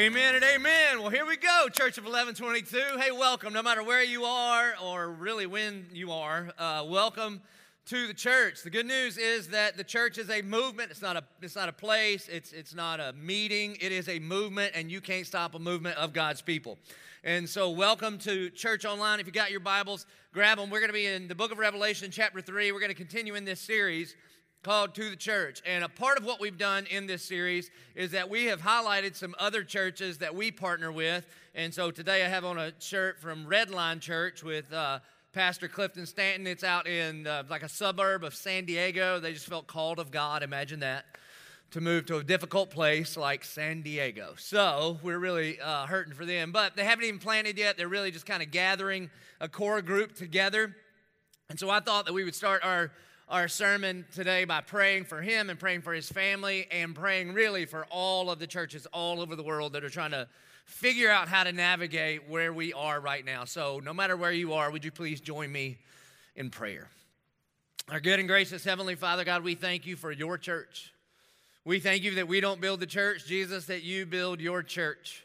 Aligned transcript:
Amen 0.00 0.34
and 0.34 0.42
amen. 0.42 1.02
Well, 1.02 1.10
here 1.10 1.26
we 1.26 1.36
go, 1.36 1.66
Church 1.70 1.98
of 1.98 2.04
1122. 2.04 2.98
Hey, 2.98 3.10
welcome, 3.10 3.52
no 3.52 3.62
matter 3.62 3.82
where 3.82 4.02
you 4.02 4.24
are 4.24 4.72
or 4.82 5.10
really 5.10 5.44
when 5.44 5.84
you 5.92 6.10
are. 6.10 6.48
Uh, 6.58 6.86
welcome 6.88 7.42
to 7.84 8.06
the 8.06 8.14
church. 8.14 8.62
The 8.62 8.70
good 8.70 8.86
news 8.86 9.18
is 9.18 9.48
that 9.48 9.76
the 9.76 9.84
church 9.84 10.16
is 10.16 10.30
a 10.30 10.40
movement. 10.40 10.90
It's 10.90 11.02
not 11.02 11.18
a 11.18 11.24
it's 11.42 11.54
not 11.54 11.68
a 11.68 11.72
place. 11.72 12.28
It's 12.28 12.54
it's 12.54 12.74
not 12.74 12.98
a 12.98 13.12
meeting. 13.12 13.76
It 13.78 13.92
is 13.92 14.08
a 14.08 14.18
movement, 14.20 14.72
and 14.74 14.90
you 14.90 15.02
can't 15.02 15.26
stop 15.26 15.54
a 15.54 15.58
movement 15.58 15.98
of 15.98 16.14
God's 16.14 16.40
people. 16.40 16.78
And 17.22 17.46
so, 17.46 17.68
welcome 17.68 18.16
to 18.20 18.48
Church 18.48 18.86
Online. 18.86 19.20
If 19.20 19.26
you 19.26 19.32
got 19.32 19.50
your 19.50 19.60
Bibles, 19.60 20.06
grab 20.32 20.56
them. 20.56 20.70
We're 20.70 20.80
going 20.80 20.88
to 20.88 20.94
be 20.94 21.08
in 21.08 21.28
the 21.28 21.34
book 21.34 21.52
of 21.52 21.58
Revelation, 21.58 22.10
chapter 22.10 22.40
3. 22.40 22.72
We're 22.72 22.80
going 22.80 22.88
to 22.88 22.96
continue 22.96 23.34
in 23.34 23.44
this 23.44 23.60
series 23.60 24.16
called 24.62 24.94
To 24.94 25.08
the 25.08 25.16
Church. 25.16 25.62
And 25.64 25.82
a 25.82 25.88
part 25.88 26.18
of 26.18 26.24
what 26.24 26.38
we've 26.38 26.58
done 26.58 26.86
in 26.86 27.06
this 27.06 27.22
series 27.22 27.70
is 27.94 28.10
that 28.10 28.28
we 28.28 28.46
have 28.46 28.60
highlighted 28.60 29.16
some 29.16 29.34
other 29.38 29.64
churches 29.64 30.18
that 30.18 30.34
we 30.34 30.50
partner 30.50 30.92
with. 30.92 31.26
And 31.54 31.72
so 31.72 31.90
today 31.90 32.24
I 32.24 32.28
have 32.28 32.44
on 32.44 32.58
a 32.58 32.72
shirt 32.78 33.18
from 33.18 33.46
Redline 33.46 34.00
Church 34.00 34.42
with 34.42 34.70
uh, 34.70 34.98
Pastor 35.32 35.66
Clifton 35.66 36.04
Stanton. 36.04 36.46
It's 36.46 36.62
out 36.62 36.86
in 36.86 37.26
uh, 37.26 37.44
like 37.48 37.62
a 37.62 37.70
suburb 37.70 38.22
of 38.22 38.34
San 38.34 38.66
Diego. 38.66 39.18
They 39.18 39.32
just 39.32 39.46
felt 39.46 39.66
called 39.66 39.98
of 39.98 40.10
God. 40.10 40.42
Imagine 40.42 40.80
that. 40.80 41.06
To 41.70 41.80
move 41.80 42.04
to 42.06 42.16
a 42.16 42.24
difficult 42.24 42.70
place 42.70 43.16
like 43.16 43.44
San 43.44 43.80
Diego. 43.80 44.34
So 44.36 44.98
we're 45.02 45.20
really 45.20 45.58
uh, 45.60 45.86
hurting 45.86 46.14
for 46.14 46.26
them. 46.26 46.52
But 46.52 46.76
they 46.76 46.84
haven't 46.84 47.04
even 47.04 47.20
planted 47.20 47.56
yet. 47.56 47.78
They're 47.78 47.88
really 47.88 48.10
just 48.10 48.26
kind 48.26 48.42
of 48.42 48.50
gathering 48.50 49.08
a 49.40 49.48
core 49.48 49.80
group 49.80 50.16
together. 50.16 50.74
And 51.48 51.58
so 51.58 51.70
I 51.70 51.80
thought 51.80 52.06
that 52.06 52.12
we 52.12 52.24
would 52.24 52.34
start 52.34 52.62
our 52.64 52.90
our 53.30 53.46
sermon 53.46 54.04
today 54.12 54.44
by 54.44 54.60
praying 54.60 55.04
for 55.04 55.22
him 55.22 55.50
and 55.50 55.58
praying 55.58 55.82
for 55.82 55.92
his 55.92 56.10
family 56.10 56.66
and 56.72 56.96
praying 56.96 57.32
really 57.32 57.64
for 57.64 57.86
all 57.88 58.28
of 58.28 58.40
the 58.40 58.46
churches 58.46 58.86
all 58.92 59.20
over 59.20 59.36
the 59.36 59.42
world 59.42 59.72
that 59.72 59.84
are 59.84 59.90
trying 59.90 60.10
to 60.10 60.26
figure 60.64 61.08
out 61.08 61.28
how 61.28 61.44
to 61.44 61.52
navigate 61.52 62.28
where 62.28 62.52
we 62.52 62.72
are 62.72 63.00
right 63.00 63.24
now. 63.24 63.44
So, 63.44 63.80
no 63.84 63.94
matter 63.94 64.16
where 64.16 64.32
you 64.32 64.54
are, 64.54 64.72
would 64.72 64.84
you 64.84 64.90
please 64.90 65.20
join 65.20 65.52
me 65.52 65.78
in 66.34 66.50
prayer? 66.50 66.88
Our 67.88 68.00
good 68.00 68.18
and 68.18 68.26
gracious 68.26 68.64
Heavenly 68.64 68.96
Father, 68.96 69.24
God, 69.24 69.44
we 69.44 69.54
thank 69.54 69.86
you 69.86 69.94
for 69.94 70.10
your 70.10 70.36
church. 70.36 70.92
We 71.64 71.78
thank 71.78 72.02
you 72.02 72.16
that 72.16 72.26
we 72.26 72.40
don't 72.40 72.60
build 72.60 72.80
the 72.80 72.86
church, 72.86 73.26
Jesus, 73.26 73.66
that 73.66 73.84
you 73.84 74.06
build 74.06 74.40
your 74.40 74.64
church. 74.64 75.24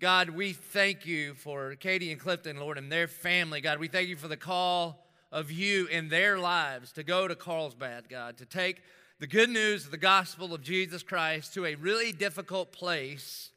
God, 0.00 0.30
we 0.30 0.52
thank 0.52 1.06
you 1.06 1.34
for 1.34 1.76
Katie 1.76 2.10
and 2.10 2.20
Clifton, 2.20 2.58
Lord, 2.58 2.76
and 2.76 2.90
their 2.90 3.06
family. 3.06 3.60
God, 3.60 3.78
we 3.78 3.86
thank 3.86 4.08
you 4.08 4.16
for 4.16 4.26
the 4.26 4.36
call 4.36 5.03
of 5.34 5.50
you 5.50 5.86
in 5.88 6.08
their 6.08 6.38
lives 6.38 6.92
to 6.92 7.02
go 7.02 7.26
to 7.26 7.34
Carlsbad, 7.34 8.08
God, 8.08 8.38
to 8.38 8.46
take 8.46 8.80
the 9.18 9.26
good 9.26 9.50
news 9.50 9.84
of 9.84 9.90
the 9.90 9.96
gospel 9.96 10.54
of 10.54 10.62
Jesus 10.62 11.02
Christ 11.02 11.54
to 11.54 11.66
a 11.66 11.74
really 11.74 12.12
difficult 12.12 12.70
place 12.70 13.50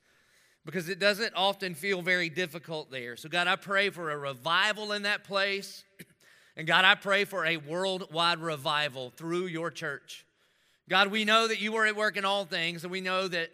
because 0.66 0.90
it 0.90 0.98
doesn't 0.98 1.34
often 1.36 1.76
feel 1.76 2.02
very 2.02 2.30
difficult 2.30 2.90
there. 2.90 3.16
So, 3.16 3.30
God, 3.30 3.48
I 3.48 3.56
pray 3.56 3.92
for 3.92 4.10
a 4.10 4.18
revival 4.18 4.92
in 4.92 5.04
that 5.04 5.24
place. 5.24 5.84
And 6.58 6.66
God, 6.66 6.84
I 6.84 6.96
pray 6.96 7.24
for 7.24 7.46
a 7.46 7.58
worldwide 7.58 8.40
revival 8.40 9.12
through 9.12 9.46
your 9.46 9.70
church. 9.70 10.26
God, 10.90 11.10
we 11.12 11.24
know 11.24 11.48
that 11.48 11.62
you 11.62 11.76
are 11.76 11.86
at 11.86 11.96
work 11.96 12.18
in 12.18 12.26
all 12.26 12.46
things, 12.46 12.84
and 12.84 12.92
we 12.92 13.00
know 13.00 13.28
that 13.28 13.52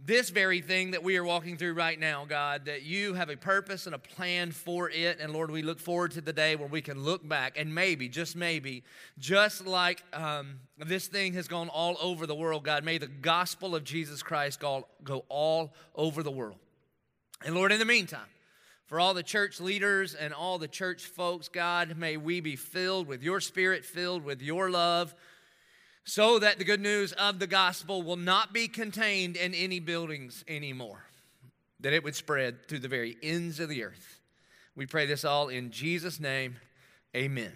this 0.00 0.30
very 0.30 0.60
thing 0.60 0.90
that 0.90 1.02
we 1.02 1.16
are 1.16 1.24
walking 1.24 1.56
through 1.56 1.74
right 1.74 1.98
now, 1.98 2.24
God, 2.24 2.66
that 2.66 2.82
you 2.82 3.14
have 3.14 3.30
a 3.30 3.36
purpose 3.36 3.86
and 3.86 3.94
a 3.94 3.98
plan 3.98 4.50
for 4.50 4.90
it. 4.90 5.18
And 5.20 5.32
Lord, 5.32 5.50
we 5.50 5.62
look 5.62 5.78
forward 5.78 6.10
to 6.12 6.20
the 6.20 6.32
day 6.32 6.56
where 6.56 6.68
we 6.68 6.82
can 6.82 7.02
look 7.02 7.26
back 7.26 7.56
and 7.56 7.74
maybe, 7.74 8.08
just 8.08 8.36
maybe, 8.36 8.82
just 9.18 9.66
like 9.66 10.02
um, 10.12 10.58
this 10.78 11.06
thing 11.06 11.34
has 11.34 11.48
gone 11.48 11.68
all 11.68 11.96
over 12.02 12.26
the 12.26 12.34
world, 12.34 12.64
God, 12.64 12.84
may 12.84 12.98
the 12.98 13.06
gospel 13.06 13.74
of 13.74 13.84
Jesus 13.84 14.22
Christ 14.22 14.60
go, 14.60 14.86
go 15.02 15.24
all 15.28 15.74
over 15.94 16.22
the 16.22 16.30
world. 16.30 16.58
And 17.44 17.54
Lord, 17.54 17.72
in 17.72 17.78
the 17.78 17.84
meantime, 17.84 18.28
for 18.86 19.00
all 19.00 19.14
the 19.14 19.22
church 19.22 19.60
leaders 19.60 20.14
and 20.14 20.34
all 20.34 20.58
the 20.58 20.68
church 20.68 21.06
folks, 21.06 21.48
God, 21.48 21.96
may 21.96 22.16
we 22.16 22.40
be 22.40 22.56
filled 22.56 23.06
with 23.06 23.22
your 23.22 23.40
spirit, 23.40 23.84
filled 23.84 24.24
with 24.24 24.42
your 24.42 24.70
love 24.70 25.14
so 26.04 26.38
that 26.38 26.58
the 26.58 26.64
good 26.64 26.80
news 26.80 27.12
of 27.12 27.38
the 27.38 27.46
gospel 27.46 28.02
will 28.02 28.16
not 28.16 28.52
be 28.52 28.68
contained 28.68 29.36
in 29.36 29.54
any 29.54 29.80
buildings 29.80 30.44
anymore, 30.46 31.04
that 31.80 31.92
it 31.92 32.04
would 32.04 32.14
spread 32.14 32.68
to 32.68 32.78
the 32.78 32.88
very 32.88 33.16
ends 33.22 33.58
of 33.58 33.68
the 33.68 33.84
earth. 33.84 34.20
We 34.76 34.86
pray 34.86 35.06
this 35.06 35.24
all 35.24 35.48
in 35.48 35.70
Jesus' 35.70 36.20
name. 36.20 36.56
Amen. 37.16 37.52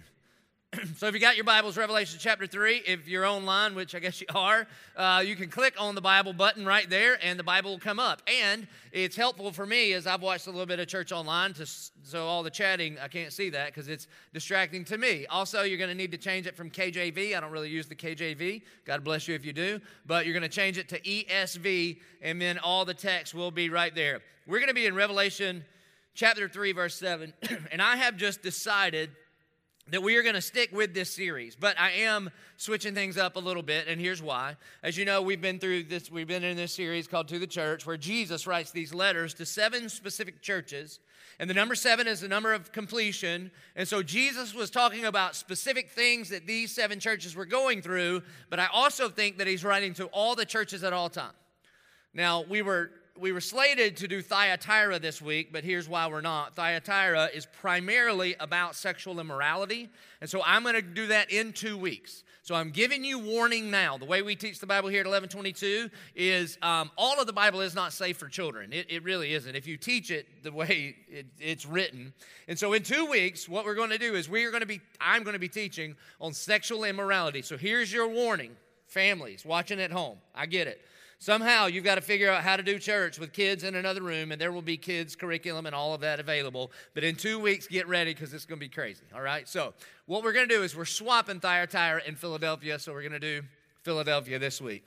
so 0.97 1.07
if 1.07 1.15
you 1.15 1.19
got 1.19 1.35
your 1.35 1.45
Bibles, 1.45 1.77
Revelation 1.77 2.19
chapter 2.21 2.45
3, 2.45 2.83
if 2.85 3.07
you're 3.07 3.25
online, 3.25 3.73
which 3.73 3.95
I 3.95 3.99
guess 3.99 4.21
you 4.21 4.27
are, 4.35 4.67
uh, 4.95 5.23
you 5.25 5.35
can 5.35 5.49
click 5.49 5.73
on 5.79 5.95
the 5.95 6.01
Bible 6.01 6.31
button 6.31 6.63
right 6.63 6.87
there 6.87 7.17
and 7.23 7.39
the 7.39 7.43
Bible 7.43 7.71
will 7.71 7.79
come 7.79 7.99
up. 7.99 8.21
And 8.27 8.67
it's 8.91 9.15
helpful 9.15 9.51
for 9.51 9.65
me 9.65 9.93
as 9.93 10.05
I've 10.05 10.21
watched 10.21 10.45
a 10.45 10.51
little 10.51 10.67
bit 10.67 10.79
of 10.79 10.87
church 10.87 11.11
online, 11.11 11.53
to, 11.53 11.65
so 12.03 12.27
all 12.27 12.43
the 12.43 12.51
chatting, 12.51 12.97
I 13.01 13.07
can't 13.07 13.33
see 13.33 13.49
that 13.49 13.67
because 13.67 13.87
it's 13.87 14.07
distracting 14.31 14.85
to 14.85 14.99
me. 14.99 15.25
Also, 15.27 15.63
you're 15.63 15.79
going 15.79 15.89
to 15.89 15.95
need 15.95 16.11
to 16.11 16.19
change 16.19 16.45
it 16.45 16.55
from 16.55 16.69
KJV. 16.69 17.35
I 17.35 17.39
don't 17.39 17.51
really 17.51 17.69
use 17.69 17.87
the 17.87 17.95
KJV. 17.95 18.61
God 18.85 19.03
bless 19.03 19.27
you 19.27 19.33
if 19.33 19.43
you 19.43 19.53
do. 19.53 19.79
But 20.05 20.25
you're 20.25 20.35
going 20.37 20.49
to 20.49 20.55
change 20.55 20.77
it 20.77 20.87
to 20.89 20.99
ESV 21.01 21.99
and 22.21 22.39
then 22.39 22.59
all 22.59 22.85
the 22.85 22.93
text 22.93 23.33
will 23.33 23.51
be 23.51 23.71
right 23.71 23.95
there. 23.95 24.21
We're 24.45 24.59
going 24.59 24.67
to 24.67 24.75
be 24.75 24.85
in 24.85 24.93
Revelation 24.93 25.65
chapter 26.13 26.47
3, 26.47 26.73
verse 26.73 26.95
7. 26.95 27.33
and 27.71 27.81
I 27.81 27.95
have 27.95 28.17
just 28.17 28.43
decided– 28.43 29.09
that 29.91 30.03
we 30.03 30.15
are 30.17 30.23
going 30.23 30.35
to 30.35 30.41
stick 30.41 30.71
with 30.71 30.93
this 30.93 31.09
series, 31.09 31.55
but 31.55 31.79
I 31.79 31.91
am 31.91 32.29
switching 32.57 32.93
things 32.93 33.17
up 33.17 33.35
a 33.35 33.39
little 33.39 33.63
bit, 33.63 33.87
and 33.87 33.99
here's 33.99 34.21
why. 34.21 34.55
As 34.83 34.97
you 34.97 35.05
know, 35.05 35.21
we've 35.21 35.41
been 35.41 35.59
through 35.59 35.83
this, 35.83 36.11
we've 36.11 36.27
been 36.27 36.43
in 36.43 36.57
this 36.57 36.73
series 36.73 37.07
called 37.07 37.27
To 37.29 37.39
the 37.39 37.47
Church, 37.47 37.85
where 37.85 37.97
Jesus 37.97 38.45
writes 38.45 38.71
these 38.71 38.93
letters 38.93 39.33
to 39.35 39.45
seven 39.45 39.89
specific 39.89 40.41
churches, 40.41 40.99
and 41.39 41.49
the 41.49 41.53
number 41.53 41.73
seven 41.73 42.07
is 42.07 42.21
the 42.21 42.27
number 42.27 42.53
of 42.53 42.71
completion. 42.71 43.49
And 43.75 43.87
so 43.87 44.03
Jesus 44.03 44.53
was 44.53 44.69
talking 44.69 45.05
about 45.05 45.35
specific 45.35 45.89
things 45.89 46.29
that 46.29 46.45
these 46.45 46.73
seven 46.73 46.99
churches 46.99 47.35
were 47.35 47.45
going 47.45 47.81
through, 47.81 48.23
but 48.49 48.59
I 48.59 48.67
also 48.73 49.09
think 49.09 49.37
that 49.37 49.47
he's 49.47 49.63
writing 49.63 49.93
to 49.95 50.05
all 50.07 50.35
the 50.35 50.45
churches 50.45 50.83
at 50.83 50.91
all 50.91 51.09
time. 51.09 51.31
Now, 52.13 52.43
we 52.43 52.61
were 52.61 52.91
we 53.19 53.31
were 53.31 53.41
slated 53.41 53.97
to 53.97 54.07
do 54.07 54.21
Thyatira 54.21 54.99
this 54.99 55.21
week, 55.21 55.51
but 55.51 55.63
here's 55.63 55.89
why 55.89 56.07
we're 56.07 56.21
not. 56.21 56.55
Thyatira 56.55 57.29
is 57.33 57.45
primarily 57.45 58.35
about 58.39 58.75
sexual 58.75 59.19
immorality, 59.19 59.89
and 60.21 60.29
so 60.29 60.41
I'm 60.45 60.63
going 60.63 60.75
to 60.75 60.81
do 60.81 61.07
that 61.07 61.31
in 61.31 61.51
two 61.51 61.77
weeks. 61.77 62.23
So 62.41 62.55
I'm 62.55 62.71
giving 62.71 63.03
you 63.03 63.19
warning 63.19 63.69
now. 63.69 63.97
The 63.97 64.05
way 64.05 64.21
we 64.21 64.35
teach 64.35 64.59
the 64.59 64.65
Bible 64.65 64.89
here 64.89 65.01
at 65.01 65.05
1122 65.05 65.89
is 66.15 66.57
um, 66.61 66.89
all 66.97 67.19
of 67.19 67.27
the 67.27 67.33
Bible 67.33 67.61
is 67.61 67.75
not 67.75 67.93
safe 67.93 68.17
for 68.17 68.27
children. 68.27 68.73
It, 68.73 68.87
it 68.89 69.03
really 69.03 69.33
isn't. 69.33 69.55
If 69.55 69.67
you 69.67 69.77
teach 69.77 70.09
it 70.09 70.25
the 70.41 70.51
way 70.51 70.95
it, 71.09 71.27
it's 71.39 71.65
written, 71.65 72.13
and 72.47 72.57
so 72.57 72.73
in 72.73 72.83
two 72.83 73.05
weeks, 73.05 73.49
what 73.49 73.65
we're 73.65 73.75
going 73.75 73.91
to 73.91 73.97
do 73.97 74.15
is 74.15 74.29
we 74.29 74.45
are 74.45 74.51
going 74.51 74.61
to 74.61 74.67
be. 74.67 74.81
I'm 75.01 75.23
going 75.23 75.33
to 75.33 75.39
be 75.39 75.49
teaching 75.49 75.95
on 76.21 76.33
sexual 76.33 76.85
immorality. 76.85 77.41
So 77.41 77.57
here's 77.57 77.91
your 77.91 78.07
warning, 78.07 78.55
families 78.87 79.45
watching 79.45 79.79
at 79.79 79.91
home. 79.91 80.17
I 80.33 80.45
get 80.45 80.67
it. 80.67 80.81
Somehow 81.21 81.65
you've 81.65 81.83
got 81.83 81.95
to 81.95 82.01
figure 82.01 82.31
out 82.31 82.43
how 82.43 82.55
to 82.55 82.63
do 82.63 82.79
church 82.79 83.19
with 83.19 83.33
kids 83.33 83.65
in 83.65 83.75
another 83.75 84.01
room, 84.01 84.31
and 84.31 84.39
there 84.39 84.53
will 84.53 84.61
be 84.61 84.77
kids' 84.77 85.17
curriculum 85.17 85.65
and 85.65 85.75
all 85.75 85.93
of 85.93 85.99
that 85.99 86.21
available. 86.21 86.71
But 86.93 87.03
in 87.03 87.15
two 87.15 87.39
weeks, 87.39 87.67
get 87.67 87.89
ready 87.89 88.13
because 88.13 88.33
it's 88.33 88.45
going 88.45 88.57
to 88.57 88.65
be 88.65 88.69
crazy. 88.69 89.03
All 89.13 89.21
right? 89.21 89.45
So, 89.45 89.73
what 90.05 90.23
we're 90.23 90.31
going 90.31 90.47
to 90.47 90.55
do 90.55 90.63
is 90.63 90.77
we're 90.77 90.85
swapping 90.85 91.41
Thyatira 91.41 92.03
in 92.07 92.15
Philadelphia. 92.15 92.79
So, 92.79 92.93
we're 92.93 93.01
going 93.01 93.11
to 93.11 93.19
do 93.19 93.41
Philadelphia 93.83 94.39
this 94.39 94.61
week. 94.61 94.85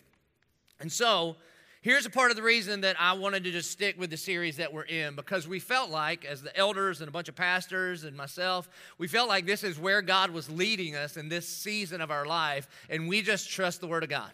And 0.81 0.91
so, 0.91 1.37
here's 1.83 2.07
a 2.07 2.11
part 2.11 2.31
of 2.31 2.39
the 2.39 2.43
reason 2.43 2.81
that 2.81 2.97
I 2.99 3.13
wanted 3.13 3.45
to 3.45 3.51
just 3.51 3.71
stick 3.71 4.01
with 4.01 4.09
the 4.09 4.17
series 4.17 4.57
that 4.57 4.73
we're 4.73 4.85
in 4.85 5.15
because 5.15 5.47
we 5.47 5.61
felt 5.61 5.91
like, 5.91 6.25
as 6.25 6.41
the 6.41 6.57
elders 6.57 7.03
and 7.03 7.09
a 7.09 7.13
bunch 7.13 7.29
of 7.29 7.37
pastors 7.37 8.05
and 8.05 8.17
myself, 8.17 8.71
we 8.97 9.07
felt 9.07 9.29
like 9.29 9.45
this 9.45 9.63
is 9.63 9.79
where 9.79 10.01
God 10.01 10.31
was 10.31 10.49
leading 10.49 10.97
us 10.97 11.19
in 11.19 11.29
this 11.29 11.47
season 11.47 12.01
of 12.01 12.11
our 12.11 12.25
life, 12.25 12.69
and 12.89 13.07
we 13.07 13.21
just 13.21 13.51
trust 13.51 13.83
the 13.83 13.87
Word 13.87 14.03
of 14.03 14.09
God. 14.09 14.33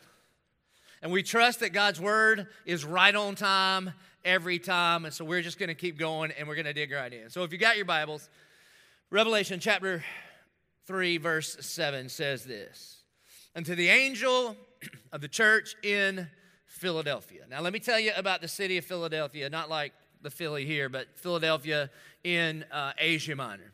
And 1.03 1.13
we 1.13 1.23
trust 1.23 1.61
that 1.61 1.73
God's 1.73 2.01
word 2.01 2.47
is 2.67 2.85
right 2.85 3.15
on 3.15 3.35
time 3.35 3.93
every 4.25 4.59
time. 4.59 5.05
And 5.05 5.15
so 5.15 5.25
we're 5.25 5.43
just 5.43 5.59
going 5.59 5.69
to 5.69 5.75
keep 5.75 5.99
going 5.99 6.33
and 6.33 6.49
we're 6.49 6.57
going 6.57 6.67
to 6.67 6.73
dig 6.73 6.93
right 6.93 7.13
in. 7.13 7.31
So 7.31 7.45
if 7.45 7.53
you 7.53 7.59
got 7.59 7.77
your 7.77 7.87
Bibles, 7.87 8.29
Revelation 9.11 9.61
chapter 9.61 10.05
3, 10.87 11.19
verse 11.19 11.57
7 11.61 12.09
says 12.09 12.45
this 12.45 13.03
And 13.55 13.65
to 13.67 13.75
the 13.75 13.89
angel 13.89 14.57
of 15.13 15.21
the 15.21 15.29
church 15.29 15.77
in 15.83 16.29
Philadelphia. 16.67 17.45
Now, 17.49 17.61
let 17.61 17.73
me 17.73 17.79
tell 17.79 17.99
you 17.99 18.13
about 18.17 18.41
the 18.41 18.49
city 18.49 18.77
of 18.77 18.85
Philadelphia, 18.85 19.49
not 19.49 19.71
like 19.71 19.93
the 20.23 20.31
Philly 20.31 20.65
here, 20.65 20.89
but 20.89 21.07
Philadelphia 21.17 21.91
in 22.25 22.65
uh, 22.73 22.93
Asia 22.99 23.37
Minor. 23.37 23.73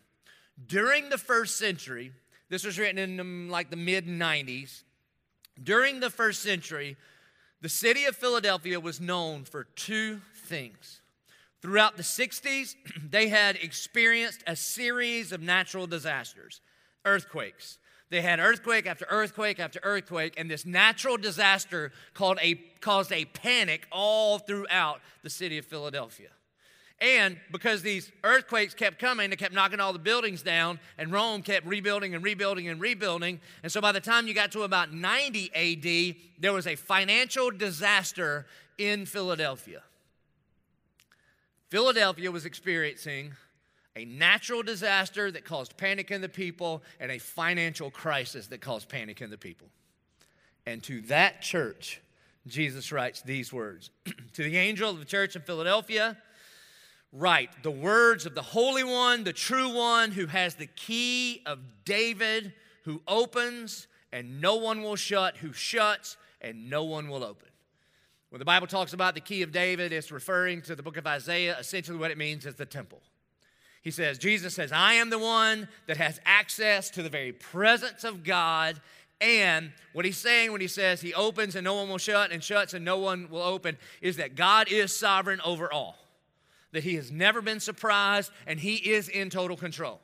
During 0.66 1.08
the 1.08 1.18
first 1.18 1.56
century, 1.56 2.12
this 2.48 2.64
was 2.64 2.78
written 2.78 2.98
in 2.98 3.18
um, 3.18 3.48
like 3.50 3.70
the 3.70 3.76
mid 3.76 4.06
90s. 4.06 4.82
During 5.62 6.00
the 6.00 6.10
first 6.10 6.42
century, 6.42 6.96
the 7.64 7.70
city 7.70 8.04
of 8.04 8.14
Philadelphia 8.14 8.78
was 8.78 9.00
known 9.00 9.44
for 9.44 9.64
two 9.64 10.20
things. 10.34 11.00
Throughout 11.62 11.96
the 11.96 12.02
60s, 12.02 12.74
they 13.10 13.28
had 13.28 13.56
experienced 13.56 14.44
a 14.46 14.54
series 14.54 15.32
of 15.32 15.40
natural 15.40 15.86
disasters, 15.86 16.60
earthquakes, 17.06 17.78
They 18.10 18.20
had 18.20 18.38
earthquake 18.38 18.86
after 18.86 19.06
earthquake 19.08 19.58
after 19.58 19.80
earthquake, 19.82 20.34
and 20.36 20.50
this 20.50 20.66
natural 20.66 21.16
disaster 21.16 21.90
called 22.12 22.38
a, 22.42 22.56
caused 22.82 23.12
a 23.12 23.24
panic 23.24 23.86
all 23.90 24.38
throughout 24.38 25.00
the 25.22 25.30
city 25.30 25.56
of 25.56 25.64
Philadelphia. 25.64 26.32
And 27.00 27.38
because 27.50 27.82
these 27.82 28.10
earthquakes 28.22 28.72
kept 28.72 28.98
coming, 28.98 29.30
they 29.30 29.36
kept 29.36 29.52
knocking 29.52 29.80
all 29.80 29.92
the 29.92 29.98
buildings 29.98 30.42
down, 30.42 30.78
and 30.96 31.12
Rome 31.12 31.42
kept 31.42 31.66
rebuilding 31.66 32.14
and 32.14 32.24
rebuilding 32.24 32.68
and 32.68 32.80
rebuilding. 32.80 33.40
And 33.62 33.70
so 33.70 33.80
by 33.80 33.92
the 33.92 34.00
time 34.00 34.26
you 34.26 34.34
got 34.34 34.52
to 34.52 34.62
about 34.62 34.92
90 34.92 35.50
AD, 35.54 36.16
there 36.38 36.52
was 36.52 36.66
a 36.66 36.76
financial 36.76 37.50
disaster 37.50 38.46
in 38.78 39.06
Philadelphia. 39.06 39.82
Philadelphia 41.68 42.30
was 42.30 42.46
experiencing 42.46 43.32
a 43.96 44.04
natural 44.04 44.62
disaster 44.62 45.30
that 45.30 45.44
caused 45.44 45.76
panic 45.76 46.10
in 46.10 46.20
the 46.20 46.28
people 46.28 46.82
and 47.00 47.10
a 47.10 47.18
financial 47.18 47.90
crisis 47.90 48.48
that 48.48 48.60
caused 48.60 48.88
panic 48.88 49.20
in 49.20 49.30
the 49.30 49.38
people. 49.38 49.68
And 50.66 50.82
to 50.84 51.00
that 51.02 51.42
church, 51.42 52.00
Jesus 52.46 52.92
writes 52.92 53.22
these 53.22 53.52
words 53.52 53.90
To 54.34 54.42
the 54.42 54.56
angel 54.56 54.90
of 54.90 54.98
the 54.98 55.04
church 55.04 55.36
in 55.36 55.42
Philadelphia, 55.42 56.16
write 57.14 57.62
the 57.62 57.70
words 57.70 58.26
of 58.26 58.34
the 58.34 58.42
Holy 58.42 58.84
One, 58.84 59.24
the 59.24 59.32
true 59.32 59.72
one, 59.72 60.10
who 60.10 60.26
has 60.26 60.56
the 60.56 60.66
key 60.66 61.40
of 61.46 61.60
David, 61.84 62.52
who 62.82 63.00
opens 63.08 63.86
and 64.12 64.40
no 64.40 64.56
one 64.56 64.82
will 64.82 64.96
shut, 64.96 65.38
who 65.38 65.52
shuts 65.52 66.16
and 66.40 66.68
no 66.68 66.84
one 66.84 67.08
will 67.08 67.24
open. 67.24 67.48
When 68.30 68.40
the 68.40 68.44
Bible 68.44 68.66
talks 68.66 68.92
about 68.92 69.14
the 69.14 69.20
key 69.20 69.42
of 69.42 69.52
David, 69.52 69.92
it's 69.92 70.10
referring 70.10 70.60
to 70.62 70.74
the 70.74 70.82
book 70.82 70.96
of 70.96 71.06
Isaiah. 71.06 71.56
Essentially, 71.58 71.98
what 71.98 72.10
it 72.10 72.18
means 72.18 72.46
is 72.46 72.56
the 72.56 72.66
temple. 72.66 73.00
He 73.82 73.90
says, 73.90 74.18
Jesus 74.18 74.54
says, 74.54 74.72
I 74.72 74.94
am 74.94 75.10
the 75.10 75.18
one 75.18 75.68
that 75.86 75.98
has 75.98 76.20
access 76.24 76.90
to 76.90 77.02
the 77.02 77.08
very 77.08 77.32
presence 77.32 78.02
of 78.02 78.24
God. 78.24 78.80
And 79.20 79.72
what 79.92 80.04
he's 80.04 80.16
saying 80.16 80.52
when 80.52 80.60
he 80.60 80.66
says 80.66 81.00
he 81.00 81.14
opens 81.14 81.54
and 81.54 81.64
no 81.64 81.74
one 81.74 81.88
will 81.88 81.98
shut, 81.98 82.32
and 82.32 82.42
shuts 82.42 82.74
and 82.74 82.84
no 82.84 82.98
one 82.98 83.28
will 83.30 83.42
open, 83.42 83.76
is 84.00 84.16
that 84.16 84.34
God 84.34 84.70
is 84.70 84.96
sovereign 84.96 85.40
over 85.44 85.72
all, 85.72 85.96
that 86.74 86.84
he 86.84 86.96
has 86.96 87.10
never 87.10 87.40
been 87.40 87.60
surprised, 87.60 88.30
and 88.46 88.60
he 88.60 88.74
is 88.74 89.08
in 89.08 89.30
total 89.30 89.56
control. 89.56 90.00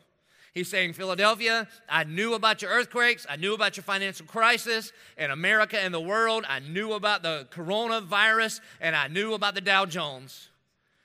He's 0.52 0.68
saying, 0.68 0.94
Philadelphia, 0.94 1.68
I 1.88 2.04
knew 2.04 2.34
about 2.34 2.62
your 2.62 2.72
earthquakes. 2.72 3.24
I 3.28 3.36
knew 3.36 3.54
about 3.54 3.76
your 3.76 3.84
financial 3.84 4.26
crisis 4.26 4.92
in 5.16 5.30
America 5.30 5.78
and 5.78 5.94
the 5.94 6.00
world. 6.00 6.44
I 6.48 6.58
knew 6.58 6.92
about 6.92 7.22
the 7.22 7.46
coronavirus 7.52 8.60
and 8.80 8.96
I 8.96 9.06
knew 9.06 9.34
about 9.34 9.54
the 9.54 9.60
Dow 9.60 9.86
Jones. 9.86 10.48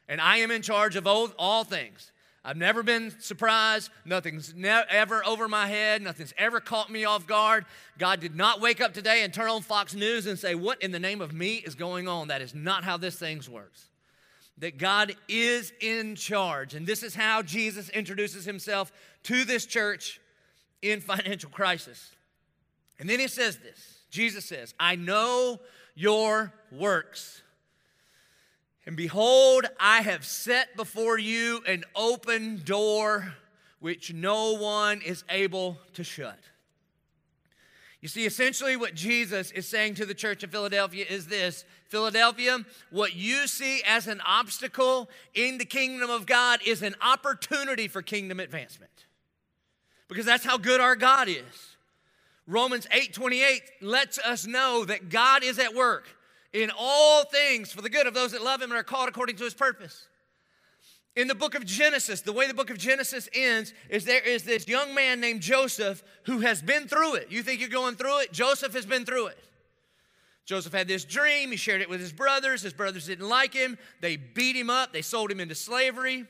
And 0.08 0.20
I 0.20 0.38
am 0.38 0.50
in 0.50 0.64
charge 0.64 0.96
of 0.96 1.06
all, 1.06 1.30
all 1.38 1.64
things. 1.64 2.12
I've 2.44 2.58
never 2.58 2.82
been 2.82 3.14
surprised. 3.20 3.92
Nothing's 4.04 4.54
ne- 4.56 4.84
ever 4.90 5.24
over 5.26 5.48
my 5.48 5.68
head. 5.68 6.02
Nothing's 6.02 6.34
ever 6.40 6.60
caught 6.60 6.92
me 6.92 7.06
off 7.06 7.28
guard. 7.28 7.66
God 8.00 8.20
did 8.20 8.36
not 8.36 8.62
wake 8.62 8.82
up 8.82 8.94
today 8.94 9.24
and 9.24 9.32
turn 9.32 9.50
on 9.50 9.62
Fox 9.62 9.94
News 9.94 10.26
and 10.26 10.38
say, 10.40 10.56
What 10.56 10.82
in 10.82 10.92
the 10.92 11.00
name 11.00 11.22
of 11.22 11.34
me 11.34 11.56
is 11.56 11.76
going 11.76 12.08
on? 12.08 12.28
That 12.28 12.42
is 12.42 12.54
not 12.54 12.84
how 12.84 12.98
this 12.98 13.16
thing 13.16 13.42
works 13.52 13.90
that 14.58 14.78
God 14.78 15.16
is 15.28 15.74
in 15.82 16.16
charge. 16.16 16.74
And 16.76 16.88
this 16.88 17.04
is 17.04 17.16
how 17.16 17.42
Jesus 17.42 17.90
introduces 17.90 18.46
himself 18.46 18.92
to 19.24 19.44
this 19.44 19.66
church 19.66 20.22
in 20.82 21.02
financial 21.02 21.50
crisis. 21.50 22.16
And 23.00 23.10
then 23.10 23.20
he 23.20 23.28
says 23.28 23.58
this 23.58 24.00
Jesus 24.10 24.46
says, 24.46 24.74
I 24.80 24.96
know 24.96 25.60
your 25.96 26.54
works. 26.72 27.42
And 28.86 28.96
behold, 28.96 29.66
I 29.80 30.02
have 30.02 30.24
set 30.24 30.76
before 30.78 31.18
you 31.18 31.62
an 31.68 31.84
open 31.96 32.62
door 32.64 33.34
which 33.80 34.14
no 34.14 34.54
one 34.54 35.02
is 35.02 35.24
able 35.30 35.78
to 35.94 36.04
shut. 36.04 36.40
You 38.06 38.10
see, 38.10 38.28
essentially, 38.28 38.76
what 38.76 38.94
Jesus 38.94 39.50
is 39.50 39.68
saying 39.68 39.96
to 39.96 40.06
the 40.06 40.14
church 40.14 40.44
of 40.44 40.52
Philadelphia 40.52 41.08
is 41.10 41.26
this 41.26 41.66
Philadelphia, 41.90 42.60
what 42.92 43.16
you 43.16 43.48
see 43.48 43.82
as 43.82 44.06
an 44.06 44.22
obstacle 44.24 45.10
in 45.34 45.58
the 45.58 45.66
kingdom 45.66 46.12
of 46.12 46.28
God 46.28 46.60
is 46.64 46.84
an 46.84 46.94
opportunity 47.02 47.88
for 47.88 48.04
kingdom 48.04 48.40
advancement. 48.40 48.92
Because 50.08 50.24
that's 50.24 50.46
how 50.46 50.60
good 50.60 50.80
our 50.80 50.96
God 50.96 51.30
is. 51.30 51.78
Romans 52.46 52.86
8 52.92 53.12
28 53.12 53.64
lets 53.82 54.20
us 54.20 54.46
know 54.46 54.86
that 54.86 55.10
God 55.10 55.44
is 55.44 55.58
at 55.58 55.74
work 55.74 56.06
in 56.54 56.70
all 56.78 57.24
things 57.24 57.72
for 57.72 57.82
the 57.82 57.90
good 57.90 58.06
of 58.06 58.14
those 58.14 58.34
that 58.34 58.44
love 58.44 58.62
Him 58.62 58.70
and 58.70 58.78
are 58.78 58.84
called 58.84 59.10
according 59.10 59.38
to 59.38 59.46
His 59.46 59.56
purpose. 59.56 60.08
In 61.16 61.30
the 61.30 61.36
book 61.36 61.56
of 61.56 61.66
Genesis, 61.66 62.22
the 62.22 62.34
way 62.34 62.48
the 62.48 62.54
book 62.54 62.70
of 62.70 62.78
Genesis 62.78 63.30
ends 63.34 63.74
is 63.90 64.04
there 64.04 64.22
is 64.22 64.44
this 64.44 64.68
young 64.68 64.94
man 64.94 65.22
named 65.22 65.42
Joseph 65.42 66.04
who 66.24 66.40
has 66.40 66.62
been 66.62 66.88
through 66.88 67.16
it. 67.16 67.32
You 67.32 67.42
think 67.42 67.62
you're 67.62 67.70
going 67.70 67.96
through 67.96 68.20
it? 68.20 68.34
Joseph 68.34 68.74
has 68.74 68.86
been 68.86 69.06
through 69.06 69.28
it. 69.28 69.38
Joseph 70.46 70.74
had 70.74 70.88
this 70.88 71.06
dream. 71.06 71.52
He 71.52 71.58
shared 71.58 71.82
it 71.82 71.90
with 71.90 72.02
his 72.02 72.12
brothers. 72.12 72.62
His 72.62 72.74
brothers 72.74 73.08
didn't 73.08 73.28
like 73.28 73.54
him. 73.54 73.78
They 74.02 74.18
beat 74.18 74.56
him 74.56 74.70
up. 74.70 74.92
They 74.92 75.02
sold 75.02 75.32
him 75.32 75.40
into 75.40 75.56
slavery. 75.56 76.26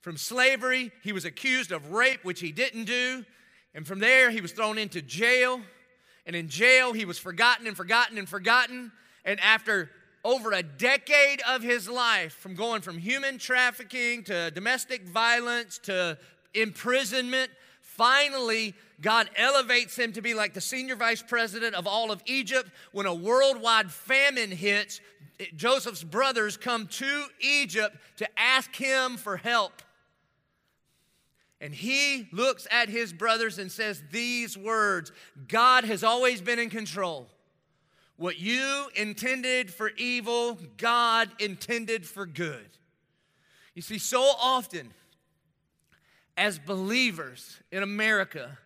From 0.00 0.16
slavery, 0.16 0.92
he 1.02 1.12
was 1.12 1.24
accused 1.24 1.72
of 1.72 1.92
rape, 1.92 2.24
which 2.24 2.40
he 2.40 2.52
didn't 2.52 2.84
do. 2.84 3.24
And 3.74 3.86
from 3.86 4.00
there, 4.00 4.30
he 4.30 4.40
was 4.40 4.52
thrown 4.52 4.76
into 4.76 5.00
jail. 5.00 5.60
And 6.26 6.36
in 6.36 6.48
jail, 6.48 6.92
he 6.92 7.04
was 7.04 7.18
forgotten 7.18 7.66
and 7.66 7.76
forgotten 7.76 8.18
and 8.18 8.28
forgotten. 8.28 8.92
And 9.24 9.40
after 9.40 9.90
over 10.24 10.52
a 10.52 10.62
decade 10.62 11.42
of 11.48 11.62
his 11.62 11.88
life, 11.88 12.32
from 12.32 12.54
going 12.54 12.80
from 12.80 12.98
human 12.98 13.38
trafficking 13.38 14.24
to 14.24 14.50
domestic 14.52 15.06
violence 15.06 15.78
to 15.78 16.18
imprisonment, 16.54 17.50
finally, 17.80 18.74
God 19.00 19.28
elevates 19.36 19.96
him 19.96 20.12
to 20.12 20.22
be 20.22 20.32
like 20.34 20.54
the 20.54 20.60
senior 20.60 20.96
vice 20.96 21.22
president 21.22 21.74
of 21.74 21.86
all 21.86 22.10
of 22.10 22.22
Egypt. 22.26 22.70
When 22.92 23.06
a 23.06 23.14
worldwide 23.14 23.90
famine 23.90 24.50
hits, 24.50 25.00
Joseph's 25.56 26.04
brothers 26.04 26.56
come 26.56 26.86
to 26.86 27.26
Egypt 27.40 27.96
to 28.16 28.28
ask 28.38 28.74
him 28.74 29.16
for 29.16 29.36
help. 29.36 29.82
And 31.60 31.74
he 31.74 32.28
looks 32.32 32.66
at 32.70 32.88
his 32.88 33.12
brothers 33.12 33.58
and 33.58 33.70
says 33.70 34.02
these 34.10 34.56
words 34.56 35.12
God 35.48 35.84
has 35.84 36.04
always 36.04 36.40
been 36.40 36.58
in 36.58 36.70
control. 36.70 37.28
What 38.16 38.38
you 38.38 38.88
intended 38.94 39.72
for 39.72 39.90
evil, 39.96 40.58
God 40.76 41.30
intended 41.40 42.06
for 42.06 42.26
good. 42.26 42.68
You 43.74 43.82
see, 43.82 43.98
so 43.98 44.22
often 44.40 44.92
as 46.36 46.58
believers 46.58 47.58
in 47.72 47.82
America 47.82 48.58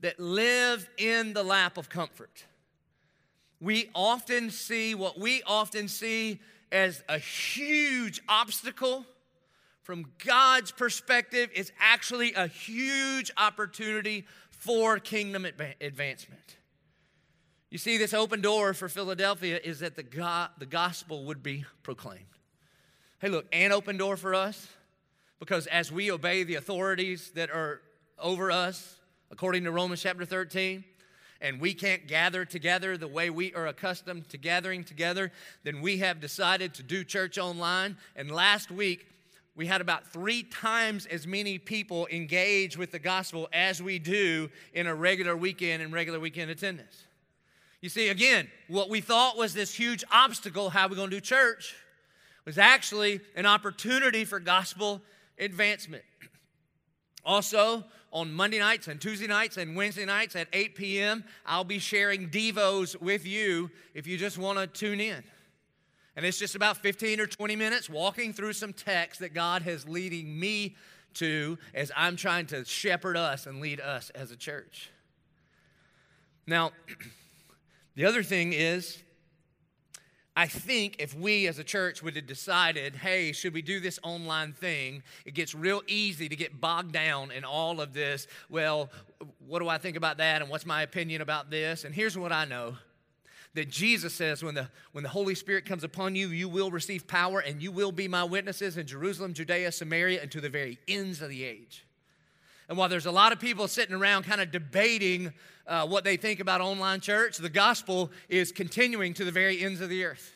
that 0.00 0.18
live 0.18 0.88
in 0.96 1.34
the 1.34 1.42
lap 1.42 1.76
of 1.76 1.88
comfort, 1.88 2.44
we 3.60 3.90
often 3.94 4.50
see 4.50 4.94
what 4.94 5.18
we 5.18 5.42
often 5.46 5.88
see 5.88 6.40
as 6.72 7.02
a 7.08 7.18
huge 7.18 8.20
obstacle 8.28 9.06
from 9.82 10.06
God's 10.24 10.72
perspective 10.72 11.48
is 11.54 11.70
actually 11.78 12.34
a 12.34 12.48
huge 12.48 13.30
opportunity 13.36 14.26
for 14.50 14.98
kingdom 14.98 15.46
advancement. 15.80 16.56
You 17.70 17.78
see, 17.78 17.96
this 17.96 18.14
open 18.14 18.40
door 18.40 18.74
for 18.74 18.88
Philadelphia 18.88 19.58
is 19.62 19.80
that 19.80 19.96
the, 19.96 20.04
God, 20.04 20.50
the 20.58 20.66
gospel 20.66 21.24
would 21.24 21.42
be 21.42 21.64
proclaimed. 21.82 22.22
Hey, 23.18 23.28
look, 23.28 23.46
an 23.52 23.72
open 23.72 23.96
door 23.96 24.16
for 24.16 24.34
us 24.34 24.68
because 25.40 25.66
as 25.66 25.90
we 25.90 26.10
obey 26.10 26.44
the 26.44 26.54
authorities 26.54 27.32
that 27.34 27.50
are 27.50 27.80
over 28.18 28.50
us, 28.50 28.96
according 29.30 29.64
to 29.64 29.72
Romans 29.72 30.00
chapter 30.00 30.24
13, 30.24 30.84
and 31.40 31.60
we 31.60 31.74
can't 31.74 32.06
gather 32.06 32.44
together 32.44 32.96
the 32.96 33.08
way 33.08 33.30
we 33.30 33.52
are 33.54 33.66
accustomed 33.66 34.28
to 34.30 34.38
gathering 34.38 34.84
together, 34.84 35.32
then 35.64 35.82
we 35.82 35.98
have 35.98 36.20
decided 36.20 36.72
to 36.74 36.82
do 36.82 37.04
church 37.04 37.36
online. 37.36 37.96
And 38.14 38.30
last 38.30 38.70
week, 38.70 39.06
we 39.54 39.66
had 39.66 39.80
about 39.80 40.06
three 40.06 40.42
times 40.44 41.06
as 41.06 41.26
many 41.26 41.58
people 41.58 42.06
engage 42.10 42.78
with 42.78 42.92
the 42.92 42.98
gospel 42.98 43.48
as 43.52 43.82
we 43.82 43.98
do 43.98 44.50
in 44.72 44.86
a 44.86 44.94
regular 44.94 45.36
weekend 45.36 45.82
and 45.82 45.92
regular 45.92 46.20
weekend 46.20 46.50
attendance. 46.50 47.06
You 47.86 47.90
see, 47.90 48.08
again, 48.08 48.48
what 48.66 48.90
we 48.90 49.00
thought 49.00 49.36
was 49.36 49.54
this 49.54 49.72
huge 49.72 50.02
obstacle, 50.10 50.70
how 50.70 50.88
we're 50.88 50.96
going 50.96 51.08
to 51.08 51.16
do 51.18 51.20
church, 51.20 51.76
was 52.44 52.58
actually 52.58 53.20
an 53.36 53.46
opportunity 53.46 54.24
for 54.24 54.40
gospel 54.40 55.00
advancement. 55.38 56.02
Also, 57.24 57.84
on 58.10 58.32
Monday 58.32 58.58
nights 58.58 58.88
and 58.88 59.00
Tuesday 59.00 59.28
nights 59.28 59.56
and 59.56 59.76
Wednesday 59.76 60.04
nights 60.04 60.34
at 60.34 60.48
8 60.52 60.74
p.m., 60.74 61.22
I'll 61.46 61.62
be 61.62 61.78
sharing 61.78 62.28
Devos 62.28 63.00
with 63.00 63.24
you 63.24 63.70
if 63.94 64.08
you 64.08 64.18
just 64.18 64.36
want 64.36 64.58
to 64.58 64.66
tune 64.66 64.98
in. 65.00 65.22
And 66.16 66.26
it's 66.26 66.40
just 66.40 66.56
about 66.56 66.78
15 66.78 67.20
or 67.20 67.28
20 67.28 67.54
minutes 67.54 67.88
walking 67.88 68.32
through 68.32 68.54
some 68.54 68.72
text 68.72 69.20
that 69.20 69.32
God 69.32 69.62
has 69.62 69.88
leading 69.88 70.40
me 70.40 70.74
to 71.14 71.56
as 71.72 71.92
I'm 71.96 72.16
trying 72.16 72.46
to 72.46 72.64
shepherd 72.64 73.16
us 73.16 73.46
and 73.46 73.60
lead 73.60 73.80
us 73.80 74.10
as 74.10 74.32
a 74.32 74.36
church. 74.36 74.90
Now, 76.48 76.72
The 77.96 78.04
other 78.04 78.22
thing 78.22 78.52
is, 78.52 79.02
I 80.38 80.46
think 80.46 80.96
if 80.98 81.14
we 81.14 81.46
as 81.46 81.58
a 81.58 81.64
church 81.64 82.02
would 82.02 82.14
have 82.16 82.26
decided, 82.26 82.94
hey, 82.94 83.32
should 83.32 83.54
we 83.54 83.62
do 83.62 83.80
this 83.80 83.98
online 84.02 84.52
thing? 84.52 85.02
It 85.24 85.32
gets 85.32 85.54
real 85.54 85.80
easy 85.86 86.28
to 86.28 86.36
get 86.36 86.60
bogged 86.60 86.92
down 86.92 87.30
in 87.30 87.42
all 87.42 87.80
of 87.80 87.94
this. 87.94 88.26
Well, 88.50 88.90
what 89.46 89.60
do 89.60 89.68
I 89.68 89.78
think 89.78 89.96
about 89.96 90.18
that? 90.18 90.42
And 90.42 90.50
what's 90.50 90.66
my 90.66 90.82
opinion 90.82 91.22
about 91.22 91.50
this? 91.50 91.84
And 91.84 91.94
here's 91.94 92.18
what 92.18 92.32
I 92.32 92.44
know 92.44 92.76
that 93.54 93.70
Jesus 93.70 94.12
says 94.12 94.44
when 94.44 94.54
the, 94.54 94.68
when 94.92 95.02
the 95.02 95.08
Holy 95.08 95.34
Spirit 95.34 95.64
comes 95.64 95.82
upon 95.82 96.14
you, 96.14 96.28
you 96.28 96.50
will 96.50 96.70
receive 96.70 97.06
power 97.06 97.40
and 97.40 97.62
you 97.62 97.72
will 97.72 97.92
be 97.92 98.06
my 98.06 98.22
witnesses 98.22 98.76
in 98.76 98.86
Jerusalem, 98.86 99.32
Judea, 99.32 99.72
Samaria, 99.72 100.20
and 100.20 100.30
to 100.32 100.42
the 100.42 100.50
very 100.50 100.78
ends 100.86 101.22
of 101.22 101.30
the 101.30 101.44
age. 101.44 101.85
And 102.68 102.76
while 102.76 102.88
there's 102.88 103.06
a 103.06 103.12
lot 103.12 103.32
of 103.32 103.38
people 103.38 103.68
sitting 103.68 103.94
around 103.94 104.24
kind 104.24 104.40
of 104.40 104.50
debating 104.50 105.32
uh, 105.66 105.86
what 105.86 106.04
they 106.04 106.16
think 106.16 106.40
about 106.40 106.60
online 106.60 107.00
church, 107.00 107.38
the 107.38 107.48
gospel 107.48 108.10
is 108.28 108.52
continuing 108.52 109.14
to 109.14 109.24
the 109.24 109.30
very 109.30 109.62
ends 109.62 109.80
of 109.80 109.88
the 109.88 110.04
earth. 110.04 110.32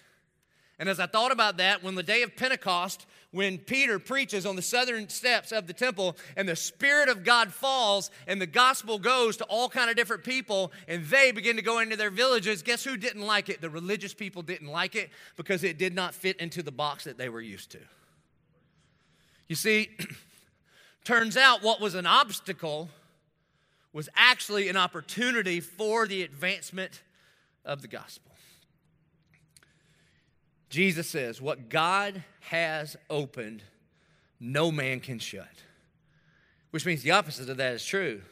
And 0.78 0.88
as 0.88 0.98
I 0.98 1.06
thought 1.06 1.30
about 1.30 1.58
that, 1.58 1.82
when 1.82 1.94
the 1.94 2.02
day 2.02 2.22
of 2.22 2.34
Pentecost, 2.36 3.04
when 3.32 3.58
Peter 3.58 3.98
preaches 3.98 4.46
on 4.46 4.56
the 4.56 4.62
southern 4.62 5.10
steps 5.10 5.52
of 5.52 5.66
the 5.66 5.74
temple 5.74 6.16
and 6.36 6.48
the 6.48 6.56
Spirit 6.56 7.10
of 7.10 7.22
God 7.22 7.52
falls 7.52 8.10
and 8.26 8.40
the 8.40 8.46
gospel 8.46 8.98
goes 8.98 9.36
to 9.36 9.44
all 9.44 9.68
kind 9.68 9.90
of 9.90 9.96
different 9.96 10.24
people 10.24 10.72
and 10.88 11.04
they 11.04 11.32
begin 11.32 11.56
to 11.56 11.62
go 11.62 11.80
into 11.80 11.96
their 11.96 12.10
villages, 12.10 12.62
guess 12.62 12.82
who 12.82 12.96
didn't 12.96 13.26
like 13.26 13.50
it? 13.50 13.60
The 13.60 13.68
religious 13.68 14.14
people 14.14 14.40
didn't 14.40 14.68
like 14.68 14.96
it 14.96 15.10
because 15.36 15.64
it 15.64 15.76
did 15.76 15.94
not 15.94 16.14
fit 16.14 16.38
into 16.38 16.62
the 16.62 16.72
box 16.72 17.04
that 17.04 17.18
they 17.18 17.28
were 17.28 17.42
used 17.42 17.72
to. 17.72 17.78
You 19.48 19.56
see, 19.56 19.90
Turns 21.04 21.36
out 21.36 21.62
what 21.62 21.80
was 21.80 21.94
an 21.94 22.06
obstacle 22.06 22.88
was 23.92 24.08
actually 24.14 24.68
an 24.68 24.76
opportunity 24.76 25.60
for 25.60 26.06
the 26.06 26.22
advancement 26.22 27.02
of 27.64 27.82
the 27.82 27.88
gospel. 27.88 28.32
Jesus 30.68 31.08
says, 31.08 31.40
What 31.40 31.68
God 31.68 32.22
has 32.40 32.96
opened, 33.08 33.62
no 34.38 34.70
man 34.70 35.00
can 35.00 35.18
shut. 35.18 35.48
Which 36.70 36.86
means 36.86 37.02
the 37.02 37.10
opposite 37.10 37.48
of 37.48 37.56
that 37.56 37.74
is 37.74 37.84
true 37.84 38.22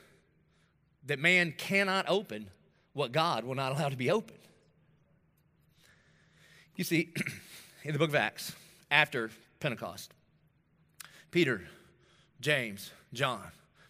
that 1.07 1.19
man 1.19 1.55
cannot 1.57 2.05
open 2.07 2.49
what 2.93 3.13
God 3.13 3.45
will 3.45 3.55
not 3.55 3.73
allow 3.73 3.89
to 3.89 3.97
be 3.97 4.11
opened. 4.11 4.39
You 6.77 6.85
see, 6.85 7.13
in 7.83 7.93
the 7.93 7.99
book 7.99 8.11
of 8.11 8.15
Acts, 8.15 8.53
after 8.91 9.31
Pentecost, 9.59 10.13
Peter 11.31 11.63
James, 12.41 12.91
John, 13.13 13.43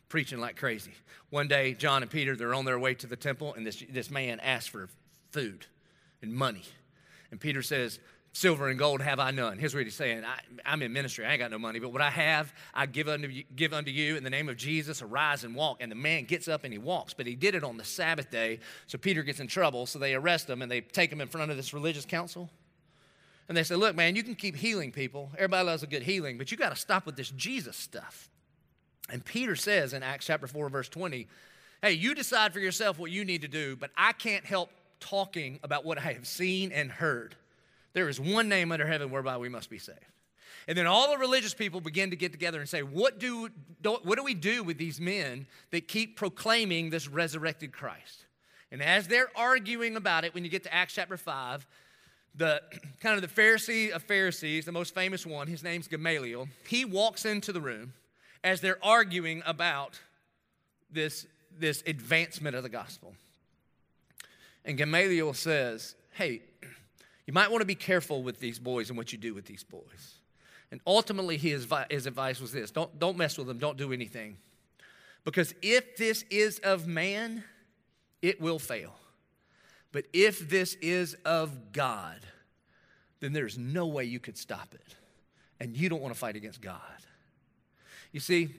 preaching 0.09 0.41
like 0.41 0.57
crazy. 0.57 0.93
One 1.31 1.49
day, 1.49 1.75
John 1.75 2.03
and 2.03 2.11
Peter, 2.11 2.37
they're 2.37 2.55
on 2.55 2.65
their 2.65 2.79
way 2.79 2.95
to 2.95 3.07
the 3.07 3.17
temple, 3.17 3.55
and 3.55 3.67
this, 3.67 3.83
this 3.91 4.11
man 4.11 4.41
asks 4.41 4.69
for 4.69 4.89
food 5.31 5.67
and 6.23 6.33
money. 6.33 6.63
And 7.31 7.39
Peter 7.39 7.63
says, 7.63 7.99
Silver 8.33 8.69
and 8.69 8.79
gold 8.79 9.01
have 9.03 9.19
I 9.19 9.31
none. 9.31 9.59
Here's 9.59 9.75
what 9.75 9.85
he's 9.85 9.95
saying 9.95 10.23
I, 10.25 10.73
am 10.73 10.83
in 10.83 10.93
ministry, 10.93 11.27
I 11.27 11.33
ain't 11.33 11.41
got 11.41 11.51
no 11.51 11.59
money, 11.59 11.81
but 11.81 11.93
what 11.93 12.03
I 12.03 12.11
have, 12.11 12.53
I 12.73 12.87
give 12.87 13.09
unto, 13.09 13.29
you, 13.29 13.45
give 13.57 13.73
unto 13.73 13.91
you 13.91 14.17
in 14.17 14.23
the 14.23 14.31
name 14.31 14.49
of 14.49 14.57
Jesus, 14.57 15.03
arise 15.03 15.45
and 15.45 15.55
walk. 15.55 15.79
And 15.81 15.91
the 15.91 15.97
man 15.97 16.25
gets 16.25 16.47
up 16.47 16.65
and 16.65 16.73
he 16.73 16.79
walks, 16.79 17.15
but 17.15 17.27
he 17.27 17.35
did 17.35 17.55
it 17.55 17.65
on 17.65 17.77
the 17.77 17.85
Sabbath 17.85 18.31
day. 18.31 18.61
So 18.87 18.97
Peter 18.97 19.23
gets 19.23 19.41
in 19.41 19.49
trouble, 19.49 19.87
so 19.87 19.99
they 19.99 20.15
arrest 20.15 20.49
him 20.49 20.63
and 20.63 20.71
they 20.71 20.83
take 20.83 21.11
him 21.11 21.21
in 21.21 21.29
front 21.29 21.51
of 21.51 21.57
this 21.57 21.75
religious 21.75 22.05
council. 22.05 22.51
And 23.49 23.57
they 23.57 23.65
say, 23.65 23.75
Look, 23.75 23.97
man, 23.97 24.15
you 24.15 24.23
can 24.23 24.35
keep 24.35 24.55
healing 24.55 24.93
people. 24.93 25.31
Everybody 25.35 25.67
loves 25.67 25.83
a 25.83 25.87
good 25.87 26.03
healing, 26.03 26.39
but 26.39 26.51
you 26.51 26.57
got 26.57 26.71
to 26.71 26.77
stop 26.77 27.07
with 27.07 27.17
this 27.17 27.31
Jesus 27.31 27.77
stuff. 27.77 28.29
And 29.11 29.25
Peter 29.25 29.57
says 29.57 29.93
in 29.93 30.03
Acts 30.03 30.27
chapter 30.27 30.47
4, 30.47 30.69
verse 30.69 30.89
20, 30.89 31.27
Hey, 31.83 31.93
you 31.93 32.15
decide 32.15 32.53
for 32.53 32.61
yourself 32.61 32.99
what 32.99 33.11
you 33.11 33.25
need 33.25 33.43
to 33.43 33.49
do, 33.49 33.77
but 33.77 33.91
I 33.97 34.13
can't 34.13 34.45
help 34.45 34.71
talking 35.01 35.61
about 35.63 35.85
what 35.85 35.99
I 35.99 36.13
have 36.13 36.27
seen 36.27 36.73
and 36.73 36.91
heard. 36.91 37.37
There 37.93 38.09
is 38.09 38.21
one 38.21 38.49
name 38.49 38.73
under 38.73 38.87
heaven 38.87 39.11
whereby 39.11 39.39
we 39.39 39.49
must 39.49 39.71
be 39.71 39.79
saved. 39.79 39.99
And 40.67 40.77
then 40.77 40.87
all 40.87 41.11
the 41.11 41.19
religious 41.19 41.55
people 41.55 41.81
begin 41.81 42.11
to 42.11 42.17
get 42.17 42.33
together 42.33 42.61
and 42.61 42.69
say, 42.69 42.83
what 42.83 43.19
do, 43.19 43.49
what 43.83 44.17
do 44.17 44.25
we 44.25 44.35
do 44.35 44.63
with 44.63 44.77
these 44.77 45.01
men 45.01 45.47
that 45.71 45.89
keep 45.89 46.17
proclaiming 46.17 46.91
this 46.91 47.09
resurrected 47.09 47.73
Christ? 47.73 48.27
And 48.71 48.83
as 48.83 49.09
they're 49.09 49.31
arguing 49.35 49.97
about 49.97 50.25
it, 50.25 50.35
when 50.35 50.45
you 50.45 50.51
get 50.51 50.65
to 50.65 50.75
Acts 50.75 50.95
chapter 50.95 51.17
5, 51.17 51.67
the 52.35 52.61
kind 53.01 53.15
of 53.15 53.23
the 53.23 53.43
Pharisee 53.43 53.91
of 53.91 54.03
Pharisees, 54.03 54.67
the 54.67 54.73
most 54.73 54.95
famous 54.95 55.25
one, 55.25 55.47
his 55.47 55.63
name's 55.63 55.89
Gamaliel, 55.89 56.49
he 56.67 56.85
walks 56.85 57.25
into 57.25 57.53
the 57.53 57.61
room 57.61 57.95
as 58.45 58.61
they're 58.61 58.85
arguing 58.85 59.43
about 59.47 60.01
this, 60.91 61.27
this 61.59 61.83
advancement 61.87 62.57
of 62.57 62.63
the 62.63 62.69
gospel. 62.69 63.15
And 64.65 64.77
Gamaliel 64.77 65.35
says, 65.35 65.95
Hey, 66.13 66.43
you 67.27 67.33
might 67.33 67.51
want 67.51 67.61
to 67.61 67.67
be 67.67 67.75
careful 67.75 68.23
with 68.23 68.41
these 68.41 68.59
boys 68.59 68.89
and 68.89 68.97
what 68.97 69.13
you 69.13 69.19
do 69.19 69.35
with 69.35 69.47
these 69.47 69.63
boys. 69.63 70.15
And 70.71 70.81
ultimately, 70.87 71.37
his, 71.37 71.67
his 71.91 72.07
advice 72.07 72.41
was 72.41 72.53
this 72.53 72.71
don't, 72.71 72.99
don't 72.99 73.17
mess 73.17 73.39
with 73.39 73.47
them, 73.47 73.59
don't 73.59 73.77
do 73.77 73.93
anything. 73.93 74.37
Because 75.25 75.55
if 75.63 75.97
this 75.97 76.25
is 76.31 76.59
of 76.61 76.87
man, 76.87 77.45
it 78.23 78.41
will 78.41 78.59
fail. 78.59 78.95
But 79.93 80.07
if 80.13 80.49
this 80.49 80.75
is 80.75 81.15
of 81.25 81.73
God, 81.73 82.21
then 83.21 83.33
there's 83.33 83.59
no 83.59 83.87
way 83.87 84.05
you 84.05 84.21
could 84.21 84.39
stop 84.39 84.75
it. 84.75 84.95
And 85.61 85.77
you 85.77 85.89
don't 85.89 86.01
want 86.01 86.15
to 86.15 86.19
fight 86.19 86.37
against 86.37 86.61
God. 86.61 86.81
You 88.13 88.21
see, 88.21 88.55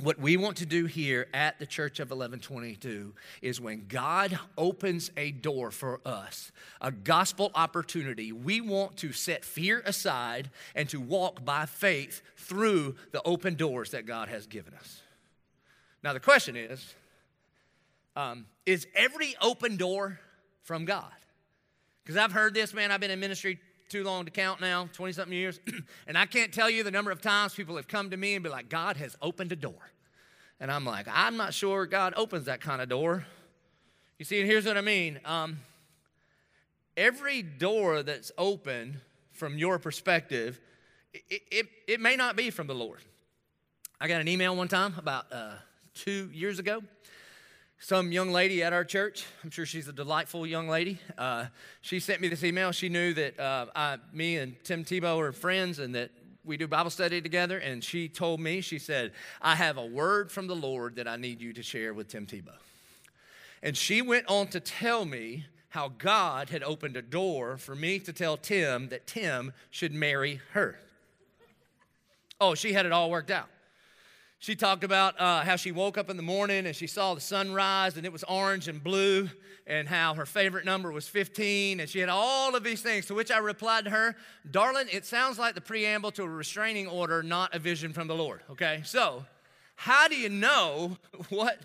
what 0.00 0.18
we 0.20 0.36
want 0.36 0.58
to 0.58 0.66
do 0.66 0.86
here 0.86 1.26
at 1.34 1.58
the 1.58 1.66
Church 1.66 1.98
of 1.98 2.10
1122 2.10 3.14
is 3.42 3.60
when 3.60 3.86
God 3.88 4.38
opens 4.56 5.10
a 5.16 5.32
door 5.32 5.72
for 5.72 6.00
us, 6.06 6.52
a 6.80 6.92
gospel 6.92 7.50
opportunity, 7.54 8.30
we 8.30 8.60
want 8.60 8.96
to 8.98 9.12
set 9.12 9.44
fear 9.44 9.82
aside 9.84 10.50
and 10.76 10.88
to 10.90 11.00
walk 11.00 11.44
by 11.44 11.66
faith 11.66 12.22
through 12.36 12.94
the 13.10 13.22
open 13.24 13.54
doors 13.56 13.90
that 13.90 14.06
God 14.06 14.28
has 14.28 14.46
given 14.46 14.72
us. 14.74 15.02
Now, 16.04 16.12
the 16.12 16.20
question 16.20 16.54
is 16.54 16.94
um, 18.14 18.46
is 18.66 18.86
every 18.94 19.34
open 19.40 19.76
door 19.76 20.20
from 20.62 20.84
God? 20.84 21.12
Because 22.04 22.16
I've 22.16 22.32
heard 22.32 22.54
this, 22.54 22.72
man, 22.72 22.92
I've 22.92 23.00
been 23.00 23.10
in 23.10 23.20
ministry 23.20 23.58
too 23.88 24.04
long 24.04 24.24
to 24.24 24.30
count 24.30 24.60
now, 24.60 24.88
20 24.92 25.12
something 25.12 25.32
years. 25.32 25.60
and 26.06 26.16
I 26.16 26.26
can't 26.26 26.52
tell 26.52 26.68
you 26.68 26.82
the 26.82 26.90
number 26.90 27.10
of 27.10 27.20
times 27.20 27.54
people 27.54 27.76
have 27.76 27.88
come 27.88 28.10
to 28.10 28.16
me 28.16 28.34
and 28.34 28.44
be 28.44 28.50
like, 28.50 28.68
God 28.68 28.96
has 28.96 29.16
opened 29.22 29.52
a 29.52 29.56
door. 29.56 29.90
And 30.60 30.70
I'm 30.70 30.84
like, 30.84 31.06
I'm 31.10 31.36
not 31.36 31.54
sure 31.54 31.86
God 31.86 32.14
opens 32.16 32.46
that 32.46 32.60
kind 32.60 32.82
of 32.82 32.88
door. 32.88 33.24
You 34.18 34.24
see, 34.24 34.40
and 34.40 34.48
here's 34.48 34.66
what 34.66 34.76
I 34.76 34.80
mean 34.80 35.20
um, 35.24 35.58
every 36.96 37.42
door 37.42 38.02
that's 38.02 38.32
open 38.36 39.00
from 39.32 39.56
your 39.56 39.78
perspective, 39.78 40.60
it, 41.12 41.42
it, 41.50 41.66
it, 41.86 42.00
may 42.00 42.16
not 42.16 42.34
be 42.34 42.50
from 42.50 42.66
the 42.66 42.74
Lord. 42.74 42.98
I 44.00 44.08
got 44.08 44.20
an 44.20 44.28
email 44.28 44.56
one 44.56 44.68
time 44.68 44.94
about 44.98 45.32
uh, 45.32 45.52
two 45.94 46.28
years 46.32 46.58
ago 46.58 46.82
some 47.80 48.10
young 48.10 48.30
lady 48.30 48.62
at 48.62 48.72
our 48.72 48.84
church. 48.84 49.24
I'm 49.44 49.50
sure 49.50 49.64
she's 49.64 49.88
a 49.88 49.92
delightful 49.92 50.46
young 50.46 50.68
lady. 50.68 50.98
Uh, 51.16 51.46
she 51.80 52.00
sent 52.00 52.20
me 52.20 52.28
this 52.28 52.42
email. 52.42 52.72
She 52.72 52.88
knew 52.88 53.14
that 53.14 53.38
uh, 53.38 53.66
I, 53.74 53.98
me 54.12 54.36
and 54.38 54.56
Tim 54.64 54.84
Tebow 54.84 55.18
are 55.20 55.32
friends 55.32 55.78
and 55.78 55.94
that 55.94 56.10
we 56.44 56.56
do 56.56 56.66
Bible 56.66 56.90
study 56.90 57.20
together. 57.20 57.58
And 57.58 57.82
she 57.82 58.08
told 58.08 58.40
me, 58.40 58.60
she 58.60 58.78
said, 58.78 59.12
I 59.40 59.54
have 59.54 59.76
a 59.76 59.86
word 59.86 60.32
from 60.32 60.48
the 60.48 60.56
Lord 60.56 60.96
that 60.96 61.06
I 61.06 61.16
need 61.16 61.40
you 61.40 61.52
to 61.52 61.62
share 61.62 61.94
with 61.94 62.08
Tim 62.08 62.26
Tebow. 62.26 62.56
And 63.62 63.76
she 63.76 64.02
went 64.02 64.26
on 64.26 64.48
to 64.48 64.60
tell 64.60 65.04
me 65.04 65.46
how 65.70 65.88
God 65.88 66.48
had 66.48 66.62
opened 66.62 66.96
a 66.96 67.02
door 67.02 67.58
for 67.58 67.74
me 67.74 67.98
to 68.00 68.12
tell 68.12 68.36
Tim 68.36 68.88
that 68.88 69.06
Tim 69.06 69.52
should 69.70 69.92
marry 69.92 70.40
her. 70.52 70.78
Oh, 72.40 72.54
she 72.54 72.72
had 72.72 72.86
it 72.86 72.92
all 72.92 73.10
worked 73.10 73.30
out. 73.30 73.48
She 74.40 74.54
talked 74.54 74.84
about 74.84 75.20
uh, 75.20 75.40
how 75.42 75.56
she 75.56 75.72
woke 75.72 75.98
up 75.98 76.08
in 76.10 76.16
the 76.16 76.22
morning 76.22 76.66
and 76.66 76.74
she 76.74 76.86
saw 76.86 77.14
the 77.14 77.20
sunrise 77.20 77.96
and 77.96 78.06
it 78.06 78.12
was 78.12 78.22
orange 78.24 78.68
and 78.68 78.82
blue, 78.82 79.28
and 79.66 79.86
how 79.86 80.14
her 80.14 80.24
favorite 80.24 80.64
number 80.64 80.90
was 80.90 81.06
15, 81.06 81.80
and 81.80 81.90
she 81.90 81.98
had 81.98 82.08
all 82.08 82.56
of 82.56 82.64
these 82.64 82.80
things. 82.80 83.04
To 83.06 83.14
which 83.14 83.30
I 83.30 83.38
replied 83.38 83.84
to 83.84 83.90
her, 83.90 84.16
Darling, 84.50 84.86
it 84.90 85.04
sounds 85.04 85.38
like 85.38 85.54
the 85.54 85.60
preamble 85.60 86.10
to 86.12 86.22
a 86.22 86.28
restraining 86.28 86.86
order, 86.86 87.22
not 87.22 87.54
a 87.54 87.58
vision 87.58 87.92
from 87.92 88.08
the 88.08 88.14
Lord. 88.14 88.40
Okay, 88.50 88.80
so 88.84 89.26
how 89.76 90.08
do 90.08 90.16
you 90.16 90.30
know 90.30 90.96
what, 91.28 91.58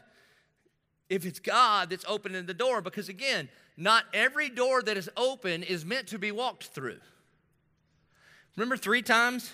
if 1.09 1.25
it's 1.25 1.39
God 1.39 1.91
that's 1.91 2.05
opening 2.07 2.45
the 2.45 2.53
door? 2.53 2.81
Because 2.81 3.07
again, 3.07 3.47
not 3.77 4.03
every 4.13 4.49
door 4.49 4.81
that 4.81 4.97
is 4.97 5.09
open 5.15 5.63
is 5.63 5.85
meant 5.85 6.07
to 6.07 6.19
be 6.19 6.31
walked 6.31 6.65
through. 6.65 6.99
Remember 8.57 8.77
three 8.77 9.01
times 9.01 9.51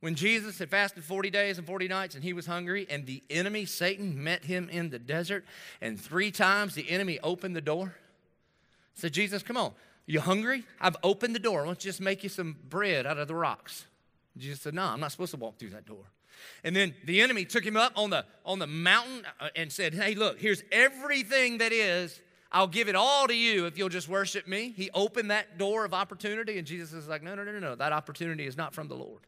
when 0.00 0.14
Jesus 0.14 0.58
had 0.58 0.70
fasted 0.70 1.04
40 1.04 1.30
days 1.30 1.58
and 1.58 1.66
40 1.66 1.88
nights 1.88 2.14
and 2.14 2.22
he 2.22 2.32
was 2.32 2.46
hungry, 2.46 2.86
and 2.88 3.06
the 3.06 3.22
enemy, 3.30 3.64
Satan, 3.64 4.22
met 4.22 4.44
him 4.44 4.68
in 4.70 4.90
the 4.90 4.98
desert, 4.98 5.44
and 5.80 6.00
three 6.00 6.30
times 6.30 6.74
the 6.74 6.88
enemy 6.88 7.18
opened 7.22 7.56
the 7.56 7.60
door. 7.60 7.94
Said, 8.94 9.12
Jesus, 9.12 9.42
come 9.42 9.56
on. 9.56 9.72
You 10.06 10.20
hungry? 10.20 10.64
I've 10.80 10.96
opened 11.02 11.34
the 11.34 11.40
door. 11.40 11.60
Why 11.60 11.66
don't 11.66 11.84
you 11.84 11.88
just 11.90 12.00
make 12.00 12.22
you 12.22 12.28
some 12.28 12.56
bread 12.68 13.06
out 13.06 13.18
of 13.18 13.28
the 13.28 13.34
rocks? 13.34 13.86
Jesus 14.36 14.60
said, 14.60 14.72
No, 14.74 14.84
I'm 14.84 15.00
not 15.00 15.12
supposed 15.12 15.32
to 15.32 15.36
walk 15.36 15.58
through 15.58 15.70
that 15.70 15.84
door. 15.84 16.04
And 16.64 16.74
then 16.74 16.94
the 17.04 17.20
enemy 17.20 17.44
took 17.44 17.64
him 17.64 17.76
up 17.76 17.92
on 17.96 18.10
the, 18.10 18.24
on 18.44 18.58
the 18.58 18.66
mountain 18.66 19.26
uh, 19.40 19.48
and 19.54 19.70
said, 19.70 19.92
Hey, 19.92 20.14
look, 20.14 20.40
here's 20.40 20.62
everything 20.72 21.58
that 21.58 21.72
is 21.72 22.20
I'll 22.50 22.66
give 22.66 22.88
it 22.88 22.94
all 22.94 23.26
to 23.26 23.34
you 23.34 23.66
if 23.66 23.76
you'll 23.76 23.90
just 23.90 24.08
worship 24.08 24.48
me. 24.48 24.72
He 24.74 24.90
opened 24.94 25.30
that 25.30 25.58
door 25.58 25.84
of 25.84 25.92
opportunity, 25.92 26.56
and 26.56 26.66
Jesus 26.66 26.92
is 26.92 27.06
like, 27.06 27.22
no, 27.22 27.34
no, 27.34 27.44
no, 27.44 27.52
no, 27.52 27.58
no. 27.58 27.74
That 27.74 27.92
opportunity 27.92 28.46
is 28.46 28.56
not 28.56 28.72
from 28.72 28.88
the 28.88 28.94
Lord. 28.94 29.20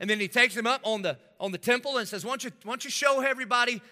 And 0.00 0.08
then 0.08 0.20
he 0.20 0.28
takes 0.28 0.56
him 0.56 0.66
up 0.66 0.80
on 0.84 1.02
the 1.02 1.18
on 1.38 1.50
the 1.50 1.58
temple 1.58 1.98
and 1.98 2.06
says, 2.06 2.24
why 2.24 2.30
don't 2.30 2.44
you, 2.44 2.50
why 2.62 2.72
don't 2.72 2.84
you 2.84 2.90
show 2.90 3.20
everybody 3.20 3.82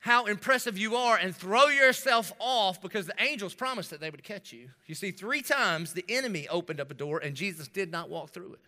how 0.00 0.26
impressive 0.26 0.76
you 0.76 0.96
are 0.96 1.16
and 1.16 1.34
throw 1.34 1.68
yourself 1.68 2.32
off 2.40 2.82
because 2.82 3.06
the 3.06 3.14
angels 3.20 3.54
promised 3.54 3.90
that 3.90 4.00
they 4.00 4.10
would 4.10 4.24
catch 4.24 4.52
you. 4.52 4.68
You 4.86 4.96
see, 4.96 5.12
three 5.12 5.42
times 5.42 5.92
the 5.92 6.04
enemy 6.08 6.48
opened 6.48 6.80
up 6.80 6.90
a 6.90 6.94
door 6.94 7.18
and 7.18 7.36
Jesus 7.36 7.68
did 7.68 7.92
not 7.92 8.10
walk 8.10 8.30
through 8.30 8.54
it. 8.54 8.60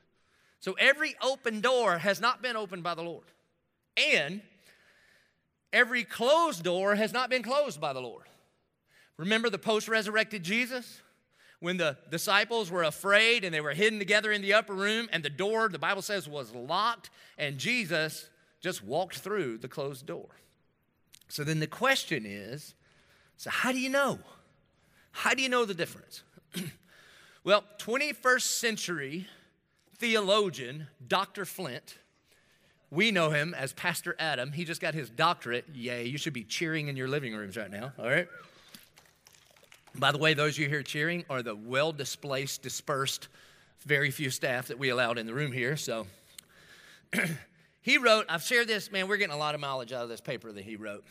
So 0.61 0.75
every 0.75 1.16
open 1.21 1.61
door 1.61 1.99
has 1.99 2.21
not 2.21 2.40
been 2.40 2.54
opened 2.54 2.85
by 2.85 2.94
the 2.94 3.02
Lord. 3.02 3.25
And 3.97 4.42
every 5.73 6.04
closed 6.04 6.62
door 6.62 6.94
has 6.94 7.12
not 7.12 7.30
been 7.30 7.42
closed 7.42 7.80
by 7.80 7.92
the 7.92 8.00
Lord. 8.00 8.26
Remember 9.16 9.50
the 9.50 9.59
post 9.59 9.88
resurrected 9.88 10.44
Jesus? 10.44 11.02
When 11.64 11.78
the 11.78 11.97
disciples 12.11 12.71
were 12.71 12.83
afraid 12.83 13.42
and 13.42 13.54
they 13.54 13.62
were 13.62 13.73
hidden 13.73 13.99
together 13.99 14.30
in 14.30 14.42
the 14.42 14.52
upper 14.52 14.75
room, 14.75 15.09
and 15.11 15.23
the 15.23 15.30
door, 15.30 15.71
the 15.71 15.78
Bible 15.78 16.02
says, 16.02 16.28
was 16.28 16.54
locked, 16.54 17.09
and 17.38 17.56
Jesus 17.56 18.28
just 18.61 18.85
walked 18.85 19.21
through 19.21 19.56
the 19.56 19.66
closed 19.66 20.04
door. 20.04 20.28
So 21.28 21.42
then 21.42 21.61
the 21.61 21.66
question 21.66 22.26
is 22.26 22.75
so, 23.38 23.49
how 23.49 23.73
do 23.73 23.78
you 23.78 23.88
know? 23.88 24.18
How 25.12 25.33
do 25.33 25.40
you 25.40 25.49
know 25.49 25.64
the 25.64 25.73
difference? 25.73 26.23
well, 27.44 27.64
21st 27.78 28.42
century 28.42 29.26
theologian 29.97 30.88
Dr. 31.09 31.47
Flint, 31.47 31.97
we 32.90 33.11
know 33.11 33.30
him 33.30 33.54
as 33.54 33.73
Pastor 33.73 34.14
Adam. 34.18 34.52
He 34.52 34.66
just 34.66 34.83
got 34.83 34.92
his 34.92 35.09
doctorate. 35.09 35.64
Yay, 35.73 36.04
you 36.04 36.18
should 36.18 36.35
be 36.35 36.44
cheering 36.44 36.88
in 36.88 36.97
your 36.99 37.09
living 37.09 37.35
rooms 37.35 37.56
right 37.56 37.71
now, 37.71 37.94
all 37.99 38.04
right? 38.04 38.28
By 39.97 40.11
the 40.11 40.19
way, 40.19 40.35
those 40.35 40.59
you 40.59 40.69
hear 40.69 40.83
cheering 40.83 41.25
are 41.31 41.43
the 41.43 41.55
well 41.55 41.93
displaced, 41.93 42.63
dispersed, 42.63 43.29
very 43.85 44.11
few 44.11 44.31
staff 44.31 44.69
that 44.69 44.79
we 44.79 44.89
allowed 44.89 45.19
in 45.19 45.27
the 45.27 45.35
room 45.35 45.53
here. 45.53 45.77
So 45.77 46.07
he 47.81 47.99
wrote, 47.99 48.27
I've 48.29 48.43
shared 48.43 48.67
this, 48.67 48.91
man, 48.91 49.09
we're 49.09 49.19
getting 49.19 49.35
a 49.35 49.39
lot 49.39 49.55
of 49.55 49.61
mileage 49.61 49.93
out 49.93 50.03
of 50.03 50.09
this 50.09 50.21
paper 50.21 50.51
that 50.51 50.65
he 50.65 50.77
wrote. 50.77 51.05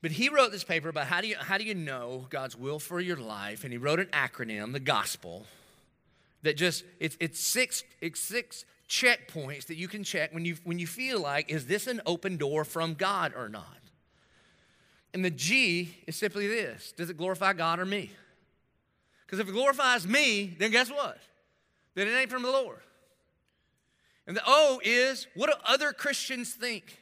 But 0.00 0.12
he 0.12 0.28
wrote 0.28 0.52
this 0.52 0.64
paper 0.64 0.88
about 0.88 1.06
how 1.06 1.20
do 1.20 1.28
you, 1.28 1.36
how 1.36 1.58
do 1.58 1.64
you 1.64 1.74
know 1.74 2.26
God's 2.30 2.56
will 2.56 2.78
for 2.78 3.00
your 3.00 3.16
life, 3.16 3.64
and 3.64 3.72
he 3.72 3.78
wrote 3.78 3.98
an 3.98 4.06
acronym, 4.06 4.72
the 4.72 4.80
gospel, 4.80 5.46
that 6.42 6.56
just, 6.56 6.84
it's, 7.00 7.16
it's, 7.18 7.40
six, 7.40 7.82
it's 8.00 8.20
six 8.20 8.64
checkpoints 8.88 9.66
that 9.66 9.76
you 9.76 9.88
can 9.88 10.04
check 10.04 10.32
when 10.32 10.44
you, 10.44 10.56
when 10.62 10.78
you 10.78 10.86
feel 10.86 11.20
like, 11.20 11.50
is 11.50 11.66
this 11.66 11.88
an 11.88 12.00
open 12.06 12.36
door 12.36 12.64
from 12.64 12.94
God 12.94 13.32
or 13.36 13.48
not? 13.48 13.66
And 15.18 15.24
the 15.24 15.30
G 15.30 15.96
is 16.06 16.14
simply 16.14 16.46
this 16.46 16.92
Does 16.92 17.10
it 17.10 17.16
glorify 17.16 17.52
God 17.52 17.80
or 17.80 17.84
me? 17.84 18.12
Because 19.26 19.40
if 19.40 19.48
it 19.48 19.52
glorifies 19.52 20.06
me, 20.06 20.54
then 20.60 20.70
guess 20.70 20.92
what? 20.92 21.18
Then 21.96 22.06
it 22.06 22.12
ain't 22.12 22.30
from 22.30 22.44
the 22.44 22.52
Lord. 22.52 22.78
And 24.28 24.36
the 24.36 24.42
O 24.46 24.80
is 24.84 25.26
what 25.34 25.48
do 25.50 25.54
other 25.66 25.92
Christians 25.92 26.52
think? 26.52 27.00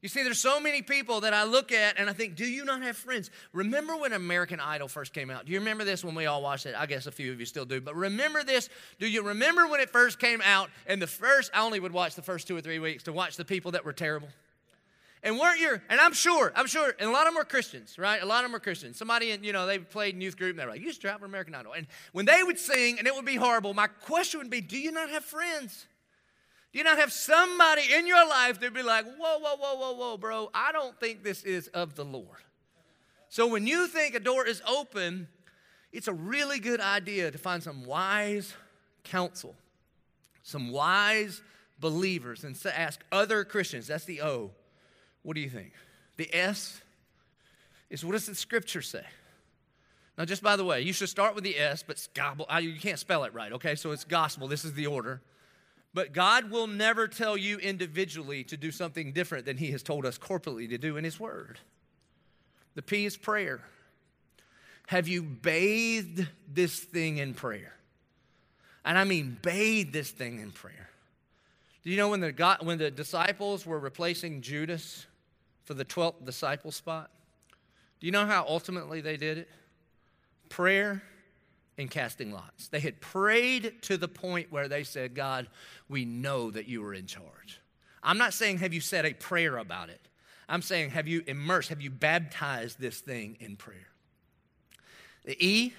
You 0.00 0.08
see, 0.08 0.22
there's 0.22 0.40
so 0.40 0.60
many 0.60 0.80
people 0.80 1.20
that 1.20 1.34
I 1.34 1.44
look 1.44 1.72
at 1.72 2.00
and 2.00 2.08
I 2.08 2.14
think, 2.14 2.36
do 2.36 2.46
you 2.46 2.64
not 2.64 2.80
have 2.80 2.96
friends? 2.96 3.30
Remember 3.52 3.98
when 3.98 4.14
American 4.14 4.58
Idol 4.58 4.88
first 4.88 5.12
came 5.12 5.28
out? 5.28 5.44
Do 5.44 5.52
you 5.52 5.58
remember 5.58 5.84
this 5.84 6.02
when 6.02 6.14
we 6.14 6.24
all 6.24 6.40
watched 6.40 6.64
it? 6.64 6.74
I 6.74 6.86
guess 6.86 7.06
a 7.06 7.12
few 7.12 7.32
of 7.32 7.38
you 7.38 7.44
still 7.44 7.66
do. 7.66 7.82
But 7.82 7.96
remember 7.96 8.42
this. 8.44 8.70
Do 8.98 9.06
you 9.06 9.22
remember 9.22 9.66
when 9.66 9.80
it 9.80 9.90
first 9.90 10.18
came 10.18 10.40
out 10.42 10.70
and 10.86 11.02
the 11.02 11.06
first, 11.06 11.50
I 11.52 11.60
only 11.60 11.80
would 11.80 11.92
watch 11.92 12.14
the 12.14 12.22
first 12.22 12.48
two 12.48 12.56
or 12.56 12.62
three 12.62 12.78
weeks 12.78 13.02
to 13.02 13.12
watch 13.12 13.36
the 13.36 13.44
people 13.44 13.72
that 13.72 13.84
were 13.84 13.92
terrible? 13.92 14.28
And 15.22 15.38
weren't 15.38 15.60
you, 15.60 15.78
and 15.90 16.00
I'm 16.00 16.14
sure, 16.14 16.50
I'm 16.56 16.66
sure, 16.66 16.94
and 16.98 17.10
a 17.10 17.12
lot 17.12 17.26
of 17.26 17.34
them 17.34 17.34
were 17.34 17.44
Christians, 17.44 17.98
right? 17.98 18.22
A 18.22 18.24
lot 18.24 18.38
of 18.38 18.44
them 18.44 18.52
were 18.52 18.60
Christians. 18.60 18.96
Somebody, 18.96 19.32
in, 19.32 19.44
you 19.44 19.52
know, 19.52 19.66
they 19.66 19.78
played 19.78 20.14
in 20.14 20.22
youth 20.22 20.38
group 20.38 20.50
and 20.50 20.58
they're 20.58 20.68
like, 20.68 20.80
you 20.80 20.90
should 20.92 21.02
try 21.02 21.16
for 21.18 21.26
American 21.26 21.54
Idol. 21.54 21.74
And 21.74 21.86
when 22.12 22.24
they 22.24 22.42
would 22.42 22.58
sing 22.58 22.98
and 22.98 23.06
it 23.06 23.14
would 23.14 23.26
be 23.26 23.36
horrible, 23.36 23.74
my 23.74 23.86
question 23.86 24.40
would 24.40 24.48
be, 24.48 24.62
do 24.62 24.78
you 24.78 24.92
not 24.92 25.10
have 25.10 25.22
friends? 25.22 25.86
Do 26.72 26.78
you 26.78 26.84
not 26.84 26.96
have 26.96 27.12
somebody 27.12 27.82
in 27.94 28.06
your 28.06 28.26
life 28.26 28.60
that 28.60 28.66
would 28.66 28.74
be 28.74 28.82
like, 28.82 29.04
whoa, 29.04 29.38
whoa, 29.40 29.56
whoa, 29.56 29.74
whoa, 29.74 29.92
whoa, 29.92 30.16
bro, 30.16 30.50
I 30.54 30.72
don't 30.72 30.98
think 30.98 31.22
this 31.22 31.42
is 31.42 31.68
of 31.68 31.96
the 31.96 32.04
Lord. 32.04 32.38
So 33.28 33.46
when 33.46 33.66
you 33.66 33.88
think 33.88 34.14
a 34.14 34.20
door 34.20 34.46
is 34.46 34.62
open, 34.66 35.28
it's 35.92 36.08
a 36.08 36.14
really 36.14 36.60
good 36.60 36.80
idea 36.80 37.30
to 37.30 37.38
find 37.38 37.62
some 37.62 37.84
wise 37.84 38.54
counsel, 39.04 39.54
some 40.42 40.70
wise 40.70 41.42
believers, 41.78 42.44
and 42.44 42.54
to 42.56 42.78
ask 42.78 43.00
other 43.12 43.44
Christians. 43.44 43.88
That's 43.88 44.04
the 44.04 44.22
O. 44.22 44.52
What 45.22 45.34
do 45.34 45.40
you 45.40 45.50
think? 45.50 45.72
The 46.16 46.34
S 46.34 46.80
is 47.88 48.04
what 48.04 48.12
does 48.12 48.26
the 48.26 48.34
scripture 48.34 48.82
say? 48.82 49.04
Now, 50.16 50.24
just 50.24 50.42
by 50.42 50.56
the 50.56 50.64
way, 50.64 50.82
you 50.82 50.92
should 50.92 51.08
start 51.08 51.34
with 51.34 51.44
the 51.44 51.58
S, 51.58 51.82
but 51.82 52.06
you 52.62 52.74
can't 52.78 52.98
spell 52.98 53.24
it 53.24 53.32
right, 53.32 53.52
okay? 53.52 53.74
So 53.74 53.90
it's 53.92 54.04
gospel. 54.04 54.48
This 54.48 54.64
is 54.64 54.74
the 54.74 54.86
order. 54.86 55.22
But 55.94 56.12
God 56.12 56.50
will 56.50 56.66
never 56.66 57.08
tell 57.08 57.36
you 57.36 57.56
individually 57.56 58.44
to 58.44 58.56
do 58.56 58.70
something 58.70 59.12
different 59.12 59.44
than 59.44 59.56
He 59.56 59.72
has 59.72 59.82
told 59.82 60.06
us 60.06 60.18
corporately 60.18 60.68
to 60.68 60.78
do 60.78 60.96
in 60.96 61.04
His 61.04 61.18
Word. 61.18 61.58
The 62.74 62.82
P 62.82 63.06
is 63.06 63.16
prayer. 63.16 63.62
Have 64.86 65.08
you 65.08 65.22
bathed 65.22 66.28
this 66.52 66.78
thing 66.78 67.18
in 67.18 67.34
prayer? 67.34 67.72
And 68.84 68.98
I 68.98 69.04
mean, 69.04 69.38
bathe 69.42 69.92
this 69.92 70.10
thing 70.10 70.40
in 70.40 70.52
prayer. 70.52 70.90
Do 71.82 71.90
you 71.90 71.96
know 71.96 72.10
when 72.10 72.20
the, 72.20 72.30
God, 72.30 72.58
when 72.64 72.78
the 72.78 72.90
disciples 72.90 73.64
were 73.64 73.78
replacing 73.78 74.42
Judas 74.42 75.06
for 75.70 75.74
the 75.74 75.84
12th 75.84 76.24
disciple 76.24 76.72
spot? 76.72 77.12
Do 78.00 78.06
you 78.06 78.10
know 78.10 78.26
how 78.26 78.44
ultimately 78.48 79.00
they 79.00 79.16
did 79.16 79.38
it? 79.38 79.48
Prayer 80.48 81.00
and 81.78 81.88
casting 81.88 82.32
lots. 82.32 82.66
They 82.66 82.80
had 82.80 83.00
prayed 83.00 83.74
to 83.82 83.96
the 83.96 84.08
point 84.08 84.50
where 84.50 84.66
they 84.66 84.82
said, 84.82 85.14
God, 85.14 85.46
we 85.88 86.04
know 86.04 86.50
that 86.50 86.66
you 86.66 86.84
are 86.84 86.92
in 86.92 87.06
charge. 87.06 87.60
I'm 88.02 88.18
not 88.18 88.34
saying, 88.34 88.58
have 88.58 88.74
you 88.74 88.80
said 88.80 89.06
a 89.06 89.14
prayer 89.14 89.58
about 89.58 89.90
it? 89.90 90.00
I'm 90.48 90.60
saying, 90.60 90.90
have 90.90 91.06
you 91.06 91.22
immersed, 91.28 91.68
have 91.68 91.80
you 91.80 91.90
baptized 91.90 92.80
this 92.80 92.98
thing 92.98 93.36
in 93.38 93.54
prayer? 93.54 93.90
The 95.24 95.36
E 95.38 95.72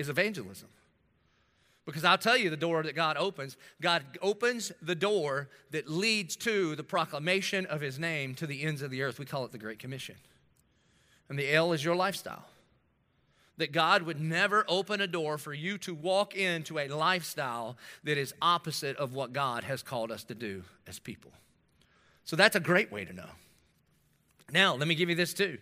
is 0.00 0.08
evangelism. 0.08 0.68
Because 1.84 2.04
I'll 2.04 2.18
tell 2.18 2.36
you 2.36 2.48
the 2.48 2.56
door 2.56 2.82
that 2.84 2.94
God 2.94 3.16
opens. 3.16 3.56
God 3.80 4.04
opens 4.20 4.70
the 4.80 4.94
door 4.94 5.48
that 5.72 5.88
leads 5.88 6.36
to 6.36 6.76
the 6.76 6.84
proclamation 6.84 7.66
of 7.66 7.80
his 7.80 7.98
name 7.98 8.34
to 8.36 8.46
the 8.46 8.62
ends 8.62 8.82
of 8.82 8.90
the 8.90 9.02
earth. 9.02 9.18
We 9.18 9.26
call 9.26 9.44
it 9.44 9.52
the 9.52 9.58
Great 9.58 9.80
Commission. 9.80 10.14
And 11.28 11.38
the 11.38 11.52
L 11.52 11.72
is 11.72 11.84
your 11.84 11.96
lifestyle 11.96 12.44
that 13.58 13.72
God 13.72 14.02
would 14.02 14.20
never 14.20 14.64
open 14.66 15.00
a 15.00 15.06
door 15.06 15.38
for 15.38 15.52
you 15.52 15.78
to 15.78 15.94
walk 15.94 16.34
into 16.34 16.78
a 16.78 16.88
lifestyle 16.88 17.76
that 18.02 18.18
is 18.18 18.34
opposite 18.40 18.96
of 18.96 19.14
what 19.14 19.32
God 19.32 19.64
has 19.64 19.82
called 19.82 20.10
us 20.10 20.24
to 20.24 20.34
do 20.34 20.64
as 20.86 20.98
people. 20.98 21.30
So 22.24 22.34
that's 22.34 22.56
a 22.56 22.60
great 22.60 22.90
way 22.90 23.04
to 23.04 23.12
know. 23.12 23.28
Now, 24.50 24.74
let 24.74 24.88
me 24.88 24.94
give 24.94 25.08
you 25.08 25.14
this 25.14 25.34
too. 25.34 25.58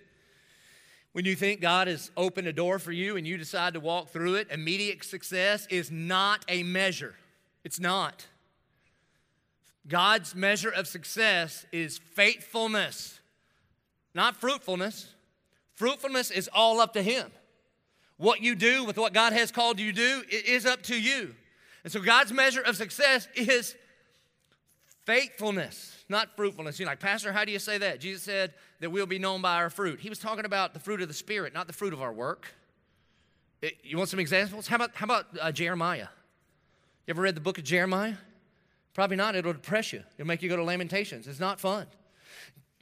When 1.13 1.25
you 1.25 1.35
think 1.35 1.61
God 1.61 1.89
has 1.89 2.11
opened 2.17 2.47
a 2.47 2.53
door 2.53 2.79
for 2.79 2.93
you 2.93 3.17
and 3.17 3.27
you 3.27 3.37
decide 3.37 3.75
to 3.75 3.81
walk 3.81 4.11
through 4.11 4.37
it, 4.37 4.49
immediate 4.51 5.03
success 5.05 5.67
is 5.69 5.91
not 5.91 6.45
a 6.49 6.63
measure. 6.63 7.15
It's 7.65 7.81
not. 7.81 8.27
God's 9.89 10.35
measure 10.35 10.71
of 10.71 10.87
success 10.87 11.67
is 11.73 11.99
faithfulness, 12.15 13.19
not 14.15 14.37
fruitfulness. 14.37 15.15
Fruitfulness 15.75 16.31
is 16.31 16.49
all 16.53 16.81
up 16.81 16.93
to 16.93 17.03
Him. 17.03 17.31
What 18.17 18.43
you 18.43 18.55
do 18.55 18.85
with 18.85 18.99
what 18.99 19.13
God 19.13 19.33
has 19.33 19.51
called 19.51 19.81
you 19.81 19.93
to 19.93 19.97
do 19.97 20.23
is 20.31 20.67
up 20.67 20.83
to 20.83 21.01
you. 21.01 21.35
And 21.83 21.93
so 21.93 22.01
God's 22.01 22.33
measure 22.33 22.61
of 22.61 22.77
success 22.77 23.27
is 23.35 23.75
faithfulness, 25.07 26.05
not 26.09 26.37
fruitfulness. 26.37 26.79
You're 26.79 26.87
like, 26.87 27.01
Pastor, 27.01 27.33
how 27.33 27.45
do 27.45 27.51
you 27.51 27.59
say 27.59 27.79
that? 27.79 27.99
Jesus 27.99 28.23
said 28.23 28.53
that 28.81 28.91
we'll 28.91 29.07
be 29.07 29.19
known 29.19 29.43
by 29.43 29.57
our 29.57 29.71
fruit. 29.71 30.01
He 30.01 30.09
was 30.09 30.19
talking 30.19 30.45
about 30.45 30.75
the 30.75 30.81
fruit 30.81 31.01
of 31.01 31.09
the 31.09 31.15
Spirit, 31.15 31.55
not 31.55 31.67
the 31.67 31.73
fruit 31.73 31.93
of 31.93 32.01
our 32.03 32.13
work. 32.13 32.49
It, 33.63 33.77
you 33.83 33.99
want 33.99 34.09
some 34.09 34.21
examples? 34.21 34.67
How 34.67 34.77
about, 34.77 34.91
how 34.95 35.05
about 35.05 35.27
uh, 35.41 35.53
Jeremiah? 35.53 36.09
You 37.07 37.13
ever 37.13 37.23
read 37.23 37.35
the 37.35 37.41
book 37.41 37.59
of 37.59 37.65
Jeremiah? 37.65 38.15
Probably 38.95 39.17
not. 39.17 39.37
It'll 39.37 39.53
depress 39.53 39.93
you. 39.93 40.03
It'll 40.17 40.27
make 40.27 40.43
you 40.43 40.49
go 40.49 40.57
to 40.57 40.65
Lamentations. 40.65 41.29
It's 41.29 41.41
not 41.41 41.61
fun. 41.61 41.87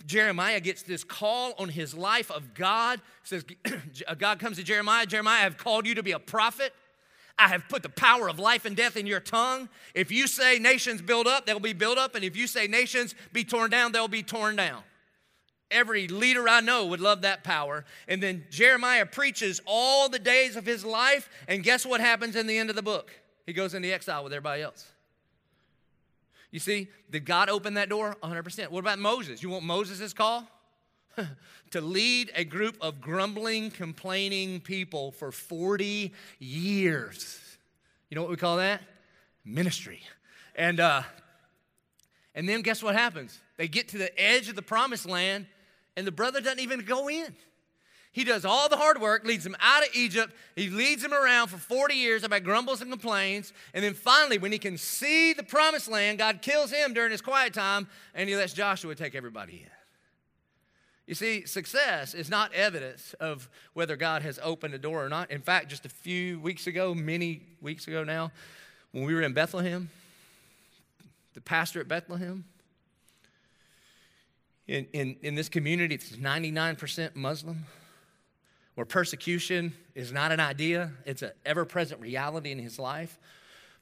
Jeremiah 0.06 0.60
gets 0.60 0.82
this 0.82 1.02
call 1.02 1.54
on 1.58 1.68
his 1.68 1.94
life 1.94 2.30
of 2.30 2.54
God. 2.54 3.00
says, 3.24 3.44
God 4.18 4.38
comes 4.38 4.56
to 4.56 4.62
Jeremiah, 4.62 5.04
Jeremiah, 5.04 5.40
I 5.40 5.42
have 5.42 5.58
called 5.58 5.86
you 5.86 5.96
to 5.96 6.02
be 6.02 6.12
a 6.12 6.18
prophet. 6.18 6.72
I 7.38 7.48
have 7.48 7.68
put 7.68 7.82
the 7.82 7.88
power 7.88 8.28
of 8.28 8.38
life 8.38 8.64
and 8.64 8.74
death 8.74 8.96
in 8.96 9.06
your 9.06 9.20
tongue. 9.20 9.68
If 9.94 10.10
you 10.10 10.26
say 10.26 10.58
nations 10.58 11.02
build 11.02 11.26
up, 11.26 11.46
they'll 11.46 11.60
be 11.60 11.72
built 11.72 11.98
up. 11.98 12.14
And 12.14 12.24
if 12.24 12.36
you 12.36 12.46
say 12.46 12.66
nations 12.66 13.14
be 13.32 13.44
torn 13.44 13.70
down, 13.70 13.92
they'll 13.92 14.08
be 14.08 14.22
torn 14.22 14.56
down. 14.56 14.82
Every 15.70 16.08
leader 16.08 16.48
I 16.48 16.60
know 16.60 16.86
would 16.86 17.00
love 17.00 17.22
that 17.22 17.44
power. 17.44 17.84
And 18.06 18.22
then 18.22 18.44
Jeremiah 18.50 19.04
preaches 19.04 19.60
all 19.66 20.08
the 20.08 20.18
days 20.18 20.56
of 20.56 20.64
his 20.64 20.84
life. 20.84 21.28
And 21.46 21.62
guess 21.62 21.84
what 21.84 22.00
happens 22.00 22.36
in 22.36 22.46
the 22.46 22.56
end 22.56 22.70
of 22.70 22.76
the 22.76 22.82
book? 22.82 23.10
He 23.46 23.52
goes 23.52 23.74
into 23.74 23.92
exile 23.92 24.24
with 24.24 24.32
everybody 24.32 24.62
else. 24.62 24.86
You 26.50 26.60
see, 26.60 26.88
did 27.10 27.26
God 27.26 27.50
open 27.50 27.74
that 27.74 27.88
door? 27.88 28.16
100%. 28.22 28.68
What 28.68 28.80
about 28.80 28.98
Moses? 28.98 29.42
You 29.42 29.50
want 29.50 29.64
Moses' 29.64 30.12
call? 30.12 30.48
to 31.70 31.80
lead 31.80 32.30
a 32.34 32.44
group 32.44 32.76
of 32.80 33.00
grumbling, 33.00 33.70
complaining 33.70 34.60
people 34.60 35.12
for 35.12 35.30
40 35.30 36.12
years. 36.38 37.40
You 38.08 38.14
know 38.14 38.22
what 38.22 38.30
we 38.30 38.36
call 38.36 38.56
that? 38.58 38.80
Ministry. 39.44 40.00
And, 40.54 40.80
uh, 40.80 41.02
and 42.34 42.48
then 42.48 42.62
guess 42.62 42.82
what 42.82 42.94
happens? 42.94 43.38
They 43.56 43.68
get 43.68 43.88
to 43.88 43.98
the 43.98 44.18
edge 44.18 44.48
of 44.48 44.56
the 44.56 44.62
promised 44.62 45.06
land, 45.06 45.46
and 45.98 46.06
the 46.06 46.12
brother 46.12 46.40
doesn't 46.40 46.60
even 46.60 46.84
go 46.84 47.08
in. 47.10 47.34
He 48.12 48.22
does 48.22 48.44
all 48.44 48.68
the 48.68 48.76
hard 48.76 49.00
work, 49.00 49.24
leads 49.24 49.42
them 49.42 49.56
out 49.60 49.82
of 49.82 49.88
Egypt. 49.94 50.32
He 50.54 50.70
leads 50.70 51.02
them 51.02 51.12
around 51.12 51.48
for 51.48 51.58
40 51.58 51.94
years 51.94 52.22
about 52.22 52.44
grumbles 52.44 52.80
and 52.80 52.90
complaints. 52.90 53.52
And 53.74 53.84
then 53.84 53.94
finally, 53.94 54.38
when 54.38 54.52
he 54.52 54.58
can 54.58 54.78
see 54.78 55.32
the 55.32 55.42
promised 55.42 55.88
land, 55.88 56.18
God 56.18 56.40
kills 56.40 56.70
him 56.70 56.94
during 56.94 57.10
his 57.10 57.20
quiet 57.20 57.52
time 57.52 57.88
and 58.14 58.28
he 58.28 58.36
lets 58.36 58.52
Joshua 58.52 58.94
take 58.94 59.16
everybody 59.16 59.64
in. 59.64 59.70
You 61.08 61.14
see, 61.16 61.46
success 61.46 62.14
is 62.14 62.30
not 62.30 62.54
evidence 62.54 63.14
of 63.14 63.48
whether 63.72 63.96
God 63.96 64.22
has 64.22 64.38
opened 64.40 64.74
a 64.74 64.78
door 64.78 65.04
or 65.04 65.08
not. 65.08 65.32
In 65.32 65.40
fact, 65.40 65.68
just 65.68 65.84
a 65.84 65.88
few 65.88 66.38
weeks 66.38 66.68
ago, 66.68 66.94
many 66.94 67.42
weeks 67.60 67.88
ago 67.88 68.04
now, 68.04 68.30
when 68.92 69.04
we 69.04 69.14
were 69.14 69.22
in 69.22 69.32
Bethlehem, 69.32 69.90
the 71.34 71.40
pastor 71.40 71.80
at 71.80 71.88
Bethlehem, 71.88 72.44
in, 74.68 74.86
in, 74.92 75.16
in 75.22 75.34
this 75.34 75.48
community, 75.48 75.94
it's 75.94 76.12
99% 76.12 77.16
Muslim, 77.16 77.64
where 78.74 78.84
persecution 78.84 79.72
is 79.94 80.12
not 80.12 80.30
an 80.30 80.40
idea, 80.40 80.92
it's 81.06 81.22
an 81.22 81.32
ever 81.44 81.64
present 81.64 82.00
reality 82.00 82.52
in 82.52 82.58
his 82.58 82.78
life. 82.78 83.18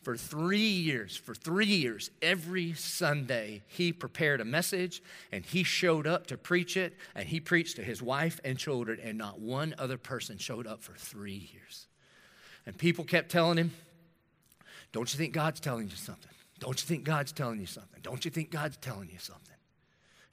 For 0.03 0.17
three 0.17 0.59
years, 0.59 1.17
for 1.17 1.35
three 1.35 1.67
years, 1.67 2.11
every 2.23 2.75
Sunday, 2.75 3.63
he 3.67 3.93
prepared 3.93 4.41
a 4.41 4.45
message 4.45 5.03
and 5.33 5.45
he 5.45 5.65
showed 5.65 6.07
up 6.07 6.29
to 6.29 6.39
preach 6.39 6.77
it, 6.77 6.95
and 7.17 7.29
he 7.29 7.41
preached 7.41 7.75
to 7.77 7.83
his 7.83 8.01
wife 8.01 8.39
and 8.45 8.57
children, 8.57 9.01
and 9.03 9.19
not 9.19 9.41
one 9.41 9.75
other 9.79 9.99
person 9.99 10.39
showed 10.39 10.69
up 10.69 10.81
for 10.81 10.93
three 10.93 11.51
years. 11.53 11.89
And 12.65 12.79
people 12.79 13.05
kept 13.05 13.33
telling 13.33 13.59
him, 13.59 13.73
Don't 14.93 15.13
you 15.13 15.19
think 15.19 15.33
God's 15.33 15.59
telling 15.59 15.89
you 15.89 15.97
something? 15.97 16.31
Don't 16.61 16.81
you 16.81 16.87
think 16.87 17.03
God's 17.03 17.33
telling 17.33 17.59
you 17.59 17.67
something? 17.67 18.01
Don't 18.03 18.25
you 18.25 18.31
think 18.31 18.51
God's 18.51 18.77
telling 18.77 19.11
you 19.11 19.19
something? 19.19 19.56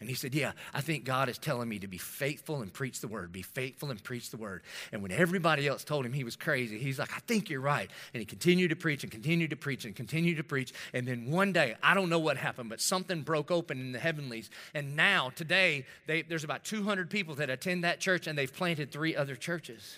And 0.03 0.09
he 0.09 0.17
said, 0.17 0.35
Yeah, 0.35 0.51
I 0.73 0.81
think 0.81 1.05
God 1.05 1.29
is 1.29 1.37
telling 1.37 1.69
me 1.69 1.79
to 1.79 1.87
be 1.87 1.97
faithful 1.97 2.61
and 2.61 2.73
preach 2.73 2.99
the 2.99 3.07
word, 3.07 3.31
be 3.31 3.41
faithful 3.41 3.89
and 3.89 4.03
preach 4.03 4.31
the 4.31 4.37
word. 4.37 4.61
And 4.91 5.01
when 5.01 5.13
everybody 5.13 5.65
else 5.65 5.85
told 5.85 6.05
him 6.05 6.11
he 6.11 6.25
was 6.25 6.35
crazy, 6.35 6.77
he's 6.77 6.99
like, 6.99 7.13
I 7.15 7.19
think 7.19 7.49
you're 7.49 7.61
right. 7.61 7.89
And 8.13 8.19
he 8.19 8.25
continued 8.25 8.71
to 8.71 8.75
preach 8.75 9.03
and 9.03 9.11
continued 9.13 9.51
to 9.51 9.55
preach 9.55 9.85
and 9.85 9.95
continued 9.95 10.35
to 10.35 10.43
preach. 10.43 10.73
And 10.91 11.07
then 11.07 11.31
one 11.31 11.53
day, 11.53 11.77
I 11.81 11.93
don't 11.93 12.09
know 12.09 12.19
what 12.19 12.35
happened, 12.35 12.69
but 12.69 12.81
something 12.81 13.21
broke 13.21 13.49
open 13.49 13.79
in 13.79 13.93
the 13.93 13.99
heavenlies. 13.99 14.49
And 14.73 14.97
now, 14.97 15.29
today, 15.29 15.85
they, 16.05 16.21
there's 16.21 16.43
about 16.43 16.65
200 16.65 17.09
people 17.09 17.35
that 17.35 17.49
attend 17.49 17.85
that 17.85 18.01
church, 18.01 18.27
and 18.27 18.37
they've 18.37 18.53
planted 18.53 18.91
three 18.91 19.15
other 19.15 19.37
churches. 19.37 19.95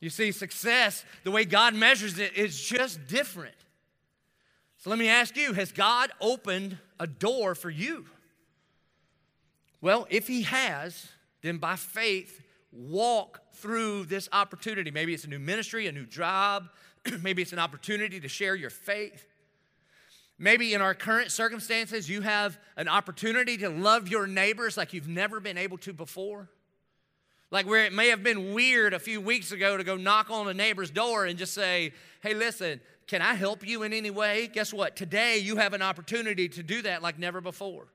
You 0.00 0.10
see, 0.10 0.32
success, 0.32 1.02
the 1.22 1.30
way 1.30 1.46
God 1.46 1.74
measures 1.74 2.18
it, 2.18 2.36
is 2.36 2.62
just 2.62 3.06
different. 3.06 3.54
So 4.76 4.90
let 4.90 4.98
me 4.98 5.08
ask 5.08 5.34
you 5.34 5.54
Has 5.54 5.72
God 5.72 6.10
opened 6.20 6.76
a 7.00 7.06
door 7.06 7.54
for 7.54 7.70
you? 7.70 8.04
Well, 9.84 10.06
if 10.08 10.26
he 10.26 10.44
has, 10.44 11.08
then 11.42 11.58
by 11.58 11.76
faith, 11.76 12.40
walk 12.72 13.42
through 13.56 14.06
this 14.06 14.30
opportunity. 14.32 14.90
Maybe 14.90 15.12
it's 15.12 15.24
a 15.24 15.28
new 15.28 15.38
ministry, 15.38 15.86
a 15.86 15.92
new 15.92 16.06
job, 16.06 16.70
maybe 17.22 17.42
it's 17.42 17.52
an 17.52 17.58
opportunity 17.58 18.18
to 18.18 18.26
share 18.26 18.54
your 18.54 18.70
faith. 18.70 19.26
Maybe 20.38 20.72
in 20.72 20.80
our 20.80 20.94
current 20.94 21.32
circumstances, 21.32 22.08
you 22.08 22.22
have 22.22 22.58
an 22.78 22.88
opportunity 22.88 23.58
to 23.58 23.68
love 23.68 24.08
your 24.08 24.26
neighbors 24.26 24.78
like 24.78 24.94
you've 24.94 25.06
never 25.06 25.38
been 25.38 25.58
able 25.58 25.76
to 25.76 25.92
before. 25.92 26.48
Like 27.50 27.66
where 27.66 27.84
it 27.84 27.92
may 27.92 28.08
have 28.08 28.22
been 28.22 28.54
weird 28.54 28.94
a 28.94 28.98
few 28.98 29.20
weeks 29.20 29.52
ago 29.52 29.76
to 29.76 29.84
go 29.84 29.96
knock 29.96 30.30
on 30.30 30.48
a 30.48 30.54
neighbor's 30.54 30.90
door 30.90 31.26
and 31.26 31.38
just 31.38 31.52
say, 31.52 31.92
hey, 32.22 32.32
listen, 32.32 32.80
can 33.06 33.20
I 33.20 33.34
help 33.34 33.68
you 33.68 33.82
in 33.82 33.92
any 33.92 34.10
way? 34.10 34.46
Guess 34.50 34.72
what? 34.72 34.96
Today 34.96 35.36
you 35.36 35.56
have 35.56 35.74
an 35.74 35.82
opportunity 35.82 36.48
to 36.48 36.62
do 36.62 36.80
that 36.80 37.02
like 37.02 37.18
never 37.18 37.42
before. 37.42 37.88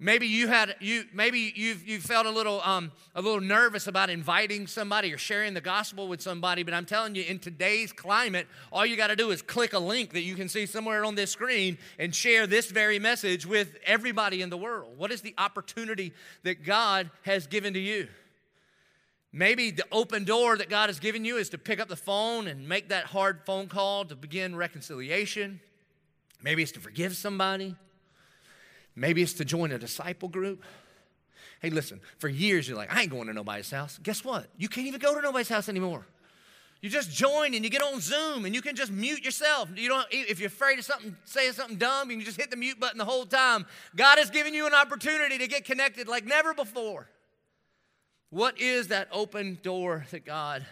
Maybe 0.00 0.28
you 0.28 0.46
had 0.46 0.76
you 0.78 1.06
maybe 1.12 1.52
you've 1.56 1.86
you 1.86 1.98
felt 1.98 2.24
a 2.24 2.30
little 2.30 2.60
um, 2.62 2.92
a 3.16 3.22
little 3.22 3.40
nervous 3.40 3.88
about 3.88 4.10
inviting 4.10 4.68
somebody 4.68 5.12
or 5.12 5.18
sharing 5.18 5.54
the 5.54 5.60
gospel 5.60 6.06
with 6.06 6.20
somebody, 6.20 6.62
but 6.62 6.72
I'm 6.72 6.84
telling 6.84 7.16
you, 7.16 7.24
in 7.24 7.40
today's 7.40 7.92
climate, 7.92 8.46
all 8.70 8.86
you 8.86 8.96
got 8.96 9.08
to 9.08 9.16
do 9.16 9.32
is 9.32 9.42
click 9.42 9.72
a 9.72 9.78
link 9.78 10.12
that 10.12 10.20
you 10.20 10.36
can 10.36 10.48
see 10.48 10.66
somewhere 10.66 11.04
on 11.04 11.16
this 11.16 11.32
screen 11.32 11.78
and 11.98 12.14
share 12.14 12.46
this 12.46 12.70
very 12.70 13.00
message 13.00 13.44
with 13.44 13.76
everybody 13.84 14.40
in 14.40 14.50
the 14.50 14.56
world. 14.56 14.96
What 14.96 15.10
is 15.10 15.20
the 15.20 15.34
opportunity 15.36 16.12
that 16.44 16.62
God 16.64 17.10
has 17.22 17.48
given 17.48 17.74
to 17.74 17.80
you? 17.80 18.06
Maybe 19.32 19.72
the 19.72 19.84
open 19.90 20.22
door 20.22 20.56
that 20.56 20.70
God 20.70 20.90
has 20.90 21.00
given 21.00 21.24
you 21.24 21.38
is 21.38 21.48
to 21.50 21.58
pick 21.58 21.80
up 21.80 21.88
the 21.88 21.96
phone 21.96 22.46
and 22.46 22.68
make 22.68 22.90
that 22.90 23.06
hard 23.06 23.40
phone 23.44 23.66
call 23.66 24.04
to 24.04 24.14
begin 24.14 24.54
reconciliation. 24.54 25.60
Maybe 26.40 26.62
it's 26.62 26.72
to 26.72 26.80
forgive 26.80 27.16
somebody. 27.16 27.74
Maybe 28.98 29.22
it's 29.22 29.34
to 29.34 29.44
join 29.44 29.72
a 29.72 29.78
disciple 29.78 30.28
group. 30.28 30.62
Hey, 31.60 31.70
listen, 31.70 32.00
for 32.18 32.28
years 32.28 32.68
you're 32.68 32.76
like, 32.76 32.92
I 32.94 33.02
ain't 33.02 33.10
going 33.10 33.26
to 33.26 33.32
nobody's 33.32 33.70
house. 33.70 33.98
Guess 34.02 34.24
what? 34.24 34.46
You 34.56 34.68
can't 34.68 34.86
even 34.86 35.00
go 35.00 35.14
to 35.14 35.20
nobody's 35.20 35.48
house 35.48 35.68
anymore. 35.68 36.06
You 36.80 36.88
just 36.88 37.10
join 37.10 37.54
and 37.54 37.64
you 37.64 37.70
get 37.70 37.82
on 37.82 38.00
Zoom 38.00 38.44
and 38.44 38.54
you 38.54 38.62
can 38.62 38.76
just 38.76 38.92
mute 38.92 39.24
yourself. 39.24 39.68
You 39.74 39.88
don't 39.88 40.06
if 40.10 40.38
you're 40.38 40.46
afraid 40.46 40.78
of 40.78 40.84
something, 40.84 41.16
saying 41.24 41.54
something 41.54 41.76
dumb, 41.76 42.10
you 42.10 42.16
can 42.16 42.24
just 42.24 42.36
hit 42.36 42.50
the 42.50 42.56
mute 42.56 42.78
button 42.78 42.98
the 42.98 43.04
whole 43.04 43.26
time. 43.26 43.66
God 43.96 44.18
has 44.18 44.30
given 44.30 44.54
you 44.54 44.66
an 44.66 44.74
opportunity 44.74 45.38
to 45.38 45.48
get 45.48 45.64
connected 45.64 46.06
like 46.06 46.24
never 46.24 46.54
before. 46.54 47.08
What 48.30 48.60
is 48.60 48.88
that 48.88 49.08
open 49.10 49.58
door 49.62 50.06
that 50.12 50.24
God 50.24 50.66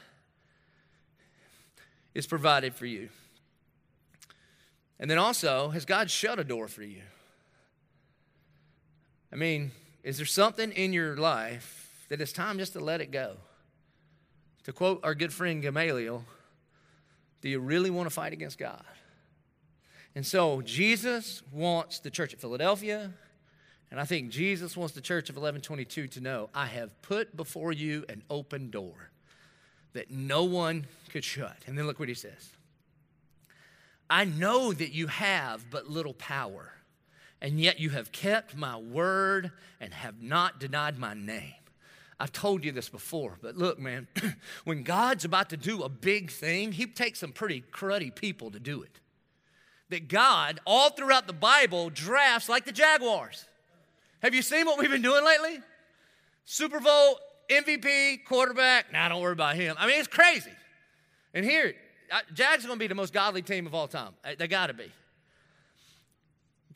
is 2.14 2.26
provided 2.26 2.74
for 2.74 2.86
you? 2.86 3.08
And 5.00 5.10
then 5.10 5.18
also, 5.18 5.70
has 5.70 5.84
God 5.84 6.08
shut 6.08 6.38
a 6.38 6.44
door 6.44 6.68
for 6.68 6.82
you? 6.82 7.02
I 9.32 9.36
mean, 9.36 9.72
is 10.02 10.16
there 10.18 10.26
something 10.26 10.72
in 10.72 10.92
your 10.92 11.16
life 11.16 12.04
that 12.08 12.20
it's 12.20 12.32
time 12.32 12.58
just 12.58 12.74
to 12.74 12.80
let 12.80 13.00
it 13.00 13.10
go? 13.10 13.36
To 14.64 14.72
quote 14.72 15.00
our 15.02 15.14
good 15.14 15.32
friend 15.32 15.62
Gamaliel, 15.62 16.24
do 17.40 17.48
you 17.48 17.60
really 17.60 17.90
want 17.90 18.08
to 18.08 18.14
fight 18.14 18.32
against 18.32 18.58
God? 18.58 18.84
And 20.14 20.24
so 20.24 20.62
Jesus 20.62 21.42
wants 21.52 21.98
the 21.98 22.10
church 22.10 22.32
at 22.32 22.40
Philadelphia, 22.40 23.12
and 23.90 24.00
I 24.00 24.04
think 24.04 24.30
Jesus 24.30 24.76
wants 24.76 24.94
the 24.94 25.00
church 25.00 25.28
of 25.28 25.36
1122 25.36 26.08
to 26.08 26.20
know 26.20 26.48
I 26.54 26.66
have 26.66 27.02
put 27.02 27.36
before 27.36 27.72
you 27.72 28.04
an 28.08 28.22
open 28.30 28.70
door 28.70 29.10
that 29.92 30.10
no 30.10 30.44
one 30.44 30.86
could 31.10 31.24
shut. 31.24 31.56
And 31.66 31.76
then 31.76 31.86
look 31.86 31.98
what 31.98 32.08
he 32.08 32.14
says 32.14 32.50
I 34.08 34.24
know 34.24 34.72
that 34.72 34.92
you 34.92 35.08
have 35.08 35.70
but 35.70 35.88
little 35.88 36.14
power 36.14 36.72
and 37.40 37.60
yet 37.60 37.78
you 37.78 37.90
have 37.90 38.12
kept 38.12 38.56
my 38.56 38.76
word 38.76 39.52
and 39.80 39.92
have 39.92 40.22
not 40.22 40.58
denied 40.58 40.98
my 40.98 41.14
name. 41.14 41.54
I've 42.18 42.32
told 42.32 42.64
you 42.64 42.72
this 42.72 42.88
before, 42.88 43.36
but 43.42 43.56
look, 43.56 43.78
man, 43.78 44.08
when 44.64 44.82
God's 44.82 45.24
about 45.24 45.50
to 45.50 45.56
do 45.56 45.82
a 45.82 45.88
big 45.88 46.30
thing, 46.30 46.72
He 46.72 46.86
takes 46.86 47.20
some 47.20 47.32
pretty 47.32 47.62
cruddy 47.72 48.14
people 48.14 48.50
to 48.52 48.58
do 48.58 48.82
it. 48.82 49.00
That 49.90 50.08
God, 50.08 50.60
all 50.64 50.90
throughout 50.90 51.26
the 51.26 51.34
Bible, 51.34 51.90
drafts 51.90 52.48
like 52.48 52.64
the 52.64 52.72
Jaguars. 52.72 53.44
Have 54.22 54.34
you 54.34 54.42
seen 54.42 54.64
what 54.66 54.78
we've 54.78 54.90
been 54.90 55.02
doing 55.02 55.24
lately? 55.24 55.60
Super 56.46 56.80
Bowl 56.80 57.18
MVP, 57.50 58.24
quarterback. 58.24 58.92
Nah, 58.92 59.08
don't 59.08 59.20
worry 59.20 59.32
about 59.32 59.56
him. 59.56 59.76
I 59.78 59.86
mean, 59.86 59.98
it's 59.98 60.08
crazy. 60.08 60.50
And 61.34 61.44
here, 61.44 61.74
Jags 62.34 62.64
are 62.64 62.68
going 62.68 62.78
to 62.78 62.82
be 62.82 62.86
the 62.88 62.94
most 62.94 63.12
godly 63.12 63.42
team 63.42 63.66
of 63.66 63.74
all 63.74 63.88
time. 63.88 64.14
They 64.38 64.48
got 64.48 64.68
to 64.68 64.74
be. 64.74 64.90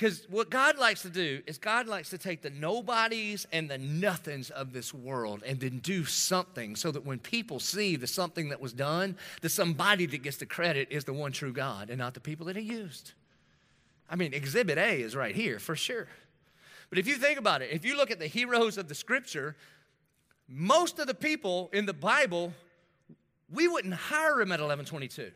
Because 0.00 0.26
what 0.30 0.48
God 0.48 0.78
likes 0.78 1.02
to 1.02 1.10
do 1.10 1.42
is 1.46 1.58
God 1.58 1.86
likes 1.86 2.08
to 2.08 2.16
take 2.16 2.40
the 2.40 2.48
nobodies 2.48 3.46
and 3.52 3.68
the 3.68 3.76
nothings 3.76 4.48
of 4.48 4.72
this 4.72 4.94
world 4.94 5.42
and 5.44 5.60
then 5.60 5.76
do 5.80 6.06
something 6.06 6.74
so 6.74 6.90
that 6.90 7.04
when 7.04 7.18
people 7.18 7.60
see 7.60 7.96
the 7.96 8.06
something 8.06 8.48
that 8.48 8.62
was 8.62 8.72
done, 8.72 9.14
the 9.42 9.50
somebody 9.50 10.06
that 10.06 10.22
gets 10.22 10.38
the 10.38 10.46
credit 10.46 10.88
is 10.90 11.04
the 11.04 11.12
one 11.12 11.32
true 11.32 11.52
God 11.52 11.90
and 11.90 11.98
not 11.98 12.14
the 12.14 12.20
people 12.20 12.46
that 12.46 12.56
he 12.56 12.62
used. 12.62 13.12
I 14.08 14.16
mean, 14.16 14.32
exhibit 14.32 14.78
A 14.78 15.02
is 15.02 15.14
right 15.14 15.34
here 15.34 15.58
for 15.58 15.76
sure. 15.76 16.08
But 16.88 16.98
if 16.98 17.06
you 17.06 17.16
think 17.16 17.38
about 17.38 17.60
it, 17.60 17.68
if 17.70 17.84
you 17.84 17.94
look 17.94 18.10
at 18.10 18.18
the 18.18 18.26
heroes 18.26 18.78
of 18.78 18.88
the 18.88 18.94
scripture, 18.94 19.54
most 20.48 20.98
of 20.98 21.08
the 21.08 21.14
people 21.14 21.68
in 21.74 21.84
the 21.84 21.92
Bible, 21.92 22.54
we 23.52 23.68
wouldn't 23.68 23.92
hire 23.92 24.38
them 24.38 24.50
at 24.50 24.60
1122. 24.60 25.30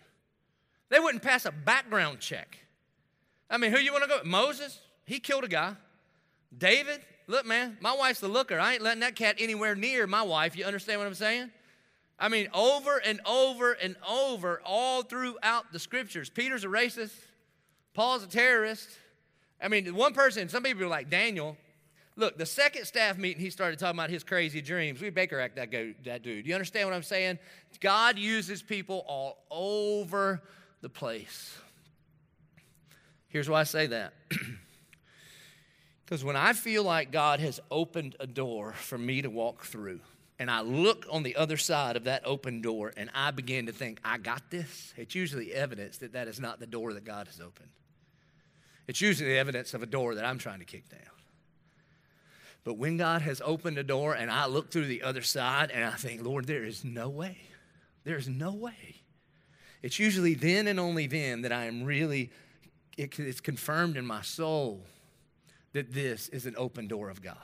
They 0.89 1.01
wouldn't 1.01 1.23
pass 1.23 1.45
a 1.45 1.53
background 1.53 2.21
check. 2.21 2.64
I 3.51 3.59
mean, 3.59 3.71
who 3.71 3.79
you 3.79 3.93
want 3.93 4.05
to 4.05 4.09
go? 4.09 4.21
Moses, 4.25 4.81
he 5.05 5.21
killed 5.21 5.45
a 5.45 5.49
guy. 5.49 5.75
David, 6.57 7.01
look, 7.27 7.47
man, 7.47 7.77
my 7.81 7.95
wife's 7.95 8.21
the 8.21 8.29
looker. 8.29 8.59
I 8.59 8.75
ain't 8.75 8.83
letting 8.83 9.01
that 9.01 9.17
cat 9.17 9.37
anywhere 9.39 9.75
near 9.75 10.07
my 10.07 10.23
wife. 10.23 10.57
You 10.57 10.65
understand 10.65 11.01
what 11.01 11.07
I'm 11.07 11.15
saying? 11.15 11.51
I 12.19 12.29
mean, 12.29 12.49
over 12.55 12.99
and 12.99 13.21
over 13.27 13.73
and 13.73 13.97
over, 14.09 14.63
all 14.65 15.03
throughout 15.03 15.73
the 15.73 15.79
scriptures. 15.79 16.31
Peter's 16.31 16.65
a 16.65 16.69
racist, 16.69 17.13
Paul's 17.93 18.23
a 18.23 18.29
terrorist. 18.29 18.89
I 19.61 19.69
mean, 19.69 19.95
one 19.95 20.15
person, 20.15 20.49
some 20.49 20.63
people 20.63 20.85
are 20.85 20.89
like 20.89 21.11
Daniel. 21.11 21.57
Look, 22.17 22.39
the 22.39 22.47
second 22.47 22.85
staff 22.85 23.19
meeting, 23.19 23.43
he 23.43 23.51
started 23.51 23.79
talking 23.79 23.99
about 23.99 24.11
his 24.11 24.23
crazy 24.23 24.61
dreams. 24.61 25.01
We 25.01 25.11
Baker 25.11 25.41
act 25.41 25.57
that, 25.57 25.73
go, 25.73 25.93
that 26.05 26.23
dude. 26.23 26.47
You 26.47 26.55
understand 26.55 26.89
what 26.89 26.95
I'm 26.95 27.03
saying? 27.03 27.39
God 27.81 28.19
uses 28.19 28.63
people 28.63 29.05
all 29.09 29.39
over 29.51 30.43
the 30.81 30.89
place. 30.89 31.57
Here's 33.35 33.49
why 33.51 33.59
I 33.59 33.65
say 33.65 33.89
that. 33.89 34.15
Because 36.05 36.23
when 36.23 36.37
I 36.37 36.53
feel 36.53 36.85
like 36.85 37.11
God 37.11 37.41
has 37.41 37.61
opened 37.71 38.15
a 38.21 38.27
door 38.27 38.73
for 38.73 38.99
me 38.99 39.23
to 39.23 39.31
walk 39.31 39.65
through, 39.65 40.01
and 40.39 40.51
I 40.51 40.61
look 40.61 41.07
on 41.11 41.23
the 41.23 41.35
other 41.37 41.57
side 41.57 41.97
of 41.97 42.05
that 42.05 42.27
open 42.27 42.61
door 42.61 42.93
and 42.95 43.09
I 43.15 43.31
begin 43.31 43.67
to 43.67 43.73
think, 43.73 44.01
I 44.05 44.19
got 44.19 44.51
this, 44.51 44.93
it's 44.99 45.15
usually 45.15 45.55
evidence 45.55 45.97
that 45.99 46.13
that 46.13 46.29
is 46.29 46.39
not 46.39 46.61
the 46.61 46.67
door 46.67 46.93
that 46.93 47.07
God 47.07 47.27
has 47.27 47.41
opened. 47.41 47.71
It's 48.87 49.01
usually 49.01 49.39
evidence 49.39 49.73
of 49.73 49.83
a 49.83 49.87
door 49.87 50.15
that 50.17 50.27
I'm 50.27 50.37
trying 50.37 50.59
to 50.59 50.67
kick 50.67 50.91
down. 50.91 51.01
But 52.65 52.75
when 52.75 52.99
God 52.99 53.23
has 53.23 53.41
opened 53.43 53.79
a 53.79 53.83
door 53.83 54.15
and 54.15 54.31
I 54.31 54.45
look 54.45 54.71
through 54.71 54.89
the 54.89 55.03
other 55.03 55.23
side 55.23 55.71
and 55.71 55.85
I 55.85 55.93
think, 55.93 56.23
Lord, 56.23 56.47
there 56.47 56.65
is 56.65 56.85
no 56.85 57.09
way. 57.09 57.39
There's 58.05 58.29
no 58.29 58.53
way. 58.53 59.03
It's 59.83 59.99
usually 59.99 60.35
then 60.35 60.67
and 60.67 60.79
only 60.79 61.07
then 61.07 61.43
that 61.43 61.53
I 61.53 61.65
am 61.65 61.83
really, 61.85 62.31
it's 62.97 63.41
confirmed 63.41 63.97
in 63.97 64.07
my 64.07 64.23
soul 64.23 64.83
that 65.73 65.93
this 65.93 66.29
is 66.29 66.47
an 66.47 66.55
open 66.57 66.87
door 66.87 67.11
of 67.11 67.23
God. 67.23 67.37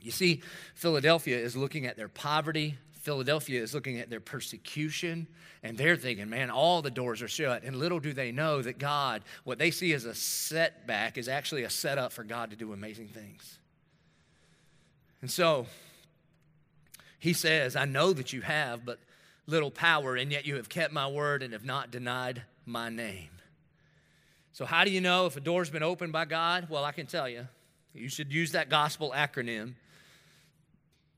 You 0.00 0.10
see, 0.10 0.42
Philadelphia 0.74 1.38
is 1.38 1.56
looking 1.56 1.86
at 1.86 1.96
their 1.96 2.08
poverty. 2.08 2.76
Philadelphia 3.00 3.62
is 3.62 3.74
looking 3.74 3.98
at 3.98 4.10
their 4.10 4.20
persecution, 4.20 5.26
and 5.62 5.76
they're 5.76 5.96
thinking, 5.96 6.28
man, 6.30 6.50
all 6.50 6.82
the 6.82 6.90
doors 6.90 7.22
are 7.22 7.28
shut. 7.28 7.62
And 7.62 7.76
little 7.76 8.00
do 8.00 8.12
they 8.12 8.32
know 8.32 8.62
that 8.62 8.78
God, 8.78 9.22
what 9.44 9.58
they 9.58 9.70
see 9.70 9.92
as 9.92 10.04
a 10.04 10.14
setback, 10.14 11.18
is 11.18 11.28
actually 11.28 11.64
a 11.64 11.70
setup 11.70 12.12
for 12.12 12.24
God 12.24 12.50
to 12.50 12.56
do 12.56 12.72
amazing 12.72 13.08
things. 13.08 13.58
And 15.20 15.30
so 15.30 15.66
he 17.18 17.32
says, 17.32 17.76
I 17.76 17.84
know 17.84 18.12
that 18.12 18.32
you 18.32 18.40
have 18.40 18.84
but 18.84 18.98
little 19.46 19.70
power, 19.70 20.16
and 20.16 20.32
yet 20.32 20.46
you 20.46 20.56
have 20.56 20.68
kept 20.68 20.92
my 20.92 21.06
word 21.06 21.42
and 21.42 21.52
have 21.52 21.64
not 21.64 21.90
denied 21.90 22.42
my 22.66 22.88
name. 22.88 23.28
So, 24.54 24.64
how 24.64 24.84
do 24.84 24.90
you 24.92 25.00
know 25.00 25.26
if 25.26 25.36
a 25.36 25.40
door's 25.40 25.68
been 25.68 25.82
opened 25.82 26.12
by 26.12 26.26
God? 26.26 26.68
Well, 26.70 26.84
I 26.84 26.92
can 26.92 27.06
tell 27.06 27.28
you. 27.28 27.48
You 27.92 28.08
should 28.08 28.32
use 28.32 28.52
that 28.52 28.70
gospel 28.70 29.12
acronym. 29.14 29.74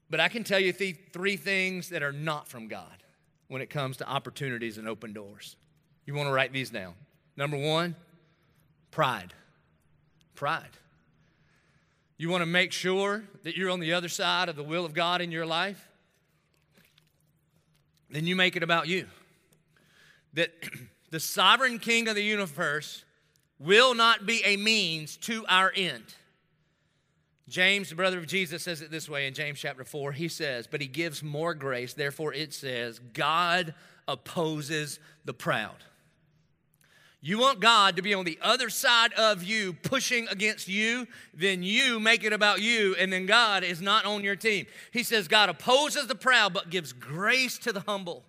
But 0.09 0.21
I 0.21 0.29
can 0.29 0.43
tell 0.43 0.59
you 0.59 0.73
th- 0.73 0.97
three 1.13 1.37
things 1.37 1.91
that 1.91 2.03
are 2.03 2.13
not 2.13 2.49
from 2.49 2.67
God 2.67 2.97
when 3.49 3.61
it 3.61 3.69
comes 3.69 3.99
to 3.99 4.09
opportunities 4.09 4.79
and 4.79 4.89
open 4.89 5.13
doors. 5.13 5.57
You 6.07 6.15
want 6.15 6.29
to 6.29 6.33
write 6.33 6.55
these 6.55 6.71
down. 6.71 6.95
Number 7.37 7.59
one, 7.59 7.95
pride. 8.91 9.35
Pride. 10.35 10.71
You 12.17 12.31
want 12.31 12.41
to 12.41 12.47
make 12.47 12.73
sure 12.73 13.23
that 13.43 13.55
you're 13.55 13.71
on 13.71 13.81
the 13.81 13.93
other 13.93 14.09
side 14.09 14.49
of 14.49 14.57
the 14.57 14.63
will 14.63 14.87
of 14.87 14.95
God 14.95 15.21
in 15.21 15.31
your 15.31 15.45
life? 15.45 15.91
Then 18.09 18.27
you 18.27 18.35
make 18.35 18.57
it 18.57 18.63
about 18.63 18.89
you. 18.89 19.07
That 20.33 20.55
the 21.11 21.21
sovereign 21.21 21.79
king 21.79 22.09
of 22.09 22.15
the 22.15 22.25
universe 22.25 23.03
will 23.59 23.95
not 23.95 24.27
be 24.27 24.43
a 24.45 24.57
means 24.57 25.17
to 25.19 25.45
our 25.49 25.73
end. 25.75 26.05
James, 27.49 27.91
the 27.91 27.95
brother 27.95 28.19
of 28.19 28.27
Jesus, 28.27 28.65
says 28.65 28.83
it 28.83 28.91
this 28.91 29.09
way 29.09 29.27
in 29.27 29.35
James 29.35 29.61
chapter 29.61 29.85
4. 29.85 30.13
He 30.13 30.29
says, 30.29 30.67
But 30.67 30.81
he 30.81 30.89
gives 30.89 31.23
more 31.23 31.55
grace. 31.55 31.95
Therefore, 31.95 32.35
it 32.35 32.53
says, 32.53 32.99
God 32.99 33.73
opposes 34.09 34.99
the 35.25 35.35
proud. 35.35 35.77
You 37.21 37.39
want 37.39 37.61
God 37.61 37.97
to 37.97 38.03
be 38.03 38.15
on 38.15 38.25
the 38.25 38.39
other 38.43 38.69
side 38.69 39.13
of 39.15 39.43
you, 39.43 39.73
pushing 39.73 40.29
against 40.29 40.69
you, 40.69 41.07
then 41.35 41.63
you 41.63 41.99
make 41.99 42.25
it 42.25 42.33
about 42.33 42.61
you, 42.61 42.95
and 42.97 43.13
then 43.13 43.27
God 43.27 43.65
is 43.65 43.81
not 43.81 44.05
on 44.05 44.23
your 44.23 44.37
team. 44.37 44.67
He 44.93 45.03
says, 45.03 45.27
God 45.27 45.49
opposes 45.49 46.07
the 46.07 46.15
proud, 46.15 46.53
but 46.53 46.71
gives 46.71 46.93
grace 46.93 47.59
to 47.59 47.73
the 47.73 47.81
humble. 47.81 48.23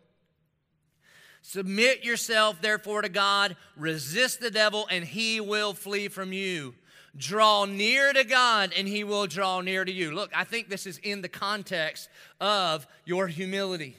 Submit 1.50 2.04
yourself, 2.04 2.62
therefore, 2.62 3.04
to 3.04 3.08
God. 3.08 3.56
Resist 3.78 4.42
the 4.42 4.52
devil, 4.52 4.86
and 4.92 5.06
he 5.06 5.40
will 5.40 5.74
flee 5.74 6.10
from 6.10 6.34
you. 6.34 6.76
Draw 7.16 7.64
near 7.68 8.12
to 8.12 8.26
God, 8.26 8.74
and 8.76 8.86
he 8.86 9.06
will 9.06 9.28
draw 9.28 9.62
near 9.62 9.86
to 9.86 9.92
you. 9.92 10.12
Look, 10.12 10.30
I 10.36 10.44
think 10.44 10.68
this 10.68 10.86
is 10.86 10.98
in 10.98 11.22
the 11.22 11.30
context 11.30 12.10
of 12.42 12.86
your 13.06 13.28
humility. 13.28 13.96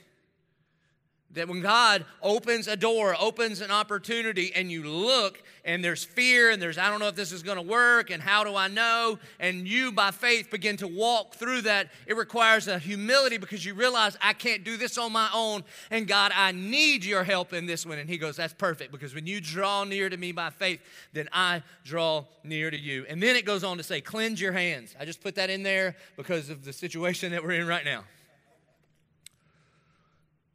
That 1.33 1.47
when 1.47 1.61
God 1.61 2.07
opens 2.23 2.69
a 2.69 2.77
door, 2.77 3.15
opens 3.19 3.61
an 3.61 3.71
opportunity, 3.71 4.53
and 4.55 4.71
you 4.73 4.85
look 4.85 5.43
and 5.69 5.85
there's 5.85 6.03
fear 6.03 6.51
and 6.51 6.63
there's, 6.63 6.79
I 6.79 6.89
don't 6.89 6.99
know 6.99 7.09
if 7.09 7.15
this 7.15 7.31
is 7.31 7.43
going 7.43 7.59
to 7.59 7.63
work 7.63 8.09
and 8.09 8.23
how 8.23 8.43
do 8.43 8.57
I 8.57 8.69
know? 8.69 9.19
And 9.39 9.69
you, 9.69 9.93
by 9.93 10.11
faith, 10.11 10.51
begin 10.51 10.79
to 10.79 10.89
walk 10.89 11.35
through 11.35 11.63
that. 11.63 11.91
It 12.07 12.17
requires 12.17 12.69
a 12.69 12.79
humility 12.79 13.37
because 13.37 13.67
you 13.67 13.75
realize 13.75 14.17
I 14.23 14.33
can't 14.33 14.65
do 14.65 14.79
this 14.79 14.97
on 14.97 15.13
my 15.13 15.29
own. 15.35 15.65
And 15.91 16.09
God, 16.09 16.33
I 16.35 16.53
need 16.53 17.05
your 17.05 17.23
help 17.23 17.53
in 17.53 17.67
this 17.67 17.85
one. 17.85 17.99
And 17.99 18.09
He 18.09 18.17
goes, 18.17 18.37
That's 18.37 18.55
perfect 18.55 18.93
because 18.93 19.15
when 19.15 19.27
you 19.27 19.43
draw 19.43 19.85
near 19.85 20.09
to 20.09 20.17
me 20.17 20.33
by 20.33 20.49
faith, 20.49 20.81
then 21.13 21.29
I 21.35 21.63
draw 21.85 22.25
near 22.43 22.71
to 22.71 22.79
you. 22.79 23.05
And 23.07 23.23
then 23.23 23.37
it 23.37 23.45
goes 23.45 23.63
on 23.63 23.77
to 23.77 23.83
say, 23.83 24.01
Cleanse 24.01 24.41
your 24.41 24.53
hands. 24.53 24.97
I 24.99 25.05
just 25.05 25.23
put 25.23 25.35
that 25.35 25.51
in 25.51 25.63
there 25.63 25.97
because 26.17 26.49
of 26.49 26.65
the 26.65 26.73
situation 26.73 27.33
that 27.33 27.45
we're 27.45 27.53
in 27.53 27.67
right 27.67 27.85
now. 27.85 28.05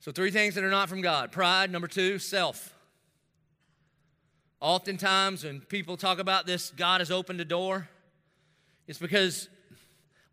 So, 0.04 0.12
three 0.12 0.32
things 0.32 0.56
that 0.56 0.66
are 0.66 0.70
not 0.70 0.90
from 0.90 1.00
God 1.00 1.32
pride. 1.32 1.72
Number 1.72 1.88
two, 1.88 2.20
self. 2.20 2.76
Oftentimes, 4.60 5.46
when 5.46 5.62
people 5.62 5.96
talk 5.96 6.20
about 6.20 6.46
this, 6.46 6.72
God 6.72 7.00
has 7.00 7.10
opened 7.10 7.40
a 7.40 7.46
door, 7.46 7.88
it's 8.86 9.00
because 9.00 9.48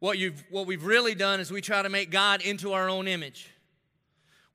what, 0.01 0.19
you've, 0.19 0.43
what 0.51 0.67
we've 0.67 0.85
really 0.85 1.15
done 1.15 1.39
is 1.39 1.53
we 1.53 1.61
try 1.61 1.83
to 1.83 1.89
make 1.89 2.11
God 2.11 2.43
into 2.43 2.73
our 2.73 2.89
own 2.89 3.07
image. 3.07 3.49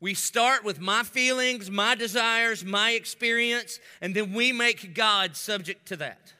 We 0.02 0.16
start 0.16 0.66
with 0.66 0.82
my 0.82 1.04
feelings, 1.04 1.72
my 1.72 1.96
desires, 1.96 2.66
my 2.66 2.92
experience, 2.92 3.80
and 4.02 4.14
then 4.14 4.34
we 4.34 4.52
make 4.52 4.94
God 4.94 5.38
subject 5.38 5.88
to 5.88 5.96
that. 5.96 6.34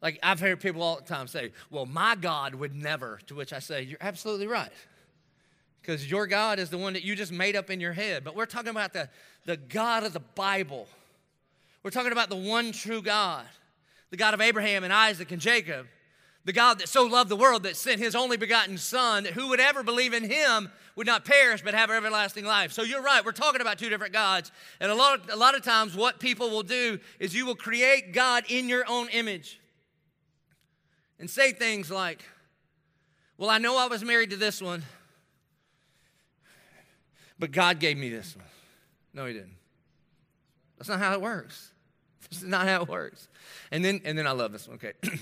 Like 0.00 0.20
I've 0.22 0.38
heard 0.38 0.60
people 0.60 0.80
all 0.80 0.94
the 0.94 1.02
time 1.02 1.26
say, 1.26 1.50
Well, 1.70 1.86
my 1.86 2.14
God 2.14 2.54
would 2.54 2.76
never, 2.76 3.18
to 3.26 3.34
which 3.34 3.52
I 3.52 3.58
say, 3.58 3.82
You're 3.82 3.98
absolutely 4.00 4.46
right 4.46 4.70
because 5.86 6.10
your 6.10 6.26
God 6.26 6.58
is 6.58 6.68
the 6.68 6.78
one 6.78 6.94
that 6.94 7.04
you 7.04 7.14
just 7.14 7.30
made 7.30 7.54
up 7.54 7.70
in 7.70 7.78
your 7.78 7.92
head. 7.92 8.24
But 8.24 8.34
we're 8.34 8.46
talking 8.46 8.70
about 8.70 8.92
the, 8.92 9.08
the 9.44 9.56
God 9.56 10.02
of 10.02 10.12
the 10.12 10.20
Bible. 10.20 10.88
We're 11.84 11.92
talking 11.92 12.10
about 12.10 12.28
the 12.28 12.36
one 12.36 12.72
true 12.72 13.00
God, 13.00 13.46
the 14.10 14.16
God 14.16 14.34
of 14.34 14.40
Abraham 14.40 14.82
and 14.82 14.92
Isaac 14.92 15.30
and 15.30 15.40
Jacob, 15.40 15.86
the 16.44 16.52
God 16.52 16.80
that 16.80 16.88
so 16.88 17.04
loved 17.04 17.30
the 17.30 17.36
world 17.36 17.62
that 17.62 17.76
sent 17.76 18.00
his 18.00 18.16
only 18.16 18.36
begotten 18.36 18.78
Son, 18.78 19.22
that 19.22 19.34
who 19.34 19.48
would 19.50 19.60
ever 19.60 19.84
believe 19.84 20.12
in 20.12 20.28
him 20.28 20.70
would 20.96 21.06
not 21.06 21.24
perish 21.24 21.62
but 21.62 21.72
have 21.72 21.88
everlasting 21.88 22.44
life. 22.44 22.72
So 22.72 22.82
you're 22.82 23.02
right, 23.02 23.24
we're 23.24 23.30
talking 23.30 23.60
about 23.60 23.78
two 23.78 23.88
different 23.88 24.12
gods. 24.12 24.50
And 24.80 24.90
a 24.90 24.94
lot 24.94 25.20
of, 25.20 25.30
a 25.32 25.36
lot 25.36 25.54
of 25.54 25.62
times, 25.62 25.94
what 25.94 26.18
people 26.18 26.50
will 26.50 26.64
do 26.64 26.98
is 27.20 27.32
you 27.32 27.46
will 27.46 27.54
create 27.54 28.12
God 28.12 28.42
in 28.48 28.68
your 28.68 28.84
own 28.88 29.08
image 29.10 29.60
and 31.20 31.30
say 31.30 31.52
things 31.52 31.92
like, 31.92 32.24
Well, 33.38 33.50
I 33.50 33.58
know 33.58 33.78
I 33.78 33.86
was 33.86 34.02
married 34.02 34.30
to 34.30 34.36
this 34.36 34.60
one 34.60 34.82
but 37.38 37.52
God 37.52 37.78
gave 37.78 37.96
me 37.96 38.08
this 38.08 38.36
one. 38.36 38.44
No, 39.12 39.26
He 39.26 39.32
didn't. 39.32 39.56
That's 40.78 40.88
not 40.88 40.98
how 40.98 41.12
it 41.12 41.20
works. 41.20 41.72
This 42.28 42.42
is 42.42 42.48
not 42.48 42.66
how 42.66 42.82
it 42.82 42.88
works. 42.88 43.28
And 43.70 43.84
then, 43.84 44.00
and 44.04 44.18
then 44.18 44.26
I 44.26 44.32
love 44.32 44.50
this 44.50 44.66
one. 44.66 44.80
Okay. 44.82 44.94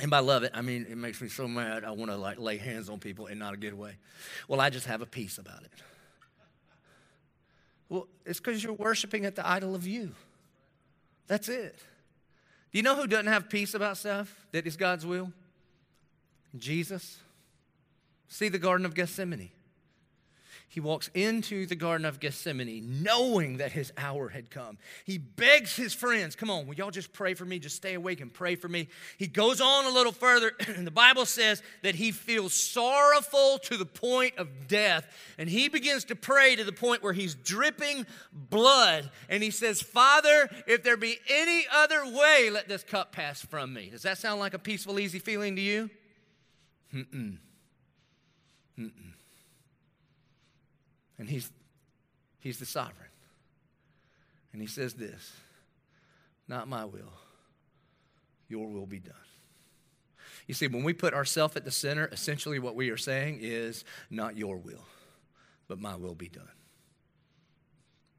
and 0.00 0.10
by 0.10 0.18
love 0.18 0.42
it, 0.42 0.50
I 0.52 0.60
mean 0.60 0.84
it 0.90 0.98
makes 0.98 1.20
me 1.20 1.28
so 1.28 1.46
mad. 1.46 1.84
I 1.84 1.92
want 1.92 2.10
to 2.10 2.16
like 2.16 2.40
lay 2.40 2.56
hands 2.56 2.88
on 2.88 2.98
people 2.98 3.28
in 3.28 3.38
not 3.38 3.54
a 3.54 3.56
good 3.56 3.74
way. 3.74 3.98
Well, 4.48 4.60
I 4.60 4.68
just 4.68 4.86
have 4.86 5.00
a 5.00 5.06
peace 5.06 5.38
about 5.38 5.62
it. 5.62 5.70
Well, 7.88 8.08
it's 8.26 8.40
because 8.40 8.64
you're 8.64 8.72
worshiping 8.72 9.26
at 9.26 9.36
the 9.36 9.46
idol 9.46 9.76
of 9.76 9.86
you. 9.86 10.10
That's 11.28 11.48
it. 11.48 11.76
Do 12.72 12.78
you 12.78 12.82
know 12.82 12.96
who 12.96 13.06
doesn't 13.06 13.26
have 13.26 13.48
peace 13.48 13.74
about 13.74 13.96
stuff 13.96 14.34
that 14.50 14.66
is 14.66 14.76
God's 14.76 15.06
will? 15.06 15.30
Jesus. 16.56 17.20
See 18.26 18.48
the 18.48 18.58
Garden 18.58 18.86
of 18.86 18.94
Gethsemane 18.94 19.50
he 20.72 20.80
walks 20.80 21.10
into 21.12 21.66
the 21.66 21.76
Garden 21.76 22.06
of 22.06 22.18
Gethsemane 22.18 23.02
knowing 23.02 23.58
that 23.58 23.72
his 23.72 23.92
hour 23.98 24.30
had 24.30 24.48
come. 24.48 24.78
He 25.04 25.18
begs 25.18 25.76
his 25.76 25.92
friends, 25.92 26.34
Come 26.34 26.48
on, 26.48 26.66
will 26.66 26.74
y'all 26.74 26.90
just 26.90 27.12
pray 27.12 27.34
for 27.34 27.44
me? 27.44 27.58
Just 27.58 27.76
stay 27.76 27.92
awake 27.92 28.22
and 28.22 28.32
pray 28.32 28.54
for 28.54 28.70
me. 28.70 28.88
He 29.18 29.26
goes 29.26 29.60
on 29.60 29.84
a 29.84 29.90
little 29.90 30.12
further, 30.12 30.52
and 30.68 30.86
the 30.86 30.90
Bible 30.90 31.26
says 31.26 31.62
that 31.82 31.94
he 31.94 32.10
feels 32.10 32.54
sorrowful 32.54 33.58
to 33.64 33.76
the 33.76 33.84
point 33.84 34.38
of 34.38 34.66
death. 34.66 35.06
And 35.36 35.46
he 35.46 35.68
begins 35.68 36.04
to 36.04 36.16
pray 36.16 36.56
to 36.56 36.64
the 36.64 36.72
point 36.72 37.02
where 37.02 37.12
he's 37.12 37.34
dripping 37.34 38.06
blood. 38.32 39.10
And 39.28 39.42
he 39.42 39.50
says, 39.50 39.82
Father, 39.82 40.48
if 40.66 40.82
there 40.82 40.96
be 40.96 41.18
any 41.28 41.66
other 41.70 42.02
way, 42.06 42.48
let 42.50 42.66
this 42.66 42.82
cup 42.82 43.12
pass 43.12 43.42
from 43.42 43.74
me. 43.74 43.90
Does 43.90 44.04
that 44.04 44.16
sound 44.16 44.40
like 44.40 44.54
a 44.54 44.58
peaceful, 44.58 44.98
easy 44.98 45.18
feeling 45.18 45.54
to 45.56 45.60
you? 45.62 45.90
Mm-mm. 46.94 47.36
Mm-mm. 48.78 49.11
And 51.22 51.30
he's, 51.30 51.52
he's 52.40 52.58
the 52.58 52.66
sovereign. 52.66 53.10
And 54.52 54.60
he 54.60 54.66
says 54.66 54.94
this 54.94 55.32
Not 56.48 56.66
my 56.66 56.84
will, 56.84 57.12
your 58.48 58.66
will 58.66 58.86
be 58.86 58.98
done. 58.98 59.14
You 60.48 60.54
see, 60.54 60.66
when 60.66 60.82
we 60.82 60.92
put 60.92 61.14
ourselves 61.14 61.54
at 61.54 61.64
the 61.64 61.70
center, 61.70 62.08
essentially 62.10 62.58
what 62.58 62.74
we 62.74 62.90
are 62.90 62.96
saying 62.96 63.38
is, 63.40 63.84
not 64.10 64.36
your 64.36 64.56
will, 64.56 64.84
but 65.68 65.78
my 65.78 65.94
will 65.94 66.16
be 66.16 66.28
done. 66.28 66.50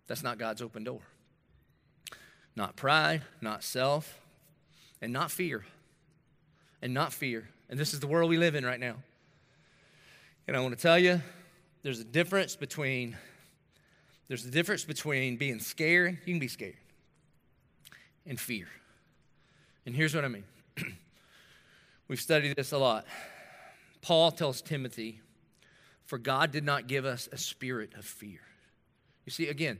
That's 0.08 0.24
not 0.24 0.38
God's 0.38 0.62
open 0.62 0.86
door. 0.86 1.02
Not 2.56 2.78
pride, 2.78 3.24
not 3.42 3.66
self, 3.66 4.18
and 5.02 5.12
not 5.12 5.30
fear. 5.30 5.66
And 6.82 6.94
not 6.94 7.12
fear. 7.12 7.50
And 7.70 7.78
this 7.78 7.94
is 7.94 8.00
the 8.00 8.08
world 8.08 8.30
we 8.30 8.38
live 8.38 8.56
in 8.56 8.66
right 8.66 8.80
now. 8.80 8.96
And 10.48 10.56
I 10.56 10.62
want 10.62 10.74
to 10.74 10.82
tell 10.82 10.98
you, 10.98 11.22
there's 11.84 12.00
a 12.00 12.06
difference 12.06 12.56
between 12.56 13.16
there's 14.28 14.46
a 14.46 14.52
difference 14.52 14.86
between 14.86 15.36
being 15.36 15.60
scared, 15.60 16.18
you 16.26 16.34
can 16.34 16.40
be 16.40 16.48
scared, 16.48 16.78
and 18.26 18.40
fear. 18.40 18.68
And 19.86 19.94
here's 19.96 20.16
what 20.16 20.24
I 20.24 20.30
mean. 20.30 20.46
We've 22.08 22.22
studied 22.22 22.56
this 22.56 22.72
a 22.72 22.78
lot. 22.78 23.06
Paul 24.02 24.32
tells 24.32 24.62
Timothy, 24.62 25.22
For 26.06 26.18
God 26.18 26.52
did 26.52 26.64
not 26.64 26.88
give 26.88 27.06
us 27.06 27.28
a 27.32 27.38
spirit 27.38 27.94
of 27.96 28.06
fear. 28.06 28.40
You 29.26 29.32
see, 29.32 29.50
again, 29.50 29.80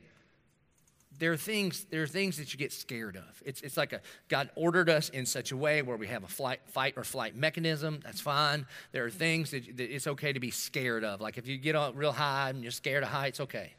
there 1.18 1.32
are 1.32 1.36
things 1.36 1.86
there 1.90 2.02
are 2.02 2.06
things 2.06 2.36
that 2.38 2.52
you 2.52 2.58
get 2.58 2.72
scared 2.72 3.16
of. 3.16 3.42
It's, 3.44 3.60
it's 3.62 3.76
like 3.76 3.92
a 3.92 4.00
god 4.28 4.50
ordered 4.56 4.88
us 4.88 5.08
in 5.08 5.26
such 5.26 5.52
a 5.52 5.56
way 5.56 5.82
where 5.82 5.96
we 5.96 6.06
have 6.08 6.24
a 6.24 6.28
flight 6.28 6.60
fight 6.66 6.94
or 6.96 7.04
flight 7.04 7.36
mechanism. 7.36 8.00
That's 8.04 8.20
fine. 8.20 8.66
There 8.92 9.04
are 9.04 9.10
things 9.10 9.50
that, 9.52 9.76
that 9.76 9.94
it's 9.94 10.06
okay 10.06 10.32
to 10.32 10.40
be 10.40 10.50
scared 10.50 11.04
of. 11.04 11.20
Like 11.20 11.38
if 11.38 11.46
you 11.46 11.56
get 11.58 11.76
on 11.76 11.94
real 11.94 12.12
high 12.12 12.50
and 12.50 12.62
you're 12.62 12.72
scared 12.72 13.02
of 13.02 13.10
heights 13.10 13.40
okay. 13.40 13.72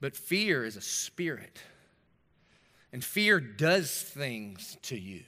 But 0.00 0.16
fear 0.16 0.64
is 0.64 0.76
a 0.76 0.82
spirit. 0.82 1.58
And 2.92 3.02
fear 3.02 3.40
does 3.40 3.90
things 3.90 4.76
to 4.82 4.98
you. 4.98 5.22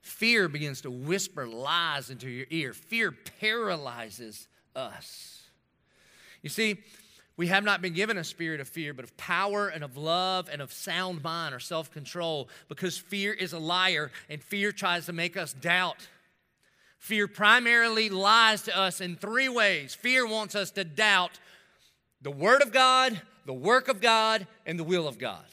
Fear 0.00 0.48
begins 0.48 0.80
to 0.82 0.90
whisper 0.90 1.46
lies 1.46 2.10
into 2.10 2.28
your 2.28 2.46
ear. 2.50 2.72
Fear 2.72 3.12
paralyzes 3.40 4.48
us. 4.74 5.42
You 6.42 6.48
see 6.48 6.78
we 7.36 7.46
have 7.46 7.64
not 7.64 7.80
been 7.80 7.94
given 7.94 8.18
a 8.18 8.24
spirit 8.24 8.60
of 8.60 8.68
fear, 8.68 8.92
but 8.92 9.04
of 9.04 9.16
power 9.16 9.68
and 9.68 9.82
of 9.82 9.96
love 9.96 10.48
and 10.52 10.60
of 10.60 10.72
sound 10.72 11.22
mind 11.22 11.54
or 11.54 11.60
self 11.60 11.90
control 11.90 12.48
because 12.68 12.98
fear 12.98 13.32
is 13.32 13.52
a 13.52 13.58
liar 13.58 14.10
and 14.28 14.42
fear 14.42 14.72
tries 14.72 15.06
to 15.06 15.12
make 15.12 15.36
us 15.36 15.52
doubt. 15.52 16.08
Fear 16.98 17.28
primarily 17.28 18.10
lies 18.10 18.62
to 18.62 18.78
us 18.78 19.00
in 19.00 19.16
three 19.16 19.48
ways. 19.48 19.94
Fear 19.94 20.26
wants 20.26 20.54
us 20.54 20.70
to 20.72 20.84
doubt 20.84 21.40
the 22.20 22.30
Word 22.30 22.60
of 22.60 22.72
God, 22.72 23.20
the 23.46 23.54
work 23.54 23.88
of 23.88 24.02
God, 24.02 24.46
and 24.66 24.78
the 24.78 24.84
will 24.84 25.08
of 25.08 25.18
God. 25.18 25.44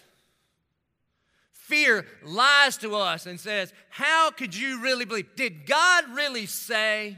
Fear 1.51 2.05
lies 2.23 2.77
to 2.77 2.95
us 2.95 3.25
and 3.25 3.39
says, 3.39 3.71
How 3.89 4.31
could 4.31 4.55
you 4.55 4.81
really 4.81 5.05
believe? 5.05 5.35
Did 5.35 5.65
God 5.65 6.05
really 6.13 6.45
say? 6.45 7.17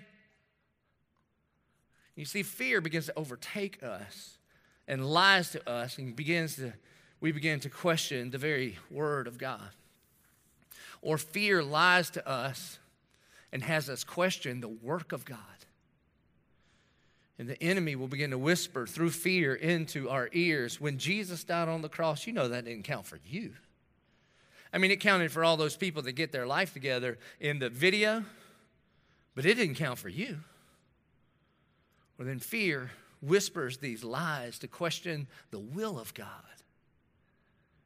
You 2.15 2.25
see, 2.25 2.43
fear 2.43 2.81
begins 2.81 3.05
to 3.05 3.13
overtake 3.17 3.81
us 3.81 4.38
and 4.89 5.06
lies 5.06 5.52
to 5.52 5.69
us 5.69 5.97
and 5.97 6.15
begins 6.15 6.58
to 6.58 6.73
we 7.21 7.32
begin 7.32 7.60
to 7.62 7.69
question 7.69 8.32
the 8.32 8.38
very 8.38 8.78
word 8.89 9.28
of 9.28 9.38
God. 9.38 9.69
Or 11.02 11.17
fear 11.17 11.62
lies 11.62 12.10
to 12.12 12.28
us 12.28 12.80
and 13.52 13.63
has 13.63 13.89
us 13.89 14.04
question 14.04 14.62
the 14.62 14.69
work 14.69 15.12
of 15.12 15.25
God. 15.25 15.38
And 17.38 17.47
the 17.47 17.62
enemy 17.62 17.95
will 17.95 18.08
begin 18.08 18.32
to 18.32 18.38
whisper 18.38 18.86
through 18.86 19.12
fear 19.12 19.54
into 19.54 20.10
our 20.10 20.30
ears. 20.32 20.80
When 20.80 20.97
Jesus 20.97 21.43
died 21.43 21.67
on 21.67 21.82
the 21.82 21.89
cross, 21.89 22.25
you 22.25 22.34
know 22.34 22.47
that 22.47 22.65
didn't 22.65 22.84
count 22.84 23.06
for 23.06 23.19
you. 23.25 23.54
I 24.71 24.78
mean, 24.78 24.91
it 24.91 24.99
counted 24.99 25.32
for 25.32 25.43
all 25.43 25.58
those 25.58 25.75
people 25.75 26.02
that 26.04 26.13
get 26.13 26.32
their 26.32 26.47
life 26.47 26.73
together 26.73 27.17
in 27.39 27.60
the 27.60 27.69
video, 27.69 28.23
but 29.36 29.45
it 29.45 29.56
didn't 29.56 29.75
count 29.75 29.99
for 29.99 30.10
you. 30.10 30.39
Well, 32.17 32.28
then 32.28 32.39
fear 32.39 32.91
whispers 33.21 33.77
these 33.77 34.03
lies 34.03 34.60
to 34.60 34.67
question 34.67 35.27
the 35.51 35.60
will 35.60 35.99
of 35.99 36.13
God. 36.13 36.27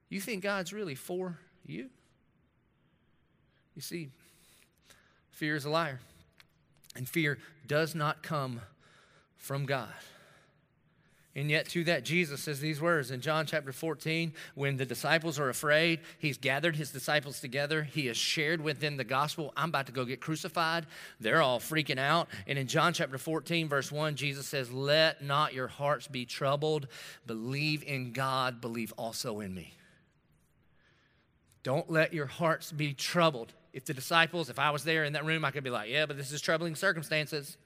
You 0.10 0.22
think 0.22 0.44
God's 0.44 0.74
really 0.74 0.96
for 0.96 1.40
you? 1.66 1.90
You 3.76 3.82
see, 3.82 4.10
fear 5.32 5.56
is 5.56 5.66
a 5.66 5.70
liar, 5.70 6.00
and 6.96 7.10
fear 7.10 7.40
does 7.66 7.96
not 7.96 8.22
come 8.22 8.62
from 9.38 9.66
God. 9.66 9.90
And 11.36 11.50
yet, 11.50 11.68
to 11.70 11.84
that, 11.86 12.06
Jesus 12.06 12.42
says 12.42 12.60
these 12.60 12.80
words 12.80 13.10
in 13.10 13.20
John 13.20 13.48
chapter 13.48 13.72
14 13.72 14.34
when 14.54 14.78
the 14.78 14.86
disciples 14.86 15.40
are 15.40 15.50
afraid, 15.50 16.02
he's 16.20 16.38
gathered 16.38 16.76
his 16.76 16.92
disciples 16.92 17.40
together. 17.40 17.84
He 17.84 18.06
has 18.06 18.18
shared 18.18 18.62
with 18.62 18.80
them 18.80 18.98
the 18.98 19.04
gospel. 19.04 19.52
I'm 19.58 19.70
about 19.70 19.88
to 19.88 19.92
go 19.92 20.06
get 20.06 20.22
crucified. 20.22 20.86
They're 21.20 21.42
all 21.42 21.60
freaking 21.60 21.98
out. 21.98 22.28
And 22.46 22.60
in 22.60 22.68
John 22.68 22.94
chapter 22.94 23.18
14, 23.18 23.68
verse 23.68 23.92
1, 23.92 24.16
Jesus 24.16 24.46
says, 24.46 24.72
Let 24.72 25.24
not 25.24 25.56
your 25.56 25.68
hearts 25.68 26.08
be 26.08 26.26
troubled. 26.26 26.88
Believe 27.26 27.84
in 27.84 28.12
God, 28.12 28.62
believe 28.62 28.94
also 28.96 29.40
in 29.40 29.56
me. 29.56 29.74
Don't 31.64 31.90
let 31.90 32.14
your 32.14 32.28
hearts 32.28 32.72
be 32.72 32.94
troubled. 32.94 33.54
If 33.72 33.86
the 33.86 33.94
disciples, 33.96 34.52
if 34.52 34.60
I 34.60 34.70
was 34.70 34.84
there 34.84 35.04
in 35.04 35.14
that 35.14 35.26
room, 35.26 35.44
I 35.46 35.50
could 35.50 35.64
be 35.64 35.72
like, 35.72 35.90
Yeah, 35.90 36.06
but 36.06 36.16
this 36.16 36.32
is 36.32 36.42
troubling 36.42 36.76
circumstances. 36.76 37.58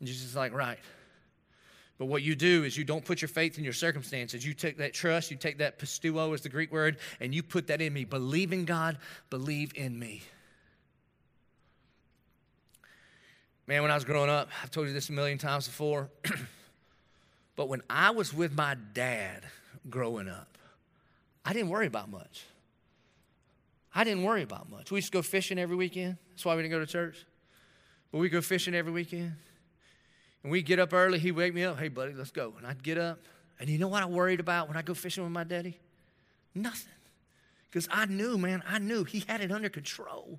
And 0.00 0.06
Jesus 0.06 0.26
is 0.26 0.36
like, 0.36 0.52
Right. 0.52 0.78
But 1.98 2.06
what 2.06 2.22
you 2.22 2.34
do 2.34 2.64
is 2.64 2.76
you 2.76 2.84
don't 2.84 3.04
put 3.04 3.22
your 3.22 3.28
faith 3.28 3.56
in 3.56 3.64
your 3.64 3.72
circumstances. 3.72 4.44
You 4.44 4.52
take 4.52 4.78
that 4.78 4.94
trust, 4.94 5.30
you 5.30 5.36
take 5.36 5.58
that 5.58 5.78
pisteuo, 5.78 6.34
is 6.34 6.40
the 6.40 6.48
Greek 6.48 6.72
word, 6.72 6.98
and 7.20 7.34
you 7.34 7.42
put 7.42 7.68
that 7.68 7.80
in 7.80 7.92
me. 7.92 8.04
Believe 8.04 8.52
in 8.52 8.64
God, 8.64 8.98
believe 9.30 9.72
in 9.76 9.96
me. 9.98 10.22
Man, 13.66 13.82
when 13.82 13.90
I 13.90 13.94
was 13.94 14.04
growing 14.04 14.28
up, 14.28 14.48
I've 14.62 14.70
told 14.70 14.88
you 14.88 14.92
this 14.92 15.08
a 15.08 15.12
million 15.12 15.38
times 15.38 15.66
before, 15.66 16.10
but 17.56 17.68
when 17.68 17.80
I 17.88 18.10
was 18.10 18.34
with 18.34 18.54
my 18.54 18.76
dad 18.92 19.42
growing 19.88 20.28
up, 20.28 20.58
I 21.44 21.52
didn't 21.52 21.70
worry 21.70 21.86
about 21.86 22.10
much. 22.10 22.44
I 23.94 24.02
didn't 24.02 24.24
worry 24.24 24.42
about 24.42 24.68
much. 24.68 24.90
We 24.90 24.98
used 24.98 25.12
to 25.12 25.12
go 25.12 25.22
fishing 25.22 25.58
every 25.58 25.76
weekend. 25.76 26.16
That's 26.30 26.44
why 26.44 26.56
we 26.56 26.62
didn't 26.62 26.72
go 26.72 26.80
to 26.80 26.86
church. 26.86 27.24
But 28.10 28.18
we 28.18 28.28
go 28.28 28.40
fishing 28.40 28.74
every 28.74 28.92
weekend. 28.92 29.34
And 30.44 30.52
we'd 30.52 30.66
get 30.66 30.78
up 30.78 30.92
early. 30.92 31.18
He'd 31.18 31.32
wake 31.32 31.54
me 31.54 31.64
up. 31.64 31.80
Hey, 31.80 31.88
buddy, 31.88 32.12
let's 32.12 32.30
go. 32.30 32.52
And 32.56 32.66
I'd 32.66 32.82
get 32.82 32.98
up. 32.98 33.18
And 33.58 33.68
you 33.68 33.78
know 33.78 33.88
what 33.88 34.02
I 34.02 34.06
worried 34.06 34.40
about 34.40 34.68
when 34.68 34.76
I 34.76 34.82
go 34.82 34.94
fishing 34.94 35.24
with 35.24 35.32
my 35.32 35.44
daddy? 35.44 35.80
Nothing. 36.54 36.92
Because 37.70 37.88
I 37.90 38.06
knew, 38.06 38.38
man, 38.38 38.62
I 38.68 38.78
knew 38.78 39.04
he 39.04 39.24
had 39.26 39.40
it 39.40 39.50
under 39.50 39.68
control. 39.68 40.38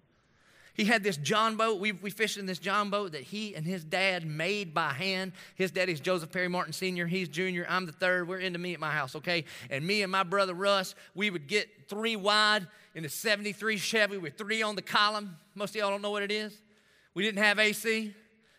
He 0.75 0.83
had 0.83 1.03
this 1.03 1.17
John 1.17 1.55
boat. 1.55 1.79
We, 1.79 1.93
we 1.93 2.09
fished 2.09 2.37
in 2.37 2.45
this 2.45 2.59
John 2.59 2.89
boat 2.89 3.13
that 3.13 3.23
he 3.23 3.55
and 3.55 3.65
his 3.65 3.83
dad 3.83 4.25
made 4.25 4.73
by 4.73 4.91
hand. 4.91 5.31
His 5.55 5.71
daddy's 5.71 6.01
Joseph 6.01 6.31
Perry 6.31 6.49
Martin 6.49 6.73
Sr., 6.73 7.07
he's 7.07 7.29
junior, 7.29 7.65
I'm 7.67 7.85
the 7.85 7.93
third. 7.93 8.27
We're 8.27 8.39
into 8.39 8.59
me 8.59 8.73
at 8.73 8.79
my 8.79 8.91
house, 8.91 9.15
okay? 9.15 9.45
And 9.69 9.87
me 9.87 10.03
and 10.03 10.11
my 10.11 10.23
brother 10.23 10.53
Russ, 10.53 10.93
we 11.13 11.29
would 11.29 11.47
get 11.47 11.89
three 11.89 12.17
wide 12.17 12.67
in 12.93 13.03
the 13.03 13.09
73 13.09 13.77
Chevy 13.77 14.17
with 14.17 14.37
three 14.37 14.61
on 14.61 14.75
the 14.75 14.81
column. 14.81 15.37
Most 15.55 15.71
of 15.71 15.75
y'all 15.77 15.89
don't 15.89 16.01
know 16.01 16.11
what 16.11 16.23
it 16.23 16.31
is. 16.31 16.61
We 17.13 17.23
didn't 17.23 17.41
have 17.41 17.57
AC. 17.57 18.13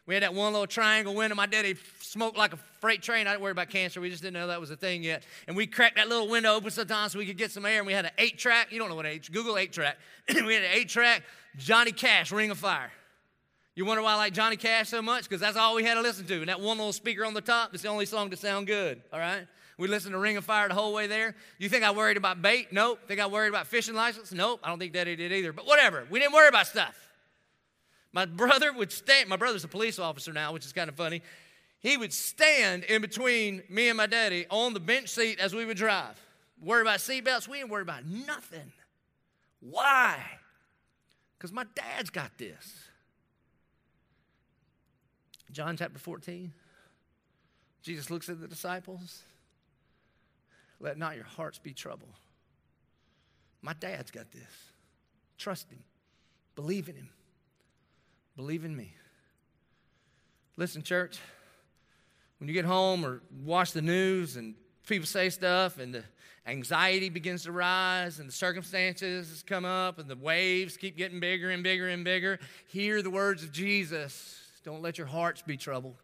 We 0.06 0.14
had 0.14 0.22
that 0.22 0.34
one 0.34 0.52
little 0.52 0.68
triangle 0.68 1.14
window. 1.14 1.34
My 1.34 1.46
daddy 1.46 1.74
smoked 2.00 2.38
like 2.38 2.52
a 2.52 2.58
freight 2.80 3.02
train. 3.02 3.26
I 3.26 3.32
didn't 3.32 3.42
worry 3.42 3.50
about 3.50 3.70
cancer. 3.70 4.00
We 4.00 4.08
just 4.08 4.22
didn't 4.22 4.34
know 4.34 4.46
that 4.46 4.60
was 4.60 4.70
a 4.70 4.76
thing 4.76 5.02
yet. 5.02 5.24
And 5.48 5.56
we 5.56 5.66
cracked 5.66 5.96
that 5.96 6.08
little 6.08 6.28
window 6.28 6.54
open 6.54 6.70
sometimes 6.70 7.12
so 7.12 7.18
we 7.18 7.26
could 7.26 7.36
get 7.36 7.50
some 7.50 7.66
air. 7.66 7.78
And 7.78 7.86
we 7.86 7.92
had 7.92 8.04
an 8.04 8.12
eight 8.16 8.38
track. 8.38 8.70
You 8.70 8.78
don't 8.78 8.88
know 8.88 8.94
what 8.94 9.06
eight. 9.06 9.30
Google 9.32 9.58
eight 9.58 9.72
track. 9.72 9.98
we 10.28 10.54
had 10.54 10.62
an 10.62 10.70
eight 10.72 10.88
track. 10.88 11.22
Johnny 11.56 11.90
Cash, 11.90 12.30
Ring 12.30 12.50
of 12.50 12.58
Fire. 12.58 12.92
You 13.74 13.84
wonder 13.84 14.02
why 14.02 14.12
I 14.12 14.16
like 14.16 14.32
Johnny 14.32 14.56
Cash 14.56 14.88
so 14.88 15.02
much? 15.02 15.24
Because 15.24 15.40
that's 15.40 15.56
all 15.56 15.74
we 15.74 15.84
had 15.84 15.94
to 15.94 16.02
listen 16.02 16.24
to. 16.26 16.36
And 16.36 16.48
that 16.48 16.60
one 16.60 16.78
little 16.78 16.92
speaker 16.92 17.24
on 17.24 17.34
the 17.34 17.40
top 17.40 17.74
is 17.74 17.82
the 17.82 17.88
only 17.88 18.06
song 18.06 18.30
to 18.30 18.36
sound 18.36 18.66
good. 18.66 19.02
All 19.12 19.18
right. 19.18 19.46
We 19.76 19.88
listened 19.88 20.12
to 20.12 20.18
Ring 20.18 20.38
of 20.38 20.44
Fire 20.44 20.68
the 20.68 20.74
whole 20.74 20.94
way 20.94 21.06
there. 21.06 21.34
You 21.58 21.68
think 21.68 21.84
I 21.84 21.90
worried 21.90 22.16
about 22.16 22.40
bait? 22.40 22.68
Nope. 22.72 23.00
Think 23.06 23.20
I 23.20 23.26
worried 23.26 23.48
about 23.48 23.66
fishing 23.66 23.94
license? 23.94 24.32
Nope. 24.32 24.60
I 24.62 24.68
don't 24.68 24.78
think 24.78 24.94
Daddy 24.94 25.16
did 25.16 25.32
either. 25.32 25.52
But 25.52 25.66
whatever. 25.66 26.06
We 26.08 26.18
didn't 26.20 26.32
worry 26.32 26.48
about 26.48 26.66
stuff. 26.68 26.96
My 28.12 28.24
brother 28.24 28.72
would 28.72 28.92
stand, 28.92 29.28
my 29.28 29.36
brother's 29.36 29.64
a 29.64 29.68
police 29.68 29.98
officer 29.98 30.32
now, 30.32 30.52
which 30.52 30.64
is 30.64 30.72
kind 30.72 30.88
of 30.88 30.96
funny. 30.96 31.22
He 31.80 31.96
would 31.96 32.12
stand 32.12 32.84
in 32.84 33.02
between 33.02 33.62
me 33.68 33.88
and 33.88 33.96
my 33.96 34.06
daddy 34.06 34.46
on 34.50 34.74
the 34.74 34.80
bench 34.80 35.08
seat 35.08 35.38
as 35.38 35.54
we 35.54 35.64
would 35.64 35.76
drive. 35.76 36.20
Worry 36.62 36.82
about 36.82 36.98
seatbelts, 37.00 37.46
we 37.46 37.58
didn't 37.58 37.70
worry 37.70 37.82
about 37.82 38.06
nothing. 38.06 38.72
Why? 39.60 40.18
Because 41.36 41.52
my 41.52 41.64
dad's 41.74 42.10
got 42.10 42.38
this. 42.38 42.84
John 45.52 45.76
chapter 45.76 45.98
14, 45.98 46.52
Jesus 47.82 48.10
looks 48.10 48.28
at 48.28 48.40
the 48.40 48.48
disciples. 48.48 49.22
Let 50.80 50.98
not 50.98 51.14
your 51.14 51.24
hearts 51.24 51.58
be 51.58 51.72
troubled. 51.72 52.14
My 53.62 53.72
dad's 53.72 54.10
got 54.10 54.30
this. 54.32 54.42
Trust 55.38 55.70
him, 55.70 55.82
believe 56.54 56.88
in 56.88 56.96
him. 56.96 57.08
Believe 58.36 58.64
in 58.64 58.76
me. 58.76 58.92
Listen, 60.56 60.82
church, 60.82 61.18
when 62.38 62.48
you 62.48 62.54
get 62.54 62.64
home 62.64 63.04
or 63.04 63.22
watch 63.44 63.72
the 63.72 63.82
news 63.82 64.36
and 64.36 64.54
people 64.86 65.06
say 65.06 65.30
stuff 65.30 65.78
and 65.78 65.94
the 65.94 66.04
anxiety 66.46 67.08
begins 67.08 67.44
to 67.44 67.52
rise 67.52 68.18
and 68.18 68.28
the 68.28 68.32
circumstances 68.32 69.42
come 69.46 69.64
up 69.64 69.98
and 69.98 70.08
the 70.08 70.16
waves 70.16 70.76
keep 70.76 70.96
getting 70.96 71.18
bigger 71.18 71.50
and 71.50 71.62
bigger 71.62 71.88
and 71.88 72.04
bigger, 72.04 72.38
hear 72.68 73.02
the 73.02 73.10
words 73.10 73.42
of 73.42 73.52
Jesus. 73.52 74.38
Don't 74.64 74.82
let 74.82 74.98
your 74.98 75.06
hearts 75.06 75.42
be 75.42 75.56
troubled. 75.56 75.96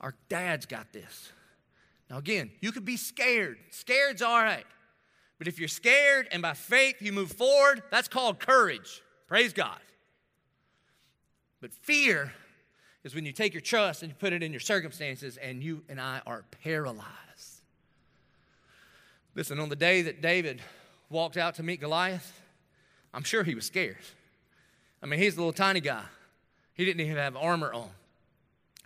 Our 0.00 0.14
dad's 0.28 0.66
got 0.66 0.92
this. 0.92 1.32
Now, 2.08 2.18
again, 2.18 2.50
you 2.60 2.72
could 2.72 2.84
be 2.84 2.96
scared. 2.96 3.58
Scared's 3.70 4.22
all 4.22 4.42
right. 4.42 4.66
But 5.38 5.48
if 5.48 5.58
you're 5.58 5.68
scared 5.68 6.28
and 6.32 6.42
by 6.42 6.54
faith 6.54 6.96
you 7.00 7.12
move 7.12 7.32
forward, 7.32 7.82
that's 7.90 8.08
called 8.08 8.40
courage. 8.40 9.02
Praise 9.26 9.52
God. 9.52 9.78
But 11.60 11.72
fear 11.72 12.32
is 13.04 13.14
when 13.14 13.24
you 13.24 13.32
take 13.32 13.54
your 13.54 13.60
trust 13.60 14.02
and 14.02 14.10
you 14.10 14.16
put 14.18 14.32
it 14.32 14.42
in 14.42 14.52
your 14.52 14.60
circumstances 14.60 15.36
and 15.36 15.62
you 15.62 15.82
and 15.88 16.00
I 16.00 16.20
are 16.26 16.44
paralyzed. 16.62 17.62
Listen, 19.34 19.60
on 19.60 19.68
the 19.68 19.76
day 19.76 20.02
that 20.02 20.20
David 20.20 20.60
walked 21.08 21.36
out 21.36 21.54
to 21.56 21.62
meet 21.62 21.80
Goliath, 21.80 22.40
I'm 23.14 23.24
sure 23.24 23.44
he 23.44 23.54
was 23.54 23.66
scared. 23.66 23.96
I 25.02 25.06
mean, 25.06 25.20
he's 25.20 25.36
a 25.36 25.38
little 25.38 25.52
tiny 25.52 25.80
guy. 25.80 26.04
He 26.74 26.84
didn't 26.84 27.00
even 27.00 27.16
have 27.16 27.36
armor 27.36 27.72
on. 27.72 27.90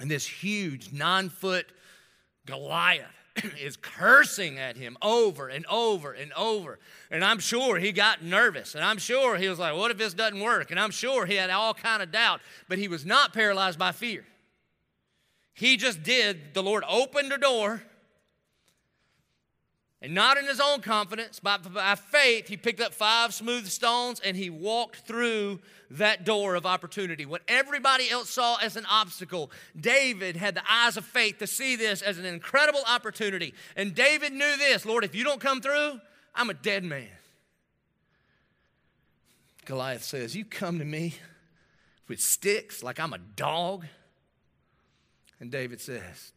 And 0.01 0.11
this 0.11 0.27
huge 0.27 0.93
nine 0.93 1.29
foot 1.29 1.66
Goliath 2.47 3.24
is 3.61 3.76
cursing 3.76 4.59
at 4.59 4.76
him 4.76 4.97
over 5.03 5.49
and 5.49 5.66
over 5.66 6.12
and 6.12 6.32
over. 6.35 6.78
And 7.11 7.24
I'm 7.24 7.39
sure 7.39 7.78
he 7.78 7.93
got 7.93 8.22
nervous. 8.22 8.74
And 8.74 8.85
I'm 8.85 8.99
sure 8.99 9.37
he 9.37 9.49
was 9.49 9.59
like, 9.59 9.76
what 9.76 9.91
if 9.91 9.99
this 9.99 10.14
doesn't 10.14 10.41
work? 10.41 10.70
And 10.70 10.78
I'm 10.78 10.91
sure 10.91 11.26
he 11.26 11.35
had 11.35 11.51
all 11.51 11.74
kind 11.74 12.03
of 12.03 12.12
doubt. 12.12 12.41
But 12.68 12.78
he 12.78 12.89
was 12.89 13.05
not 13.05 13.32
paralyzed 13.32 13.78
by 13.78 13.93
fear. 13.93 14.24
He 15.55 15.76
just 15.76 16.03
did. 16.03 16.55
The 16.55 16.62
Lord 16.62 16.85
opened 16.89 17.30
the 17.30 17.39
door 17.39 17.82
and 20.05 20.13
not 20.13 20.37
in 20.37 20.45
his 20.45 20.61
own 20.61 20.83
confidence, 20.83 21.41
but 21.43 21.73
by 21.73 21.95
faith, 21.95 22.47
he 22.47 22.59
picked 22.59 22.83
up 22.83 22.93
five 22.93 23.33
smooth 23.33 23.67
stones 23.69 24.21
and 24.21 24.37
he 24.37 24.51
walked 24.51 24.97
through 24.97 25.61
that 25.93 26.27
door 26.27 26.57
of 26.57 26.67
opportunity. 26.67 27.25
What 27.25 27.41
everybody 27.49 28.11
else 28.11 28.29
saw 28.29 28.57
as 28.57 28.77
an 28.77 28.85
obstacle, 28.85 29.51
David 29.81 30.37
had 30.37 30.55
the 30.55 30.63
eyes 30.71 30.99
of 30.99 31.07
faith 31.07 31.39
to 31.39 31.47
see 31.47 31.75
this 31.75 32.03
as 32.03 32.19
an 32.19 32.27
incredible 32.27 32.83
opportunity. 32.87 33.55
And 33.77 33.95
David 33.95 34.35
knew 34.35 34.59
this 34.59 34.85
Lord, 34.85 35.05
if 35.05 35.15
you 35.15 35.25
don't 35.25 35.41
come 35.41 35.63
through, 35.63 35.99
I'm 36.35 36.51
a 36.51 36.55
dead 36.55 36.85
man. 36.85 37.09
Goliath 39.65 40.05
says, 40.05 40.37
You 40.37 40.45
come 40.45 40.81
to 40.81 40.85
me 40.85 41.15
with 42.09 42.21
sticks 42.21 42.83
like 42.83 43.01
I'm 43.01 43.15
a 43.15 43.19
dog. 43.37 43.87
And 45.41 45.51
David 45.51 45.81
says, 45.81 46.35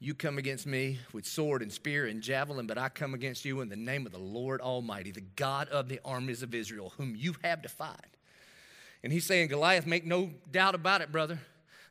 you 0.00 0.14
come 0.14 0.38
against 0.38 0.66
me 0.66 0.98
with 1.12 1.26
sword 1.26 1.60
and 1.60 1.72
spear 1.72 2.06
and 2.06 2.22
javelin, 2.22 2.66
but 2.66 2.78
I 2.78 2.88
come 2.88 3.14
against 3.14 3.44
you 3.44 3.60
in 3.60 3.68
the 3.68 3.76
name 3.76 4.06
of 4.06 4.12
the 4.12 4.18
Lord 4.18 4.60
Almighty, 4.60 5.10
the 5.10 5.20
God 5.20 5.68
of 5.68 5.88
the 5.88 6.00
armies 6.04 6.42
of 6.42 6.54
Israel, 6.54 6.92
whom 6.96 7.16
you 7.16 7.34
have 7.42 7.62
defied. 7.62 8.16
And 9.02 9.12
he's 9.12 9.26
saying, 9.26 9.48
Goliath, 9.48 9.86
make 9.86 10.06
no 10.06 10.30
doubt 10.50 10.74
about 10.74 11.00
it, 11.00 11.10
brother. 11.10 11.40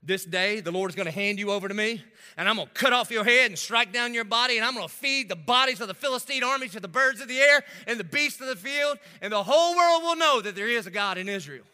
This 0.03 0.23
day, 0.23 0.61
the 0.61 0.71
Lord 0.71 0.89
is 0.89 0.95
going 0.95 1.07
to 1.07 1.11
hand 1.11 1.37
you 1.37 1.51
over 1.51 1.67
to 1.67 1.73
me, 1.73 2.01
and 2.37 2.47
I'm 2.47 2.57
going 2.57 2.67
to 2.67 2.73
cut 2.73 2.93
off 2.93 3.11
your 3.11 3.25
head 3.25 3.47
and 3.47 3.59
strike 3.59 3.91
down 3.91 4.13
your 4.13 4.23
body, 4.23 4.55
and 4.55 4.65
I'm 4.65 4.75
going 4.75 4.87
to 4.87 4.93
feed 4.93 5.27
the 5.27 5.35
bodies 5.35 5.81
of 5.81 5.89
the 5.89 5.93
Philistine 5.93 6.43
armies 6.43 6.73
to 6.73 6.79
the 6.79 6.87
birds 6.87 7.19
of 7.19 7.27
the 7.27 7.39
air 7.39 7.63
and 7.87 7.99
the 7.99 8.05
beasts 8.05 8.39
of 8.39 8.47
the 8.47 8.55
field, 8.55 8.99
and 9.21 9.33
the 9.33 9.43
whole 9.43 9.75
world 9.75 10.03
will 10.03 10.15
know 10.15 10.39
that 10.41 10.55
there 10.55 10.69
is 10.69 10.87
a 10.87 10.91
God 10.91 11.17
in 11.17 11.27
Israel. 11.27 11.65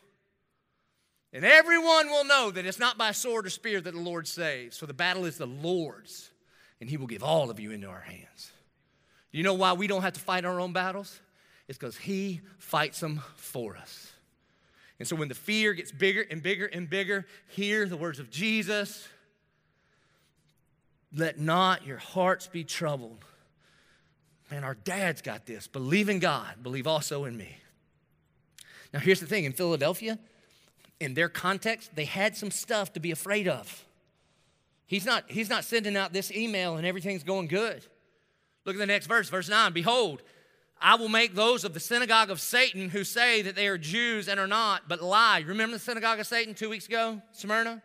And 1.33 1.43
everyone 1.43 2.07
will 2.09 2.25
know 2.25 2.51
that 2.51 2.65
it's 2.65 2.79
not 2.79 2.97
by 2.97 3.11
sword 3.11 3.47
or 3.47 3.49
spear 3.49 3.81
that 3.81 3.93
the 3.93 3.99
Lord 3.99 4.27
saves, 4.27 4.77
for 4.77 4.85
the 4.85 4.93
battle 4.93 5.25
is 5.25 5.37
the 5.37 5.47
Lord's, 5.47 6.29
and 6.79 6.87
He 6.87 6.95
will 6.95 7.07
give 7.07 7.23
all 7.23 7.49
of 7.49 7.59
you 7.59 7.71
into 7.71 7.87
our 7.87 8.01
hands. 8.01 8.51
Do 9.31 9.39
You 9.39 9.43
know 9.43 9.55
why 9.55 9.73
we 9.73 9.87
don't 9.87 10.03
have 10.03 10.13
to 10.13 10.19
fight 10.19 10.45
our 10.45 10.59
own 10.59 10.73
battles? 10.73 11.19
It's 11.67 11.77
because 11.77 11.97
He 11.97 12.41
fights 12.59 12.99
them 12.99 13.23
for 13.35 13.75
us. 13.75 14.11
And 14.99 15.07
so 15.07 15.15
when 15.15 15.27
the 15.27 15.35
fear 15.35 15.73
gets 15.73 15.91
bigger 15.91 16.23
and 16.29 16.43
bigger 16.43 16.67
and 16.67 16.87
bigger, 16.87 17.25
hear 17.47 17.87
the 17.87 17.97
words 17.97 18.19
of 18.19 18.29
Jesus 18.29 19.07
Let 21.11 21.39
not 21.39 21.85
your 21.85 21.97
hearts 21.97 22.45
be 22.45 22.63
troubled. 22.63 23.25
Man, 24.51 24.63
our 24.63 24.75
dad's 24.75 25.23
got 25.23 25.47
this. 25.47 25.65
Believe 25.65 26.09
in 26.09 26.19
God, 26.19 26.61
believe 26.61 26.85
also 26.85 27.25
in 27.25 27.35
me. 27.35 27.57
Now, 28.93 28.99
here's 28.99 29.19
the 29.19 29.25
thing 29.25 29.45
in 29.45 29.53
Philadelphia, 29.53 30.19
in 30.99 31.13
their 31.13 31.29
context, 31.29 31.95
they 31.95 32.05
had 32.05 32.35
some 32.35 32.51
stuff 32.51 32.93
to 32.93 32.99
be 32.99 33.11
afraid 33.11 33.47
of. 33.47 33.85
He's 34.85 35.05
not, 35.05 35.23
he's 35.27 35.49
not 35.49 35.63
sending 35.63 35.97
out 35.97 36.13
this 36.13 36.31
email 36.31 36.77
and 36.77 36.85
everything's 36.85 37.23
going 37.23 37.47
good. 37.47 37.85
Look 38.65 38.75
at 38.75 38.79
the 38.79 38.85
next 38.85 39.07
verse, 39.07 39.29
verse 39.29 39.49
9. 39.49 39.73
Behold, 39.73 40.21
I 40.79 40.95
will 40.95 41.09
make 41.09 41.33
those 41.33 41.63
of 41.63 41.73
the 41.73 41.79
synagogue 41.79 42.29
of 42.29 42.39
Satan 42.39 42.89
who 42.89 43.03
say 43.03 43.41
that 43.41 43.55
they 43.55 43.67
are 43.67 43.77
Jews 43.77 44.27
and 44.27 44.39
are 44.39 44.47
not, 44.47 44.83
but 44.87 45.01
lie. 45.01 45.43
Remember 45.45 45.75
the 45.75 45.83
synagogue 45.83 46.19
of 46.19 46.27
Satan 46.27 46.53
two 46.53 46.69
weeks 46.69 46.87
ago, 46.87 47.21
Smyrna? 47.31 47.81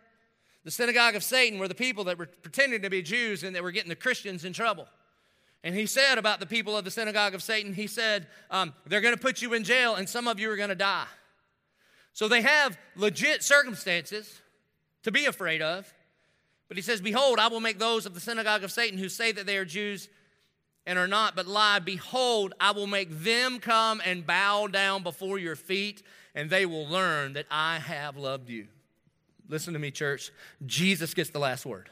The 0.65 0.71
synagogue 0.71 1.15
of 1.15 1.23
Satan 1.23 1.59
were 1.59 1.67
the 1.67 1.75
people 1.75 2.03
that 2.05 2.17
were 2.17 2.27
pretending 2.27 2.81
to 2.81 2.89
be 2.89 3.01
Jews 3.01 3.43
and 3.43 3.55
that 3.55 3.63
were 3.63 3.71
getting 3.71 3.89
the 3.89 3.95
Christians 3.95 4.43
in 4.45 4.53
trouble. 4.53 4.87
And 5.63 5.75
he 5.75 5.85
said 5.85 6.17
about 6.17 6.39
the 6.39 6.45
people 6.45 6.77
of 6.77 6.85
the 6.85 6.91
synagogue 6.91 7.33
of 7.33 7.43
Satan, 7.43 7.73
he 7.73 7.87
said, 7.87 8.27
um, 8.51 8.73
they're 8.85 9.01
going 9.01 9.15
to 9.15 9.21
put 9.21 9.41
you 9.41 9.53
in 9.53 9.63
jail 9.63 9.95
and 9.95 10.07
some 10.07 10.27
of 10.27 10.39
you 10.39 10.49
are 10.51 10.55
going 10.55 10.69
to 10.69 10.75
die. 10.75 11.07
So 12.13 12.27
they 12.27 12.41
have 12.41 12.77
legit 12.95 13.43
circumstances 13.43 14.41
to 15.03 15.11
be 15.11 15.25
afraid 15.25 15.61
of. 15.61 15.91
But 16.67 16.77
he 16.77 16.83
says, 16.83 17.01
Behold, 17.01 17.39
I 17.39 17.47
will 17.47 17.59
make 17.59 17.79
those 17.79 18.05
of 18.05 18.13
the 18.13 18.19
synagogue 18.19 18.63
of 18.63 18.71
Satan 18.71 18.99
who 18.99 19.09
say 19.09 19.31
that 19.31 19.45
they 19.45 19.57
are 19.57 19.65
Jews 19.65 20.09
and 20.85 20.97
are 20.99 21.07
not, 21.07 21.35
but 21.35 21.47
lie. 21.47 21.79
Behold, 21.79 22.53
I 22.59 22.71
will 22.71 22.87
make 22.87 23.09
them 23.23 23.59
come 23.59 24.01
and 24.05 24.25
bow 24.25 24.67
down 24.67 25.03
before 25.03 25.37
your 25.39 25.55
feet, 25.55 26.03
and 26.35 26.49
they 26.49 26.65
will 26.65 26.87
learn 26.87 27.33
that 27.33 27.45
I 27.49 27.79
have 27.79 28.17
loved 28.17 28.49
you. 28.49 28.67
Listen 29.47 29.73
to 29.73 29.79
me, 29.79 29.91
church. 29.91 30.31
Jesus 30.65 31.13
gets 31.13 31.31
the 31.31 31.39
last 31.39 31.65
word. 31.65 31.89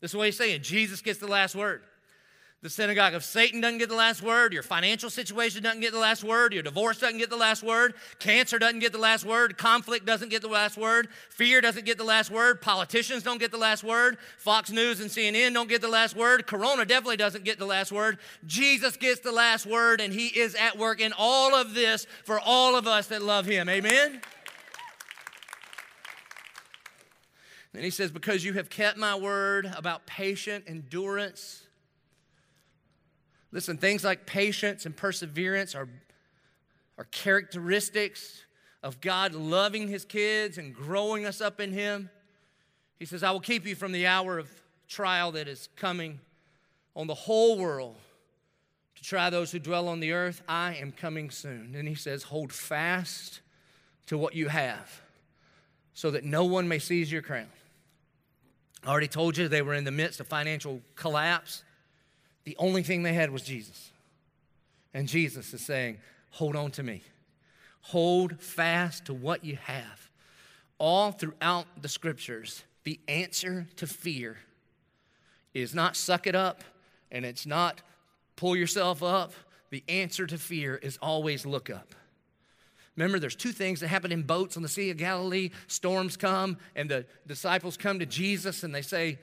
This 0.00 0.12
is 0.12 0.16
what 0.16 0.26
he's 0.26 0.36
saying. 0.36 0.62
Jesus 0.62 1.00
gets 1.00 1.18
the 1.18 1.26
last 1.26 1.56
word. 1.56 1.82
The 2.60 2.68
synagogue 2.68 3.14
of 3.14 3.22
Satan 3.22 3.60
doesn't 3.60 3.78
get 3.78 3.88
the 3.88 3.94
last 3.94 4.20
word. 4.20 4.52
Your 4.52 4.64
financial 4.64 5.10
situation 5.10 5.62
doesn't 5.62 5.80
get 5.80 5.92
the 5.92 5.98
last 6.00 6.24
word. 6.24 6.52
Your 6.52 6.64
divorce 6.64 6.98
doesn't 6.98 7.18
get 7.18 7.30
the 7.30 7.36
last 7.36 7.62
word. 7.62 7.94
Cancer 8.18 8.58
doesn't 8.58 8.80
get 8.80 8.90
the 8.90 8.98
last 8.98 9.24
word. 9.24 9.56
Conflict 9.56 10.04
doesn't 10.04 10.28
get 10.28 10.42
the 10.42 10.48
last 10.48 10.76
word. 10.76 11.06
Fear 11.30 11.60
doesn't 11.60 11.86
get 11.86 11.98
the 11.98 12.04
last 12.04 12.32
word. 12.32 12.60
Politicians 12.60 13.22
don't 13.22 13.38
get 13.38 13.52
the 13.52 13.58
last 13.58 13.84
word. 13.84 14.18
Fox 14.38 14.72
News 14.72 14.98
and 15.00 15.08
CNN 15.08 15.54
don't 15.54 15.68
get 15.68 15.80
the 15.80 15.88
last 15.88 16.16
word. 16.16 16.48
Corona 16.48 16.84
definitely 16.84 17.16
doesn't 17.16 17.44
get 17.44 17.60
the 17.60 17.64
last 17.64 17.92
word. 17.92 18.18
Jesus 18.44 18.96
gets 18.96 19.20
the 19.20 19.30
last 19.30 19.64
word, 19.64 20.00
and 20.00 20.12
He 20.12 20.26
is 20.26 20.56
at 20.56 20.76
work 20.76 21.00
in 21.00 21.12
all 21.16 21.54
of 21.54 21.74
this 21.74 22.08
for 22.24 22.40
all 22.40 22.74
of 22.74 22.88
us 22.88 23.06
that 23.06 23.22
love 23.22 23.46
Him. 23.46 23.68
Amen? 23.68 24.20
And 27.72 27.84
He 27.84 27.90
says, 27.90 28.10
Because 28.10 28.44
you 28.44 28.54
have 28.54 28.68
kept 28.68 28.98
my 28.98 29.14
word 29.14 29.72
about 29.76 30.06
patient 30.06 30.64
endurance 30.66 31.67
Listen, 33.50 33.78
things 33.78 34.04
like 34.04 34.26
patience 34.26 34.86
and 34.86 34.96
perseverance 34.96 35.74
are, 35.74 35.88
are 36.98 37.04
characteristics 37.04 38.44
of 38.82 39.00
God 39.00 39.34
loving 39.34 39.88
his 39.88 40.04
kids 40.04 40.58
and 40.58 40.74
growing 40.74 41.24
us 41.24 41.40
up 41.40 41.60
in 41.60 41.72
him. 41.72 42.10
He 42.98 43.04
says, 43.04 43.22
I 43.22 43.30
will 43.30 43.40
keep 43.40 43.66
you 43.66 43.74
from 43.74 43.92
the 43.92 44.06
hour 44.06 44.38
of 44.38 44.50
trial 44.88 45.32
that 45.32 45.48
is 45.48 45.68
coming 45.76 46.20
on 46.94 47.06
the 47.06 47.14
whole 47.14 47.58
world 47.58 47.96
to 48.96 49.02
try 49.02 49.30
those 49.30 49.52
who 49.52 49.58
dwell 49.58 49.88
on 49.88 50.00
the 50.00 50.12
earth. 50.12 50.42
I 50.48 50.74
am 50.74 50.92
coming 50.92 51.30
soon. 51.30 51.74
And 51.76 51.86
he 51.86 51.94
says, 51.94 52.24
Hold 52.24 52.52
fast 52.52 53.40
to 54.06 54.18
what 54.18 54.34
you 54.34 54.48
have 54.48 55.02
so 55.94 56.10
that 56.10 56.24
no 56.24 56.44
one 56.44 56.68
may 56.68 56.78
seize 56.78 57.10
your 57.10 57.22
crown. 57.22 57.48
I 58.84 58.90
already 58.90 59.08
told 59.08 59.36
you 59.36 59.48
they 59.48 59.62
were 59.62 59.74
in 59.74 59.84
the 59.84 59.90
midst 59.90 60.20
of 60.20 60.26
financial 60.26 60.80
collapse. 60.94 61.62
The 62.48 62.56
only 62.58 62.82
thing 62.82 63.02
they 63.02 63.12
had 63.12 63.30
was 63.30 63.42
Jesus. 63.42 63.90
And 64.94 65.06
Jesus 65.06 65.52
is 65.52 65.60
saying, 65.60 65.98
Hold 66.30 66.56
on 66.56 66.70
to 66.70 66.82
me. 66.82 67.02
Hold 67.82 68.40
fast 68.40 69.04
to 69.04 69.12
what 69.12 69.44
you 69.44 69.56
have. 69.56 70.08
All 70.78 71.12
throughout 71.12 71.66
the 71.82 71.90
scriptures, 71.90 72.64
the 72.84 72.98
answer 73.06 73.66
to 73.76 73.86
fear 73.86 74.38
is 75.52 75.74
not 75.74 75.94
suck 75.94 76.26
it 76.26 76.34
up 76.34 76.64
and 77.10 77.26
it's 77.26 77.44
not 77.44 77.82
pull 78.34 78.56
yourself 78.56 79.02
up. 79.02 79.34
The 79.68 79.84
answer 79.86 80.26
to 80.26 80.38
fear 80.38 80.76
is 80.76 80.96
always 81.02 81.44
look 81.44 81.68
up. 81.68 81.94
Remember, 82.96 83.18
there's 83.18 83.36
two 83.36 83.52
things 83.52 83.80
that 83.80 83.88
happen 83.88 84.10
in 84.10 84.22
boats 84.22 84.56
on 84.56 84.62
the 84.62 84.70
Sea 84.70 84.88
of 84.88 84.96
Galilee. 84.96 85.50
Storms 85.66 86.16
come, 86.16 86.56
and 86.74 86.90
the 86.90 87.04
disciples 87.26 87.76
come 87.76 87.98
to 87.98 88.06
Jesus 88.06 88.62
and 88.62 88.74
they 88.74 88.80
say, 88.80 89.18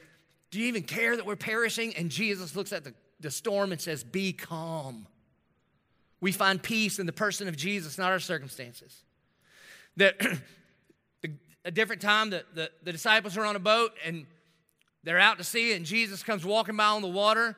Do 0.52 0.60
you 0.60 0.68
even 0.68 0.84
care 0.84 1.16
that 1.16 1.26
we're 1.26 1.36
perishing? 1.36 1.96
And 1.96 2.12
Jesus 2.12 2.56
looks 2.56 2.72
at 2.72 2.84
the 2.84 2.94
the 3.26 3.32
storm 3.32 3.72
and 3.72 3.82
says, 3.82 4.04
Be 4.04 4.32
calm. 4.32 5.08
We 6.22 6.32
find 6.32 6.62
peace 6.62 7.00
in 7.00 7.08
the 7.08 7.12
person 7.12 7.48
of 7.48 7.58
Jesus, 7.58 7.98
not 7.98 8.12
our 8.12 8.20
circumstances. 8.20 9.04
That 9.98 10.16
a 11.66 11.72
different 11.72 12.02
time, 12.02 12.30
the, 12.30 12.46
the, 12.54 12.72
the 12.84 12.92
disciples 12.92 13.36
are 13.36 13.44
on 13.44 13.56
a 13.56 13.60
boat 13.60 13.94
and 14.06 14.26
They're 15.04 15.20
out 15.20 15.40
to 15.40 15.44
sea, 15.44 15.74
and 15.74 15.86
Jesus 15.86 16.24
comes 16.24 16.46
walking 16.46 16.78
by 16.78 16.86
on 16.86 17.02
the 17.02 17.08
water. 17.08 17.58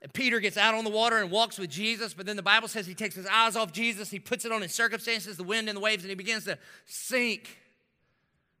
And 0.00 0.12
Peter 0.12 0.38
gets 0.38 0.56
out 0.56 0.74
on 0.74 0.84
the 0.84 0.90
water 0.90 1.16
and 1.16 1.28
walks 1.28 1.58
with 1.58 1.70
Jesus, 1.70 2.14
but 2.14 2.24
then 2.24 2.36
the 2.36 2.42
Bible 2.42 2.68
says 2.68 2.86
he 2.86 2.94
takes 2.94 3.16
his 3.16 3.26
eyes 3.26 3.56
off 3.56 3.72
Jesus, 3.72 4.10
he 4.10 4.20
puts 4.20 4.44
it 4.44 4.52
on 4.52 4.62
his 4.62 4.72
circumstances, 4.72 5.36
the 5.36 5.42
wind 5.42 5.68
and 5.68 5.76
the 5.76 5.80
waves, 5.80 6.04
and 6.04 6.08
he 6.08 6.14
begins 6.14 6.44
to 6.44 6.56
sink 6.86 7.58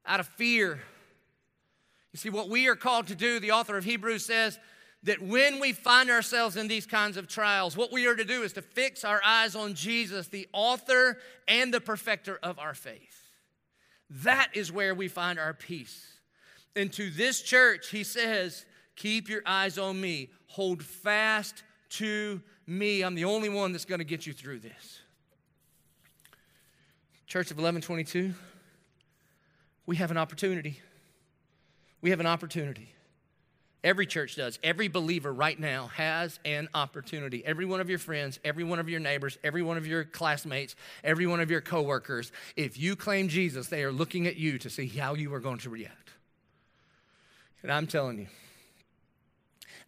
out 0.04 0.18
of 0.18 0.26
fear. 0.26 0.80
You 2.12 2.18
see, 2.18 2.28
what 2.28 2.48
we 2.48 2.66
are 2.66 2.74
called 2.74 3.06
to 3.06 3.14
do, 3.14 3.38
the 3.38 3.52
author 3.52 3.78
of 3.78 3.84
Hebrews 3.84 4.26
says 4.26 4.58
that 5.04 5.22
when 5.22 5.60
we 5.60 5.72
find 5.72 6.10
ourselves 6.10 6.56
in 6.56 6.68
these 6.68 6.86
kinds 6.86 7.16
of 7.16 7.28
trials, 7.28 7.76
what 7.76 7.92
we 7.92 8.06
are 8.06 8.16
to 8.16 8.24
do 8.24 8.42
is 8.42 8.52
to 8.54 8.62
fix 8.62 9.04
our 9.04 9.20
eyes 9.24 9.54
on 9.54 9.74
Jesus, 9.74 10.28
the 10.28 10.48
author 10.52 11.18
and 11.46 11.72
the 11.72 11.80
perfecter 11.80 12.38
of 12.42 12.58
our 12.58 12.74
faith. 12.74 13.32
That 14.10 14.48
is 14.54 14.72
where 14.72 14.94
we 14.94 15.08
find 15.08 15.38
our 15.38 15.54
peace. 15.54 16.18
And 16.74 16.92
to 16.94 17.10
this 17.10 17.42
church, 17.42 17.90
he 17.90 18.04
says, 18.04 18.64
Keep 18.96 19.28
your 19.28 19.42
eyes 19.46 19.78
on 19.78 20.00
me, 20.00 20.30
hold 20.46 20.82
fast 20.82 21.62
to 21.90 22.42
me. 22.66 23.02
I'm 23.02 23.14
the 23.14 23.26
only 23.26 23.48
one 23.48 23.70
that's 23.70 23.84
going 23.84 24.00
to 24.00 24.04
get 24.04 24.26
you 24.26 24.32
through 24.32 24.58
this. 24.58 25.00
Church 27.28 27.50
of 27.50 27.58
1122, 27.58 28.34
we 29.86 29.96
have 29.96 30.10
an 30.10 30.16
opportunity. 30.16 30.80
We 32.00 32.10
have 32.10 32.20
an 32.20 32.26
opportunity. 32.26 32.94
Every 33.84 34.06
church 34.06 34.34
does. 34.34 34.58
Every 34.62 34.88
believer 34.88 35.32
right 35.32 35.58
now 35.58 35.86
has 35.88 36.40
an 36.44 36.68
opportunity. 36.74 37.44
Every 37.44 37.64
one 37.64 37.80
of 37.80 37.88
your 37.88 37.98
friends, 37.98 38.40
every 38.44 38.64
one 38.64 38.80
of 38.80 38.88
your 38.88 38.98
neighbors, 38.98 39.38
every 39.44 39.62
one 39.62 39.76
of 39.76 39.86
your 39.86 40.04
classmates, 40.04 40.74
every 41.04 41.26
one 41.26 41.40
of 41.40 41.50
your 41.50 41.60
coworkers, 41.60 42.32
if 42.56 42.78
you 42.78 42.96
claim 42.96 43.28
Jesus, 43.28 43.68
they 43.68 43.84
are 43.84 43.92
looking 43.92 44.26
at 44.26 44.36
you 44.36 44.58
to 44.58 44.70
see 44.70 44.88
how 44.88 45.14
you 45.14 45.32
are 45.32 45.40
going 45.40 45.58
to 45.58 45.70
react. 45.70 46.10
And 47.62 47.70
I'm 47.70 47.86
telling 47.86 48.18
you, 48.18 48.26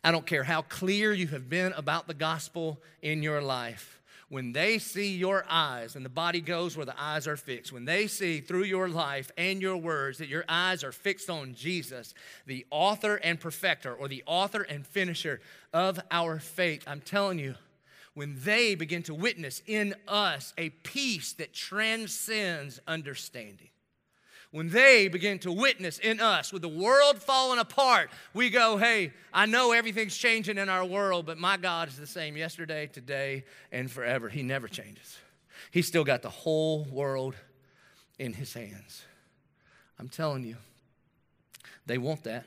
I 0.05 0.13
don't 0.13 0.27
care 0.27 0.45
how 0.45 0.63
clear 0.63 1.13
you 1.13 1.27
have 1.29 1.49
been 1.49 1.73
about 1.73 2.07
the 2.07 2.15
gospel 2.15 2.81
in 3.03 3.23
your 3.23 3.43
life 3.43 4.00
when 4.31 4.53
they 4.53 4.79
see 4.79 5.17
your 5.17 5.45
eyes, 5.49 5.97
and 5.97 6.05
the 6.05 6.09
body 6.09 6.41
goes 6.41 6.77
where 6.77 6.87
the 6.87 6.99
eyes 6.99 7.27
are 7.27 7.37
fixed, 7.37 7.73
when 7.73 7.85
they 7.85 8.07
see 8.07 8.41
through 8.41 8.63
your 8.63 8.89
life 8.89 9.33
and 9.37 9.61
your 9.61 9.77
words 9.77 10.19
that 10.19 10.29
your 10.29 10.45
eyes 10.49 10.85
are 10.85 10.93
fixed 10.93 11.29
on 11.29 11.53
Jesus, 11.53 12.15
the 12.47 12.65
author 12.71 13.17
and 13.17 13.41
perfecter, 13.41 13.93
or 13.93 14.07
the 14.07 14.23
author 14.27 14.63
and 14.63 14.87
finisher 14.87 15.41
of 15.73 15.99
our 16.13 16.39
faith, 16.39 16.85
I'm 16.87 17.01
telling 17.01 17.41
you, 17.41 17.57
when 18.15 18.37
they 18.45 18.77
begin 18.77 19.03
to 19.05 19.15
witness 19.15 19.63
in 19.67 19.97
us 20.07 20.55
a 20.57 20.71
peace 20.71 21.33
that 21.35 21.53
transcends 21.53 22.81
understanding, 22.87 23.69
when 24.53 24.69
they 24.69 25.07
begin 25.07 25.39
to 25.41 25.53
witness 25.53 25.99
in 25.99 26.21
us 26.21 26.53
with 26.53 26.63
the 26.63 26.69
world 26.69 27.19
falling 27.23 27.61
apart, 27.61 28.11
we 28.35 28.51
go, 28.51 28.77
hey, 28.77 29.13
I 29.33 29.47
know 29.47 29.73
everything's 29.73 30.17
changing 30.17 30.59
in 30.59 30.69
our 30.69 30.85
world, 30.85 31.27
but 31.27 31.39
my 31.39 31.57
God 31.57 31.89
is 31.89 31.97
the 31.97 32.07
same 32.07 32.37
yesterday, 32.37 32.89
today, 32.89 33.45
and 33.71 33.91
forever. 33.91 34.29
He 34.29 34.43
never 34.43 34.67
changes. 34.67 35.19
He's 35.71 35.87
still 35.87 36.03
got 36.03 36.23
the 36.23 36.31
whole 36.31 36.85
world 36.85 37.37
in 38.19 38.33
his 38.33 38.53
hands. 38.53 39.05
I'm 40.01 40.09
telling 40.09 40.45
you, 40.45 40.57
they 41.87 41.99
want 41.99 42.25
that. 42.25 42.47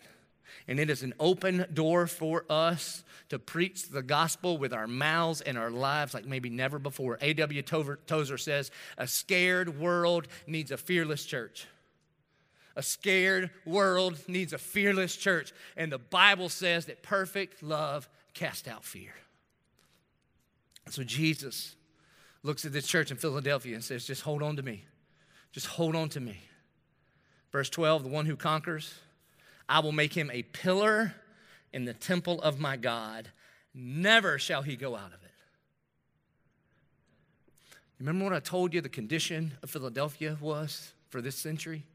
And 0.67 0.79
it 0.79 0.89
is 0.89 1.03
an 1.03 1.13
open 1.19 1.65
door 1.73 2.07
for 2.07 2.45
us 2.49 3.03
to 3.29 3.39
preach 3.39 3.89
the 3.89 4.03
gospel 4.03 4.57
with 4.57 4.73
our 4.73 4.87
mouths 4.87 5.41
and 5.41 5.57
our 5.57 5.71
lives 5.71 6.13
like 6.13 6.25
maybe 6.25 6.49
never 6.49 6.79
before. 6.79 7.17
A.W. 7.21 7.61
Tozer 7.61 8.37
says, 8.37 8.71
A 8.97 9.07
scared 9.07 9.79
world 9.79 10.27
needs 10.47 10.71
a 10.71 10.77
fearless 10.77 11.25
church. 11.25 11.65
A 12.76 12.84
scared 12.84 13.51
world 13.65 14.17
needs 14.28 14.53
a 14.53 14.57
fearless 14.57 15.15
church. 15.15 15.53
And 15.78 15.91
the 15.91 15.99
Bible 15.99 16.49
says 16.49 16.86
that 16.86 17.03
perfect 17.03 17.61
love 17.61 18.09
casts 18.34 18.67
out 18.67 18.84
fear. 18.84 19.13
So 20.89 21.03
Jesus 21.03 21.76
looks 22.41 22.65
at 22.65 22.74
this 22.74 22.88
church 22.88 23.11
in 23.11 23.17
Philadelphia 23.17 23.76
and 23.76 23.84
says, 23.84 24.05
Just 24.05 24.24
hold 24.24 24.41
on 24.41 24.55
to 24.55 24.63
me. 24.63 24.86
Just 25.51 25.67
hold 25.67 25.95
on 25.95 26.09
to 26.09 26.19
me. 26.19 26.41
Verse 27.51 27.69
12 27.69 28.03
the 28.03 28.09
one 28.09 28.26
who 28.26 28.36
conquers, 28.36 28.93
I 29.69 29.80
will 29.80 29.91
make 29.91 30.13
him 30.13 30.30
a 30.32 30.43
pillar 30.43 31.13
in 31.71 31.86
the 31.86 31.93
temple 31.93 32.41
of 32.41 32.59
my 32.59 32.76
God. 32.76 33.30
Never 33.74 34.38
shall 34.38 34.63
he 34.63 34.76
go 34.76 34.95
out 34.95 35.13
of 35.13 35.24
it. 35.24 35.32
Remember 37.99 38.26
what 38.26 38.34
I 38.34 38.39
told 38.39 38.74
you 38.74 38.82
the 38.82 38.89
condition 38.89 39.53
of 39.63 39.69
Philadelphia 39.69 40.38
was 40.41 40.91
for 41.09 41.21
this 41.21 41.36
century? 41.36 41.86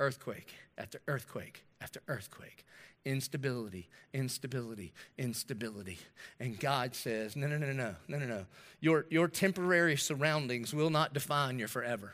Earthquake 0.00 0.52
after 0.76 1.00
earthquake 1.06 1.62
after 1.80 2.00
earthquake. 2.08 2.64
Instability, 3.04 3.88
instability, 4.12 4.92
instability. 5.16 5.98
And 6.38 6.60
God 6.60 6.94
says, 6.94 7.34
no, 7.34 7.46
no, 7.46 7.56
no, 7.56 7.72
no, 7.72 7.94
no, 8.08 8.18
no, 8.18 8.26
no. 8.26 8.46
Your, 8.80 9.06
your 9.08 9.28
temporary 9.28 9.96
surroundings 9.96 10.74
will 10.74 10.90
not 10.90 11.14
define 11.14 11.58
your 11.58 11.68
forever. 11.68 12.12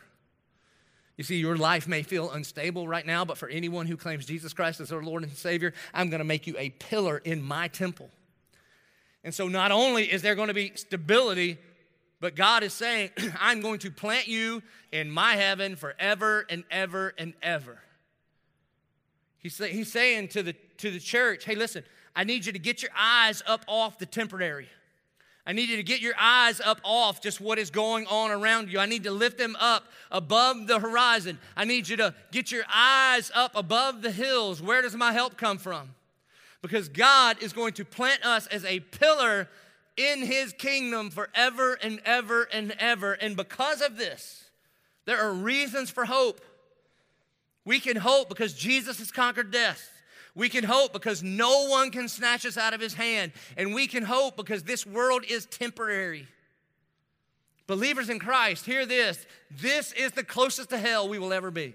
You 1.16 1.24
see, 1.24 1.36
your 1.36 1.56
life 1.56 1.88
may 1.88 2.02
feel 2.02 2.30
unstable 2.30 2.86
right 2.86 3.06
now, 3.06 3.24
but 3.24 3.38
for 3.38 3.48
anyone 3.48 3.86
who 3.86 3.96
claims 3.96 4.26
Jesus 4.26 4.52
Christ 4.52 4.80
as 4.80 4.90
their 4.90 5.02
Lord 5.02 5.22
and 5.22 5.32
Savior, 5.32 5.72
I'm 5.94 6.10
going 6.10 6.18
to 6.18 6.24
make 6.24 6.46
you 6.46 6.54
a 6.58 6.70
pillar 6.70 7.18
in 7.24 7.42
my 7.42 7.68
temple. 7.68 8.10
And 9.24 9.34
so, 9.34 9.48
not 9.48 9.72
only 9.72 10.04
is 10.04 10.22
there 10.22 10.34
going 10.36 10.48
to 10.48 10.54
be 10.54 10.72
stability, 10.76 11.58
but 12.20 12.34
God 12.34 12.62
is 12.62 12.72
saying, 12.72 13.10
I'm 13.40 13.60
going 13.60 13.78
to 13.80 13.90
plant 13.90 14.28
you 14.28 14.62
in 14.92 15.10
my 15.10 15.34
heaven 15.34 15.76
forever 15.76 16.46
and 16.48 16.64
ever 16.70 17.14
and 17.18 17.34
ever. 17.42 17.78
He's, 19.38 19.54
say, 19.54 19.70
he's 19.70 19.92
saying 19.92 20.28
to 20.28 20.42
the, 20.42 20.54
to 20.78 20.90
the 20.90 20.98
church, 20.98 21.44
hey, 21.44 21.54
listen, 21.54 21.84
I 22.14 22.24
need 22.24 22.46
you 22.46 22.52
to 22.52 22.58
get 22.58 22.82
your 22.82 22.90
eyes 22.96 23.42
up 23.46 23.64
off 23.68 23.98
the 23.98 24.06
temporary. 24.06 24.68
I 25.46 25.52
need 25.52 25.68
you 25.68 25.76
to 25.76 25.84
get 25.84 26.00
your 26.00 26.14
eyes 26.18 26.60
up 26.60 26.80
off 26.82 27.20
just 27.20 27.40
what 27.40 27.58
is 27.58 27.70
going 27.70 28.06
on 28.08 28.32
around 28.32 28.72
you. 28.72 28.80
I 28.80 28.86
need 28.86 29.04
to 29.04 29.12
lift 29.12 29.38
them 29.38 29.56
up 29.60 29.84
above 30.10 30.66
the 30.66 30.80
horizon. 30.80 31.38
I 31.56 31.64
need 31.64 31.88
you 31.88 31.96
to 31.98 32.14
get 32.32 32.50
your 32.50 32.64
eyes 32.74 33.30
up 33.32 33.54
above 33.54 34.02
the 34.02 34.10
hills. 34.10 34.60
Where 34.60 34.82
does 34.82 34.96
my 34.96 35.12
help 35.12 35.36
come 35.36 35.58
from? 35.58 35.90
Because 36.62 36.88
God 36.88 37.40
is 37.40 37.52
going 37.52 37.74
to 37.74 37.84
plant 37.84 38.26
us 38.26 38.48
as 38.48 38.64
a 38.64 38.80
pillar 38.80 39.48
in 39.96 40.22
his 40.22 40.52
kingdom 40.52 41.10
forever 41.10 41.78
and 41.82 42.00
ever 42.04 42.44
and 42.52 42.74
ever. 42.78 43.14
And 43.14 43.36
because 43.36 43.80
of 43.80 43.96
this, 43.96 44.44
there 45.04 45.20
are 45.20 45.32
reasons 45.32 45.90
for 45.90 46.04
hope. 46.04 46.40
We 47.64 47.80
can 47.80 47.96
hope 47.96 48.28
because 48.28 48.54
Jesus 48.54 48.98
has 48.98 49.10
conquered 49.10 49.50
death. 49.50 49.90
We 50.34 50.48
can 50.50 50.64
hope 50.64 50.92
because 50.92 51.22
no 51.22 51.66
one 51.66 51.90
can 51.90 52.08
snatch 52.08 52.44
us 52.44 52.58
out 52.58 52.74
of 52.74 52.80
his 52.80 52.94
hand. 52.94 53.32
And 53.56 53.74
we 53.74 53.86
can 53.86 54.02
hope 54.02 54.36
because 54.36 54.62
this 54.62 54.86
world 54.86 55.24
is 55.28 55.46
temporary. 55.46 56.28
Believers 57.66 58.10
in 58.10 58.18
Christ, 58.18 58.66
hear 58.66 58.86
this. 58.86 59.26
This 59.50 59.92
is 59.92 60.12
the 60.12 60.22
closest 60.22 60.70
to 60.70 60.78
hell 60.78 61.08
we 61.08 61.18
will 61.18 61.32
ever 61.32 61.50
be. 61.50 61.74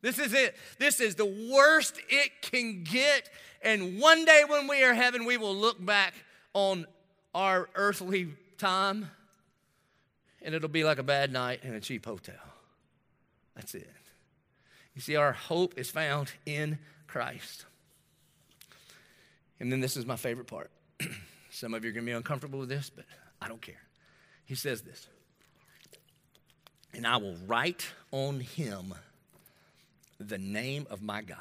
This 0.00 0.18
is 0.18 0.32
it. 0.32 0.54
This 0.78 1.00
is 1.00 1.14
the 1.14 1.50
worst 1.52 2.00
it 2.08 2.30
can 2.42 2.84
get. 2.84 3.28
And 3.62 3.98
one 3.98 4.24
day 4.24 4.44
when 4.46 4.68
we 4.68 4.84
are 4.84 4.94
heaven, 4.94 5.24
we 5.24 5.36
will 5.36 5.54
look 5.54 5.84
back 5.84 6.14
on 6.52 6.86
our 7.34 7.68
earthly 7.74 8.28
time, 8.58 9.10
and 10.42 10.54
it'll 10.54 10.68
be 10.68 10.84
like 10.84 10.98
a 10.98 11.02
bad 11.02 11.32
night 11.32 11.60
in 11.62 11.74
a 11.74 11.80
cheap 11.80 12.06
hotel. 12.06 12.34
That's 13.56 13.74
it. 13.74 13.88
You 14.94 15.00
see, 15.00 15.16
our 15.16 15.32
hope 15.32 15.74
is 15.76 15.90
found 15.90 16.32
in 16.46 16.78
Christ. 17.06 17.66
And 19.58 19.70
then 19.70 19.80
this 19.80 19.96
is 19.96 20.06
my 20.06 20.16
favorite 20.16 20.46
part. 20.46 20.70
Some 21.50 21.74
of 21.74 21.84
you 21.84 21.90
are 21.90 21.92
going 21.92 22.04
to 22.04 22.10
be 22.10 22.16
uncomfortable 22.16 22.60
with 22.60 22.68
this, 22.68 22.90
but 22.90 23.04
I 23.40 23.48
don't 23.48 23.62
care. 23.62 23.80
He 24.44 24.54
says 24.54 24.82
this 24.82 25.08
And 26.92 27.06
I 27.06 27.16
will 27.16 27.36
write 27.46 27.86
on 28.10 28.40
him 28.40 28.94
the 30.20 30.38
name 30.38 30.86
of 30.90 31.02
my 31.02 31.22
God 31.22 31.38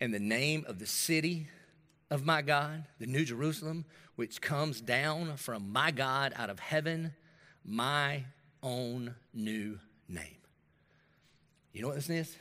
and 0.00 0.12
the 0.12 0.20
name 0.20 0.64
of 0.66 0.78
the 0.78 0.86
city 0.86 1.48
of 2.10 2.24
my 2.24 2.42
God, 2.42 2.84
the 2.98 3.06
New 3.06 3.24
Jerusalem, 3.24 3.84
which 4.16 4.40
comes 4.40 4.80
down 4.80 5.36
from 5.36 5.72
my 5.72 5.90
God 5.90 6.32
out 6.36 6.50
of 6.50 6.58
heaven, 6.60 7.12
my 7.64 8.24
own 8.62 9.14
new 9.32 9.78
name. 10.08 10.36
You 11.72 11.82
know 11.82 11.88
what 11.88 11.96
this 11.96 12.10
is? 12.10 12.36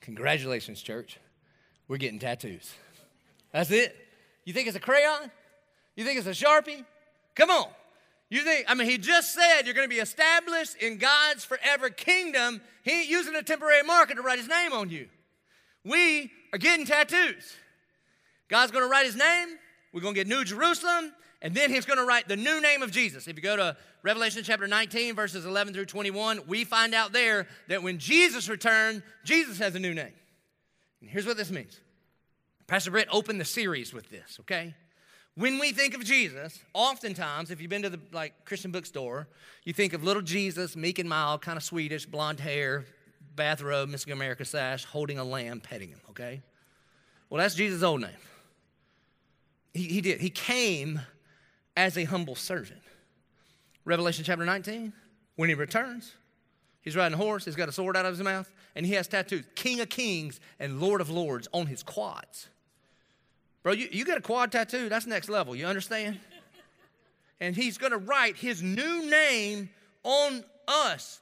Congratulations, 0.00 0.82
church. 0.82 1.18
We're 1.88 1.96
getting 1.96 2.18
tattoos. 2.18 2.74
That's 3.52 3.70
it. 3.70 3.96
You 4.44 4.52
think 4.52 4.68
it's 4.68 4.76
a 4.76 4.80
crayon? 4.80 5.30
You 5.96 6.04
think 6.04 6.18
it's 6.18 6.26
a 6.26 6.44
Sharpie? 6.44 6.84
Come 7.34 7.50
on. 7.50 7.66
You 8.28 8.42
think, 8.42 8.66
I 8.68 8.74
mean, 8.74 8.88
he 8.88 8.98
just 8.98 9.32
said 9.34 9.62
you're 9.64 9.74
going 9.74 9.88
to 9.88 9.94
be 9.94 10.00
established 10.00 10.76
in 10.76 10.98
God's 10.98 11.44
forever 11.44 11.88
kingdom. 11.88 12.60
He 12.82 12.90
ain't 13.00 13.08
using 13.08 13.34
a 13.34 13.42
temporary 13.42 13.82
marker 13.82 14.14
to 14.14 14.22
write 14.22 14.38
his 14.38 14.48
name 14.48 14.72
on 14.72 14.90
you. 14.90 15.08
We 15.84 16.30
are 16.52 16.58
getting 16.58 16.86
tattoos. 16.86 17.54
God's 18.48 18.72
going 18.72 18.84
to 18.84 18.90
write 18.90 19.06
his 19.06 19.16
name. 19.16 19.48
We're 19.94 20.00
going 20.00 20.14
to 20.14 20.20
get 20.20 20.26
New 20.26 20.44
Jerusalem. 20.44 21.12
And 21.40 21.54
then 21.54 21.70
he's 21.70 21.84
going 21.84 21.98
to 21.98 22.04
write 22.04 22.26
the 22.26 22.36
new 22.36 22.60
name 22.60 22.82
of 22.82 22.90
Jesus. 22.90 23.28
If 23.28 23.36
you 23.36 23.42
go 23.42 23.56
to 23.56 23.76
Revelation 24.02 24.42
chapter 24.42 24.66
19, 24.66 25.14
verses 25.14 25.44
11 25.44 25.74
through 25.74 25.84
21, 25.84 26.40
we 26.46 26.64
find 26.64 26.94
out 26.94 27.12
there 27.12 27.46
that 27.68 27.82
when 27.82 27.98
Jesus 27.98 28.48
returned, 28.48 29.02
Jesus 29.24 29.58
has 29.58 29.74
a 29.74 29.78
new 29.78 29.94
name. 29.94 30.12
And 31.00 31.10
here's 31.10 31.26
what 31.26 31.36
this 31.36 31.50
means 31.50 31.78
Pastor 32.66 32.90
Britt 32.90 33.08
opened 33.12 33.40
the 33.40 33.44
series 33.44 33.92
with 33.92 34.08
this, 34.10 34.38
okay? 34.40 34.74
When 35.36 35.58
we 35.58 35.72
think 35.72 35.94
of 35.94 36.02
Jesus, 36.02 36.58
oftentimes, 36.72 37.50
if 37.50 37.60
you've 37.60 37.70
been 37.70 37.82
to 37.82 37.90
the 37.90 38.00
like 38.10 38.46
Christian 38.46 38.70
bookstore, 38.70 39.28
you 39.64 39.72
think 39.72 39.92
of 39.92 40.02
little 40.02 40.22
Jesus, 40.22 40.76
meek 40.76 40.98
and 40.98 41.08
mild, 41.08 41.42
kind 41.42 41.56
of 41.58 41.62
Swedish, 41.62 42.06
blonde 42.06 42.40
hair, 42.40 42.86
bathrobe, 43.36 43.90
Miss 43.90 44.06
America 44.06 44.44
sash, 44.44 44.84
holding 44.86 45.18
a 45.18 45.24
lamb, 45.24 45.60
petting 45.60 45.90
him, 45.90 46.00
okay? 46.10 46.40
Well, 47.28 47.38
that's 47.38 47.54
Jesus' 47.54 47.82
old 47.82 48.00
name. 48.00 48.10
He, 49.74 49.84
he 49.84 50.00
did. 50.00 50.20
He 50.20 50.30
came 50.30 51.00
as 51.76 51.98
a 51.98 52.04
humble 52.04 52.36
servant. 52.36 52.80
Revelation 53.84 54.24
chapter 54.24 54.44
19, 54.46 54.92
when 55.36 55.48
he 55.50 55.54
returns, 55.54 56.14
he's 56.80 56.96
riding 56.96 57.18
a 57.18 57.22
horse, 57.22 57.44
he's 57.44 57.56
got 57.56 57.68
a 57.68 57.72
sword 57.72 57.96
out 57.96 58.06
of 58.06 58.12
his 58.12 58.22
mouth, 58.22 58.50
and 58.74 58.86
he 58.86 58.94
has 58.94 59.06
tattoos 59.06 59.44
King 59.54 59.80
of 59.80 59.90
Kings 59.90 60.40
and 60.58 60.80
Lord 60.80 61.02
of 61.02 61.10
Lords 61.10 61.48
on 61.52 61.66
his 61.66 61.82
quads. 61.82 62.48
Bro, 63.62 63.72
you, 63.72 63.88
you 63.90 64.04
get 64.04 64.16
a 64.16 64.22
quad 64.22 64.52
tattoo, 64.52 64.88
that's 64.88 65.06
next 65.06 65.28
level, 65.28 65.54
you 65.54 65.66
understand? 65.66 66.18
and 67.40 67.54
he's 67.54 67.76
gonna 67.76 67.98
write 67.98 68.36
his 68.36 68.62
new 68.62 69.10
name 69.10 69.68
on 70.02 70.44
us. 70.66 71.20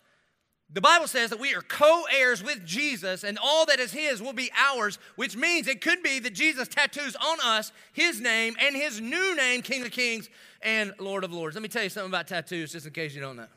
The 0.75 0.81
Bible 0.81 1.07
says 1.07 1.29
that 1.31 1.39
we 1.39 1.55
are 1.55 1.61
co 1.61 2.05
heirs 2.11 2.43
with 2.43 2.65
Jesus, 2.65 3.25
and 3.25 3.39
all 3.43 3.67
that 3.67 3.79
is 3.79 3.93
His 3.93 4.23
will 4.23 4.33
be 4.33 4.51
ours, 4.57 4.99
which 5.17 5.37
means 5.37 5.69
it 5.69 5.83
could 5.83 6.03
be 6.03 6.19
that 6.21 6.33
Jesus 6.33 6.67
tattoos 6.67 7.15
on 7.17 7.39
us 7.45 7.73
His 7.93 8.21
name 8.21 8.57
and 8.59 8.75
His 8.75 9.01
new 9.01 9.37
name, 9.37 9.61
King 9.61 9.83
of 9.83 9.91
Kings 9.91 10.31
and 10.63 10.95
Lord 10.99 11.25
of 11.25 11.33
Lords. 11.33 11.55
Let 11.55 11.63
me 11.63 11.69
tell 11.69 11.83
you 11.83 11.91
something 11.91 12.11
about 12.11 12.27
tattoos, 12.27 12.73
just 12.73 12.87
in 12.87 12.93
case 12.93 13.15
you 13.15 13.21
don't 13.21 13.37
know. 13.37 13.49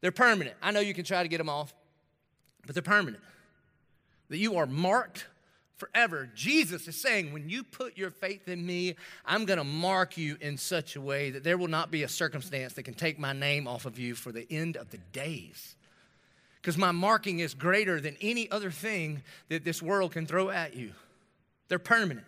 They're 0.00 0.10
permanent. 0.10 0.56
I 0.60 0.72
know 0.72 0.80
you 0.80 0.94
can 0.94 1.04
try 1.04 1.22
to 1.22 1.28
get 1.28 1.38
them 1.38 1.48
off, 1.48 1.72
but 2.66 2.74
they're 2.74 2.82
permanent. 2.82 3.22
That 4.30 4.38
you 4.38 4.56
are 4.56 4.66
marked 4.66 5.26
forever. 5.84 6.28
Jesus 6.34 6.88
is 6.88 6.96
saying, 6.96 7.32
when 7.32 7.48
you 7.48 7.62
put 7.62 7.98
your 7.98 8.10
faith 8.10 8.48
in 8.48 8.64
me, 8.64 8.94
I'm 9.24 9.44
going 9.44 9.58
to 9.58 9.64
mark 9.64 10.16
you 10.16 10.36
in 10.40 10.56
such 10.56 10.96
a 10.96 11.00
way 11.00 11.30
that 11.30 11.44
there 11.44 11.58
will 11.58 11.68
not 11.68 11.90
be 11.90 12.02
a 12.02 12.08
circumstance 12.08 12.74
that 12.74 12.84
can 12.84 12.94
take 12.94 13.18
my 13.18 13.32
name 13.32 13.66
off 13.68 13.84
of 13.84 13.98
you 13.98 14.14
for 14.14 14.32
the 14.32 14.46
end 14.50 14.76
of 14.76 14.90
the 14.90 14.98
days. 15.12 15.76
Because 16.60 16.78
my 16.78 16.92
marking 16.92 17.40
is 17.40 17.54
greater 17.54 18.00
than 18.00 18.16
any 18.20 18.50
other 18.50 18.70
thing 18.70 19.22
that 19.48 19.64
this 19.64 19.82
world 19.82 20.12
can 20.12 20.26
throw 20.26 20.48
at 20.48 20.74
you. 20.74 20.92
They're 21.68 21.78
permanent. 21.78 22.26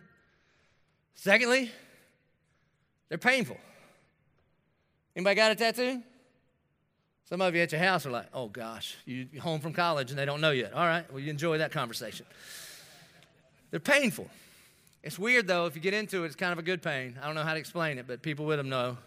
Secondly, 1.15 1.71
they're 3.09 3.17
painful. 3.17 3.57
Anybody 5.15 5.35
got 5.37 5.53
a 5.53 5.55
tattoo? 5.55 6.03
Some 7.25 7.41
of 7.41 7.55
you 7.55 7.63
at 7.63 7.73
your 7.73 7.81
house 7.81 8.05
are 8.07 8.11
like, 8.11 8.29
oh 8.35 8.49
gosh, 8.49 8.97
you 9.07 9.27
home 9.41 9.61
from 9.61 9.73
college 9.73 10.11
and 10.11 10.19
they 10.19 10.27
don't 10.27 10.41
know 10.41 10.53
yet. 10.53 10.75
All 10.75 10.87
right, 10.87 11.11
well, 11.11 11.21
you 11.21 11.31
enjoy 11.31 11.59
that 11.59 11.73
conversation. 11.73 12.27
They're 13.71 13.81
painful. 13.81 14.29
It's 15.03 15.19
weird 15.19 15.47
though, 15.47 15.67
if 15.67 15.77
you 15.77 15.83
get 15.83 15.95
into 15.95 16.25
it, 16.25 16.27
it's 16.27 16.37
kind 16.37 16.53
of 16.53 16.59
a 16.59 16.63
good 16.63 16.83
pain. 16.83 17.19
I 17.23 17.27
don't 17.27 17.35
know 17.35 17.43
how 17.43 17.55
to 17.55 17.61
explain 17.61 17.99
it, 17.99 18.07
but 18.07 18.23
people 18.23 18.45
with 18.45 18.59
them 18.59 18.69
know. 18.69 18.99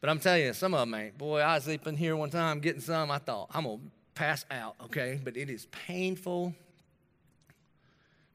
But 0.00 0.10
I'm 0.10 0.18
telling 0.18 0.42
you, 0.42 0.52
some 0.52 0.72
of 0.72 0.80
them 0.80 0.94
ain't. 0.94 1.18
Boy, 1.18 1.40
I 1.40 1.54
was 1.54 1.64
sleeping 1.64 1.96
here 1.96 2.16
one 2.16 2.30
time 2.30 2.60
getting 2.60 2.80
some. 2.80 3.10
I 3.10 3.18
thought, 3.18 3.50
I'm 3.52 3.64
going 3.64 3.78
to 3.78 3.84
pass 4.14 4.44
out, 4.50 4.74
okay? 4.84 5.20
But 5.22 5.36
it 5.36 5.50
is 5.50 5.66
painful, 5.66 6.54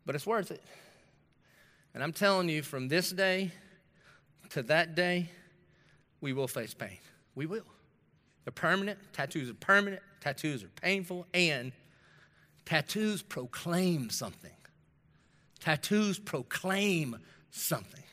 but 0.05 0.15
it's 0.15 0.27
worth 0.27 0.51
it. 0.51 0.61
And 1.93 2.03
I'm 2.03 2.13
telling 2.13 2.49
you, 2.49 2.61
from 2.61 2.87
this 2.87 3.09
day 3.11 3.51
to 4.51 4.61
that 4.63 4.95
day, 4.95 5.29
we 6.21 6.33
will 6.33 6.47
face 6.47 6.73
pain. 6.73 6.99
We 7.33 7.45
will. 7.45 7.65
They're 8.43 8.51
permanent. 8.51 8.99
Tattoos 9.11 9.49
are 9.49 9.55
permanent. 9.55 10.01
Tattoos 10.21 10.63
are 10.63 10.71
painful. 10.81 11.25
And 11.33 11.71
tattoos 12.65 13.23
proclaim 13.23 14.09
something. 14.09 14.54
Tattoos 15.65 16.19
proclaim 16.19 17.17
something. 17.49 18.03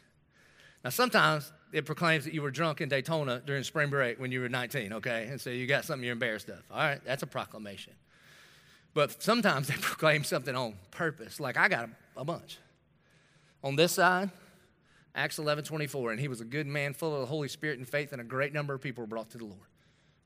Now, 0.82 0.88
sometimes 0.88 1.52
it 1.70 1.84
proclaims 1.84 2.24
that 2.24 2.32
you 2.32 2.40
were 2.40 2.50
drunk 2.50 2.80
in 2.80 2.88
Daytona 2.88 3.42
during 3.44 3.62
spring 3.62 3.90
break 3.90 4.18
when 4.18 4.32
you 4.32 4.40
were 4.40 4.48
19, 4.48 4.94
okay? 4.94 5.28
And 5.30 5.38
so 5.38 5.50
you 5.50 5.66
got 5.66 5.84
something 5.84 6.02
you're 6.02 6.14
embarrassed 6.14 6.48
of. 6.48 6.62
All 6.70 6.78
right, 6.78 6.98
that's 7.04 7.22
a 7.22 7.26
proclamation. 7.26 7.92
But 8.94 9.22
sometimes 9.22 9.68
they 9.68 9.74
proclaim 9.74 10.24
something 10.24 10.56
on 10.56 10.76
purpose. 10.92 11.40
Like 11.40 11.58
I 11.58 11.68
got 11.68 11.90
a, 11.90 12.20
a 12.20 12.24
bunch. 12.24 12.56
On 13.62 13.76
this 13.76 13.92
side, 13.92 14.30
Acts 15.14 15.38
11 15.38 15.64
24, 15.64 16.12
and 16.12 16.18
he 16.18 16.28
was 16.28 16.40
a 16.40 16.46
good 16.46 16.66
man, 16.66 16.94
full 16.94 17.12
of 17.14 17.20
the 17.20 17.26
Holy 17.26 17.48
Spirit 17.48 17.78
and 17.78 17.86
faith, 17.86 18.12
and 18.12 18.20
a 18.22 18.24
great 18.24 18.54
number 18.54 18.72
of 18.72 18.80
people 18.80 19.02
were 19.02 19.08
brought 19.08 19.28
to 19.28 19.36
the 19.36 19.44
Lord. 19.44 19.60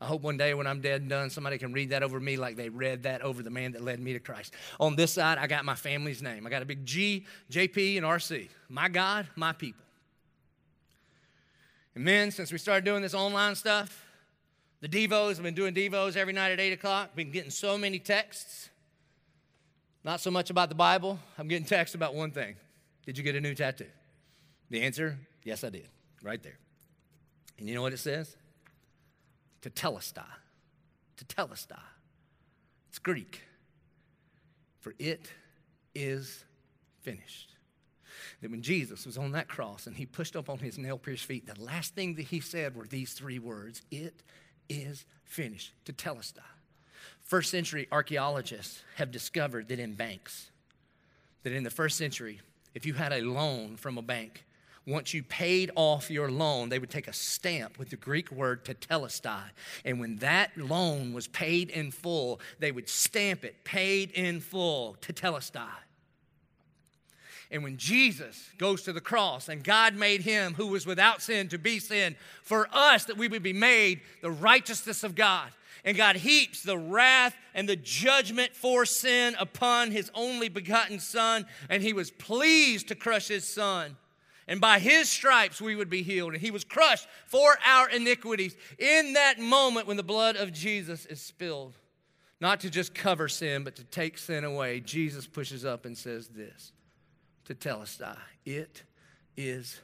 I 0.00 0.04
hope 0.04 0.20
one 0.20 0.36
day 0.36 0.52
when 0.52 0.66
I'm 0.66 0.82
dead 0.82 1.00
and 1.00 1.10
done, 1.10 1.30
somebody 1.30 1.56
can 1.56 1.72
read 1.72 1.90
that 1.90 2.02
over 2.02 2.20
me 2.20 2.36
like 2.36 2.56
they 2.56 2.68
read 2.68 3.04
that 3.04 3.22
over 3.22 3.42
the 3.42 3.50
man 3.50 3.72
that 3.72 3.82
led 3.82 3.98
me 3.98 4.12
to 4.12 4.20
Christ. 4.20 4.52
On 4.78 4.94
this 4.94 5.12
side, 5.12 5.38
I 5.38 5.46
got 5.46 5.64
my 5.64 5.74
family's 5.74 6.22
name. 6.22 6.46
I 6.46 6.50
got 6.50 6.60
a 6.60 6.66
big 6.66 6.84
G, 6.84 7.24
JP, 7.50 7.96
and 7.96 8.04
RC. 8.04 8.50
My 8.68 8.88
God, 8.88 9.26
my 9.36 9.52
people. 9.52 9.84
And 11.94 12.06
then, 12.06 12.30
since 12.30 12.52
we 12.52 12.58
started 12.58 12.84
doing 12.84 13.00
this 13.00 13.14
online 13.14 13.54
stuff, 13.54 14.04
the 14.82 14.88
Devos, 14.88 15.38
I've 15.38 15.42
been 15.42 15.54
doing 15.54 15.72
Devos 15.72 16.14
every 16.14 16.34
night 16.34 16.52
at 16.52 16.60
8 16.60 16.74
o'clock. 16.74 17.16
Been 17.16 17.30
getting 17.30 17.50
so 17.50 17.78
many 17.78 17.98
texts. 17.98 18.68
Not 20.04 20.20
so 20.20 20.30
much 20.30 20.50
about 20.50 20.68
the 20.68 20.74
Bible. 20.74 21.18
I'm 21.38 21.48
getting 21.48 21.66
texts 21.66 21.94
about 21.94 22.14
one 22.14 22.30
thing 22.30 22.56
Did 23.06 23.16
you 23.16 23.24
get 23.24 23.34
a 23.34 23.40
new 23.40 23.54
tattoo? 23.54 23.86
The 24.68 24.82
answer, 24.82 25.18
yes, 25.42 25.64
I 25.64 25.70
did. 25.70 25.88
Right 26.22 26.42
there. 26.42 26.58
And 27.58 27.66
you 27.66 27.74
know 27.74 27.82
what 27.82 27.94
it 27.94 27.98
says? 27.98 28.36
Tetelestai. 29.62 30.24
To 31.16 31.24
telestai. 31.24 31.80
It's 32.88 32.98
Greek. 32.98 33.42
For 34.80 34.94
it 34.98 35.30
is 35.94 36.44
finished. 37.00 37.52
That 38.40 38.50
when 38.50 38.62
Jesus 38.62 39.06
was 39.06 39.18
on 39.18 39.32
that 39.32 39.48
cross 39.48 39.86
and 39.86 39.96
he 39.96 40.06
pushed 40.06 40.36
up 40.36 40.48
on 40.48 40.58
his 40.58 40.78
nail 40.78 40.98
pierced 40.98 41.24
feet, 41.24 41.46
the 41.46 41.60
last 41.60 41.94
thing 41.94 42.14
that 42.16 42.26
he 42.26 42.40
said 42.40 42.76
were 42.76 42.86
these 42.86 43.12
three 43.12 43.38
words 43.38 43.82
It 43.90 44.22
is 44.68 45.04
finished. 45.24 45.72
Tetelestai. 45.84 46.40
First 47.20 47.50
century 47.50 47.88
archaeologists 47.90 48.82
have 48.96 49.10
discovered 49.10 49.68
that 49.68 49.78
in 49.78 49.94
banks, 49.94 50.50
that 51.42 51.52
in 51.52 51.64
the 51.64 51.70
first 51.70 51.96
century, 51.96 52.40
if 52.74 52.86
you 52.86 52.94
had 52.94 53.12
a 53.12 53.20
loan 53.20 53.76
from 53.76 53.98
a 53.98 54.02
bank, 54.02 54.44
once 54.86 55.12
you 55.12 55.22
paid 55.22 55.70
off 55.74 56.10
your 56.10 56.30
loan, 56.30 56.68
they 56.68 56.78
would 56.78 56.90
take 56.90 57.08
a 57.08 57.12
stamp 57.12 57.76
with 57.76 57.90
the 57.90 57.96
Greek 57.96 58.30
word 58.30 58.64
tetelestai. 58.64 59.42
And 59.84 59.98
when 59.98 60.16
that 60.18 60.56
loan 60.56 61.12
was 61.12 61.26
paid 61.26 61.70
in 61.70 61.90
full, 61.90 62.40
they 62.60 62.70
would 62.70 62.88
stamp 62.88 63.44
it, 63.44 63.64
paid 63.64 64.12
in 64.12 64.40
full, 64.40 64.96
tetelestai. 65.00 65.66
And 67.50 67.64
when 67.64 67.76
Jesus 67.76 68.48
goes 68.58 68.82
to 68.82 68.92
the 68.92 69.00
cross 69.00 69.48
and 69.48 69.62
God 69.62 69.94
made 69.94 70.20
him 70.20 70.54
who 70.54 70.68
was 70.68 70.86
without 70.86 71.20
sin 71.20 71.48
to 71.48 71.58
be 71.58 71.78
sin 71.80 72.16
for 72.42 72.68
us 72.72 73.04
that 73.04 73.16
we 73.16 73.28
would 73.28 73.42
be 73.42 73.52
made 73.52 74.00
the 74.22 74.30
righteousness 74.30 75.02
of 75.02 75.14
God. 75.14 75.50
And 75.84 75.96
God 75.96 76.16
heaps 76.16 76.62
the 76.62 76.78
wrath 76.78 77.36
and 77.54 77.68
the 77.68 77.76
judgment 77.76 78.54
for 78.54 78.84
sin 78.84 79.36
upon 79.38 79.92
his 79.92 80.10
only 80.14 80.48
begotten 80.48 80.98
Son, 80.98 81.46
and 81.68 81.80
he 81.80 81.92
was 81.92 82.10
pleased 82.10 82.88
to 82.88 82.96
crush 82.96 83.28
his 83.28 83.46
Son 83.46 83.96
and 84.48 84.60
by 84.60 84.78
his 84.78 85.08
stripes 85.08 85.60
we 85.60 85.76
would 85.76 85.90
be 85.90 86.02
healed. 86.02 86.32
And 86.32 86.40
he 86.40 86.50
was 86.50 86.64
crushed 86.64 87.08
for 87.26 87.56
our 87.64 87.88
iniquities. 87.90 88.56
In 88.78 89.14
that 89.14 89.38
moment 89.38 89.86
when 89.86 89.96
the 89.96 90.02
blood 90.02 90.36
of 90.36 90.52
Jesus 90.52 91.06
is 91.06 91.20
spilled, 91.20 91.74
not 92.40 92.60
to 92.60 92.70
just 92.70 92.94
cover 92.94 93.28
sin, 93.28 93.64
but 93.64 93.76
to 93.76 93.84
take 93.84 94.18
sin 94.18 94.44
away, 94.44 94.80
Jesus 94.80 95.26
pushes 95.26 95.64
up 95.64 95.84
and 95.84 95.96
says 95.96 96.28
this 96.28 96.72
tetelestai, 97.48 98.18
it 98.44 98.82
is 99.36 99.80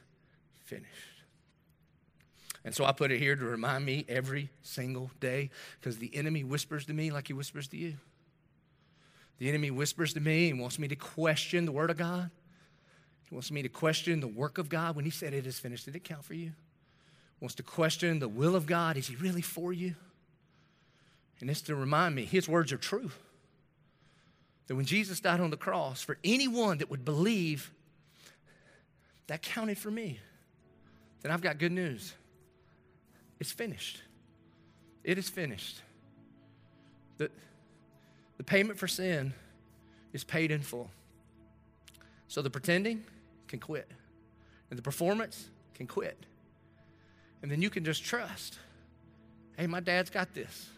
finished. 0.65 0.89
And 2.65 2.73
so 2.73 2.85
I 2.85 2.93
put 2.93 3.11
it 3.11 3.19
here 3.19 3.35
to 3.35 3.45
remind 3.45 3.85
me 3.85 4.05
every 4.07 4.49
single 4.61 5.11
day 5.19 5.49
because 5.79 5.97
the 5.97 6.15
enemy 6.15 6.43
whispers 6.43 6.85
to 6.85 6.93
me 6.93 7.11
like 7.11 7.27
he 7.27 7.33
whispers 7.33 7.67
to 7.69 7.77
you. 7.77 7.95
The 9.39 9.49
enemy 9.49 9.71
whispers 9.71 10.13
to 10.13 10.21
me 10.21 10.49
and 10.49 10.59
wants 10.59 10.79
me 10.79 10.87
to 10.87 10.95
question 10.95 11.65
the 11.65 11.71
Word 11.71 11.89
of 11.89 11.97
God. 11.97 12.29
He 13.33 13.35
wants 13.35 13.49
me 13.49 13.63
to 13.63 13.69
question 13.69 14.19
the 14.19 14.27
work 14.27 14.59
of 14.59 14.69
God 14.69 14.95
when 14.95 15.05
He 15.05 15.09
said 15.09 15.33
it 15.33 15.47
is 15.47 15.57
finished. 15.57 15.85
Did 15.85 15.95
it 15.95 16.03
count 16.03 16.23
for 16.23 16.35
you? 16.35 16.51
Wants 17.39 17.55
to 17.55 17.63
question 17.63 18.19
the 18.19 18.27
will 18.27 18.55
of 18.55 18.67
God. 18.67 18.95
Is 18.95 19.07
He 19.07 19.15
really 19.15 19.41
for 19.41 19.73
you? 19.73 19.95
And 21.41 21.49
it's 21.49 21.61
to 21.61 21.75
remind 21.75 22.13
me 22.13 22.25
His 22.25 22.47
words 22.47 22.71
are 22.71 22.77
true. 22.77 23.09
That 24.67 24.75
when 24.75 24.85
Jesus 24.85 25.19
died 25.19 25.39
on 25.39 25.49
the 25.49 25.57
cross, 25.57 26.03
for 26.03 26.19
anyone 26.23 26.77
that 26.77 26.91
would 26.91 27.03
believe, 27.03 27.71
that 29.25 29.41
counted 29.41 29.79
for 29.79 29.89
me. 29.89 30.19
Then 31.23 31.31
I've 31.31 31.41
got 31.41 31.57
good 31.57 31.71
news. 31.71 32.13
It's 33.39 33.51
finished. 33.51 33.99
It 35.03 35.17
is 35.17 35.27
finished. 35.27 35.81
The, 37.17 37.31
the 38.37 38.43
payment 38.43 38.77
for 38.77 38.87
sin 38.87 39.33
is 40.13 40.23
paid 40.23 40.51
in 40.51 40.61
full. 40.61 40.91
So 42.27 42.43
the 42.43 42.51
pretending, 42.51 43.05
can 43.47 43.59
quit. 43.59 43.89
And 44.69 44.77
the 44.77 44.83
performance 44.83 45.49
can 45.75 45.87
quit. 45.87 46.17
And 47.41 47.51
then 47.51 47.61
you 47.61 47.69
can 47.69 47.83
just 47.83 48.03
trust. 48.03 48.57
Hey, 49.57 49.67
my 49.67 49.79
dad's 49.79 50.09
got 50.09 50.33
this. 50.33 50.69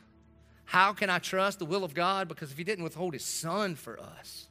How 0.66 0.94
can 0.94 1.10
I 1.10 1.20
trust 1.20 1.60
the 1.60 1.66
will 1.66 1.84
of 1.84 1.94
God? 1.94 2.28
Because 2.28 2.52
if 2.52 2.58
he 2.58 2.64
didn't 2.64 2.84
withhold 2.84 3.14
his 3.14 3.24
son 3.24 3.76
for 3.76 4.00
us, 4.00 4.48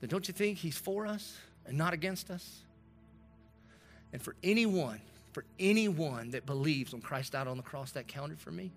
then 0.00 0.08
don't 0.08 0.26
you 0.26 0.34
think 0.34 0.58
He's 0.58 0.78
for 0.78 1.06
us 1.06 1.36
and 1.66 1.76
not 1.76 1.92
against 1.92 2.30
us? 2.30 2.60
And 4.12 4.20
for 4.20 4.34
anyone, 4.42 5.00
for 5.32 5.44
anyone 5.58 6.30
that 6.30 6.46
believes 6.46 6.92
when 6.92 7.02
Christ 7.02 7.32
died 7.32 7.46
on 7.46 7.56
the 7.56 7.62
cross 7.62 7.92
that 7.92 8.08
counted 8.08 8.40
for 8.40 8.50
me, 8.50 8.72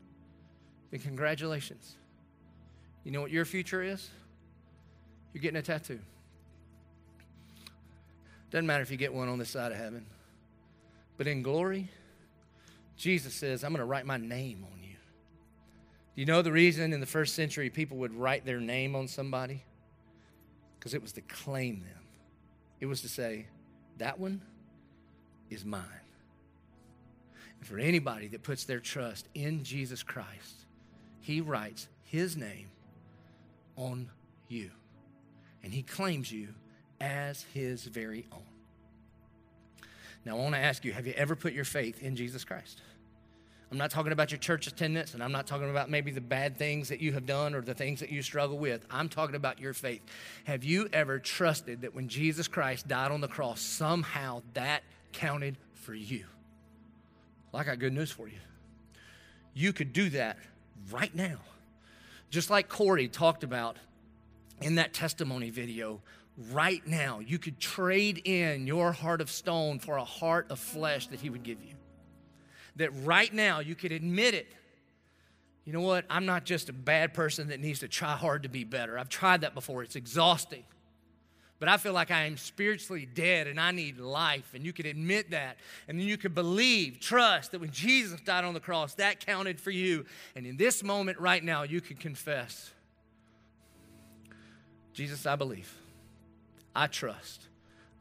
then 0.91 0.99
congratulations. 0.99 1.95
You 3.03 3.11
know 3.11 3.21
what 3.21 3.31
your 3.31 3.45
future 3.45 3.81
is? 3.81 4.09
You're 5.33 5.41
getting 5.41 5.57
a 5.57 5.63
tattoo. 5.63 5.99
Doesn't 8.53 8.67
matter 8.67 8.83
if 8.83 8.91
you 8.91 8.97
get 8.97 9.11
one 9.11 9.29
on 9.29 9.39
this 9.39 9.49
side 9.49 9.71
of 9.71 9.79
heaven. 9.79 10.05
But 11.17 11.25
in 11.25 11.41
glory, 11.41 11.89
Jesus 12.95 13.33
says, 13.33 13.63
I'm 13.63 13.71
going 13.71 13.79
to 13.79 13.85
write 13.85 14.05
my 14.05 14.17
name 14.17 14.63
on 14.71 14.83
you. 14.83 14.93
Do 14.93 16.21
you 16.21 16.27
know 16.27 16.43
the 16.43 16.51
reason 16.51 16.93
in 16.93 16.99
the 16.99 17.07
first 17.07 17.33
century 17.33 17.71
people 17.71 17.97
would 17.97 18.13
write 18.13 18.45
their 18.45 18.59
name 18.59 18.95
on 18.95 19.07
somebody? 19.07 19.63
Because 20.77 20.93
it 20.93 21.01
was 21.01 21.13
to 21.13 21.21
claim 21.21 21.79
them, 21.79 22.03
it 22.79 22.85
was 22.85 23.01
to 23.01 23.09
say, 23.09 23.47
that 23.97 24.19
one 24.19 24.39
is 25.49 25.65
mine. 25.65 25.81
And 27.57 27.67
for 27.67 27.79
anybody 27.79 28.27
that 28.27 28.43
puts 28.43 28.65
their 28.65 28.79
trust 28.79 29.27
in 29.33 29.63
Jesus 29.63 30.03
Christ, 30.03 30.67
he 31.21 31.41
writes 31.41 31.87
his 32.03 32.37
name 32.37 32.69
on 33.77 34.11
you. 34.47 34.69
And 35.63 35.73
he 35.73 35.81
claims 35.81 36.31
you 36.31 36.49
as 37.03 37.45
his 37.53 37.83
very 37.83 38.25
own. 38.31 38.39
Now, 40.25 40.37
I 40.37 40.39
want 40.39 40.55
to 40.55 40.61
ask 40.61 40.85
you 40.85 40.93
have 40.93 41.05
you 41.05 41.13
ever 41.13 41.35
put 41.35 41.51
your 41.51 41.65
faith 41.65 42.01
in 42.01 42.15
Jesus 42.15 42.45
Christ? 42.45 42.81
I'm 43.69 43.77
not 43.77 43.91
talking 43.91 44.11
about 44.11 44.31
your 44.31 44.37
church 44.37 44.67
attendance, 44.67 45.15
and 45.15 45.23
I'm 45.23 45.31
not 45.31 45.47
talking 45.47 45.69
about 45.69 45.89
maybe 45.89 46.11
the 46.11 46.21
bad 46.21 46.57
things 46.57 46.89
that 46.89 47.01
you 47.01 47.11
have 47.13 47.25
done 47.25 47.55
or 47.55 47.61
the 47.61 47.73
things 47.73 47.99
that 47.99 48.09
you 48.09 48.21
struggle 48.21 48.57
with. 48.57 48.85
I'm 48.89 49.09
talking 49.09 49.35
about 49.35 49.59
your 49.59 49.73
faith. 49.73 50.01
Have 50.45 50.63
you 50.63 50.87
ever 50.93 51.19
trusted 51.19 51.81
that 51.81 51.93
when 51.93 52.07
Jesus 52.07 52.47
Christ 52.47 52.87
died 52.87 53.11
on 53.11 53.19
the 53.19 53.27
cross, 53.27 53.59
somehow 53.59 54.43
that 54.53 54.83
counted 55.11 55.57
for 55.73 55.95
you? 55.95 56.23
Well, 57.51 57.61
I 57.61 57.65
got 57.65 57.79
good 57.79 57.93
news 57.93 58.11
for 58.11 58.27
you. 58.27 58.37
You 59.55 59.73
could 59.73 59.91
do 59.91 60.09
that 60.11 60.37
right 60.91 61.13
now. 61.13 61.37
Just 62.29 62.49
like 62.49 62.69
Corey 62.69 63.07
talked 63.07 63.43
about 63.43 63.77
in 64.61 64.75
that 64.75 64.93
testimony 64.93 65.49
video 65.49 65.99
right 66.51 66.85
now, 66.85 67.19
you 67.19 67.37
could 67.37 67.59
trade 67.59 68.21
in 68.25 68.67
your 68.67 68.91
heart 68.91 69.21
of 69.21 69.29
stone 69.29 69.79
for 69.79 69.97
a 69.97 70.03
heart 70.03 70.47
of 70.49 70.59
flesh 70.59 71.07
that 71.07 71.21
He 71.21 71.29
would 71.29 71.43
give 71.43 71.63
you. 71.63 71.75
That 72.77 72.89
right 73.03 73.31
now 73.31 73.59
you 73.59 73.75
could 73.75 73.91
admit 73.91 74.33
it. 74.33 74.51
You 75.65 75.73
know 75.73 75.81
what? 75.81 76.05
I'm 76.09 76.25
not 76.25 76.43
just 76.43 76.69
a 76.69 76.73
bad 76.73 77.13
person 77.13 77.49
that 77.49 77.59
needs 77.59 77.79
to 77.79 77.87
try 77.87 78.13
hard 78.13 78.43
to 78.43 78.49
be 78.49 78.63
better. 78.63 78.97
I've 78.97 79.09
tried 79.09 79.41
that 79.41 79.53
before, 79.53 79.83
it's 79.83 79.95
exhausting. 79.95 80.63
But 81.59 81.69
I 81.69 81.77
feel 81.77 81.93
like 81.93 82.11
I 82.11 82.23
am 82.23 82.35
spiritually 82.35 83.05
dead 83.05 83.47
and 83.47 83.57
I 83.57 83.71
need 83.71 83.97
life. 83.97 84.51
And 84.53 84.65
you 84.65 84.73
could 84.73 84.85
admit 84.85 85.31
that. 85.31 85.55
And 85.87 85.97
then 85.97 86.05
you 86.05 86.17
could 86.17 86.35
believe, 86.35 86.99
trust 86.99 87.51
that 87.51 87.61
when 87.61 87.71
Jesus 87.71 88.19
died 88.19 88.43
on 88.43 88.53
the 88.53 88.59
cross, 88.59 88.95
that 88.95 89.25
counted 89.25 89.61
for 89.61 89.71
you. 89.71 90.03
And 90.35 90.45
in 90.45 90.57
this 90.57 90.83
moment 90.83 91.19
right 91.19 91.41
now, 91.41 91.63
you 91.63 91.79
can 91.79 91.95
confess 91.95 92.71
Jesus, 94.93 95.25
I 95.25 95.37
believe. 95.37 95.73
I 96.75 96.87
trust, 96.87 97.47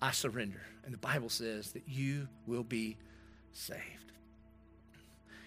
I 0.01 0.13
surrender. 0.13 0.63
And 0.85 0.93
the 0.93 0.99
Bible 0.99 1.29
says 1.29 1.73
that 1.73 1.83
you 1.87 2.29
will 2.47 2.65
be 2.65 2.97
saved. 3.53 4.13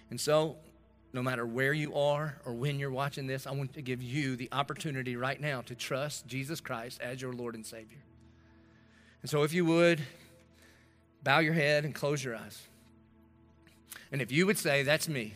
And 0.10 0.20
so, 0.20 0.58
no 1.12 1.24
matter 1.24 1.46
where 1.46 1.74
you 1.74 1.96
are 1.96 2.38
or 2.46 2.54
when 2.54 2.80
you're 2.80 2.92
watching 2.92 3.28
this, 3.28 3.48
I 3.48 3.52
want 3.52 3.74
to 3.74 3.82
give 3.82 4.02
you 4.02 4.36
the 4.36 4.50
opportunity 4.52 5.16
right 5.16 5.40
now 5.40 5.62
to 5.62 5.76
trust 5.76 6.28
Jesus 6.28 6.62
Christ 6.62 7.02
as 7.02 7.22
your 7.22 7.34
Lord 7.34 7.56
and 7.56 7.66
Savior. 7.66 8.00
And 9.22 9.30
so, 9.30 9.44
if 9.44 9.54
you 9.54 9.66
would, 9.66 10.02
bow 11.24 11.40
your 11.40 11.54
head 11.54 11.86
and 11.86 11.94
close 11.94 12.24
your 12.24 12.36
eyes. 12.36 12.62
And 14.12 14.22
if 14.22 14.32
you 14.32 14.46
would 14.46 14.58
say, 14.58 14.84
That's 14.84 15.10
me, 15.10 15.34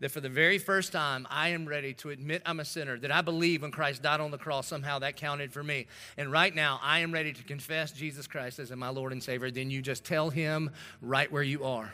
that 0.00 0.10
for 0.10 0.20
the 0.20 0.28
very 0.28 0.58
first 0.58 0.92
time, 0.92 1.26
I 1.30 1.50
am 1.50 1.66
ready 1.66 1.92
to 1.94 2.10
admit 2.10 2.42
I'm 2.46 2.60
a 2.60 2.64
sinner, 2.64 2.98
that 2.98 3.12
I 3.12 3.20
believe 3.20 3.62
when 3.62 3.70
Christ 3.70 4.02
died 4.02 4.20
on 4.20 4.30
the 4.30 4.38
cross, 4.38 4.66
somehow 4.66 4.98
that 5.00 5.16
counted 5.16 5.52
for 5.52 5.62
me. 5.62 5.86
And 6.16 6.32
right 6.32 6.54
now, 6.54 6.80
I 6.82 7.00
am 7.00 7.12
ready 7.12 7.32
to 7.32 7.42
confess 7.44 7.92
Jesus 7.92 8.26
Christ 8.26 8.58
as 8.58 8.70
my 8.72 8.88
Lord 8.88 9.12
and 9.12 9.22
Savior. 9.22 9.50
Then 9.50 9.70
you 9.70 9.82
just 9.82 10.04
tell 10.04 10.30
Him 10.30 10.70
right 11.02 11.30
where 11.30 11.42
you 11.42 11.64
are. 11.64 11.92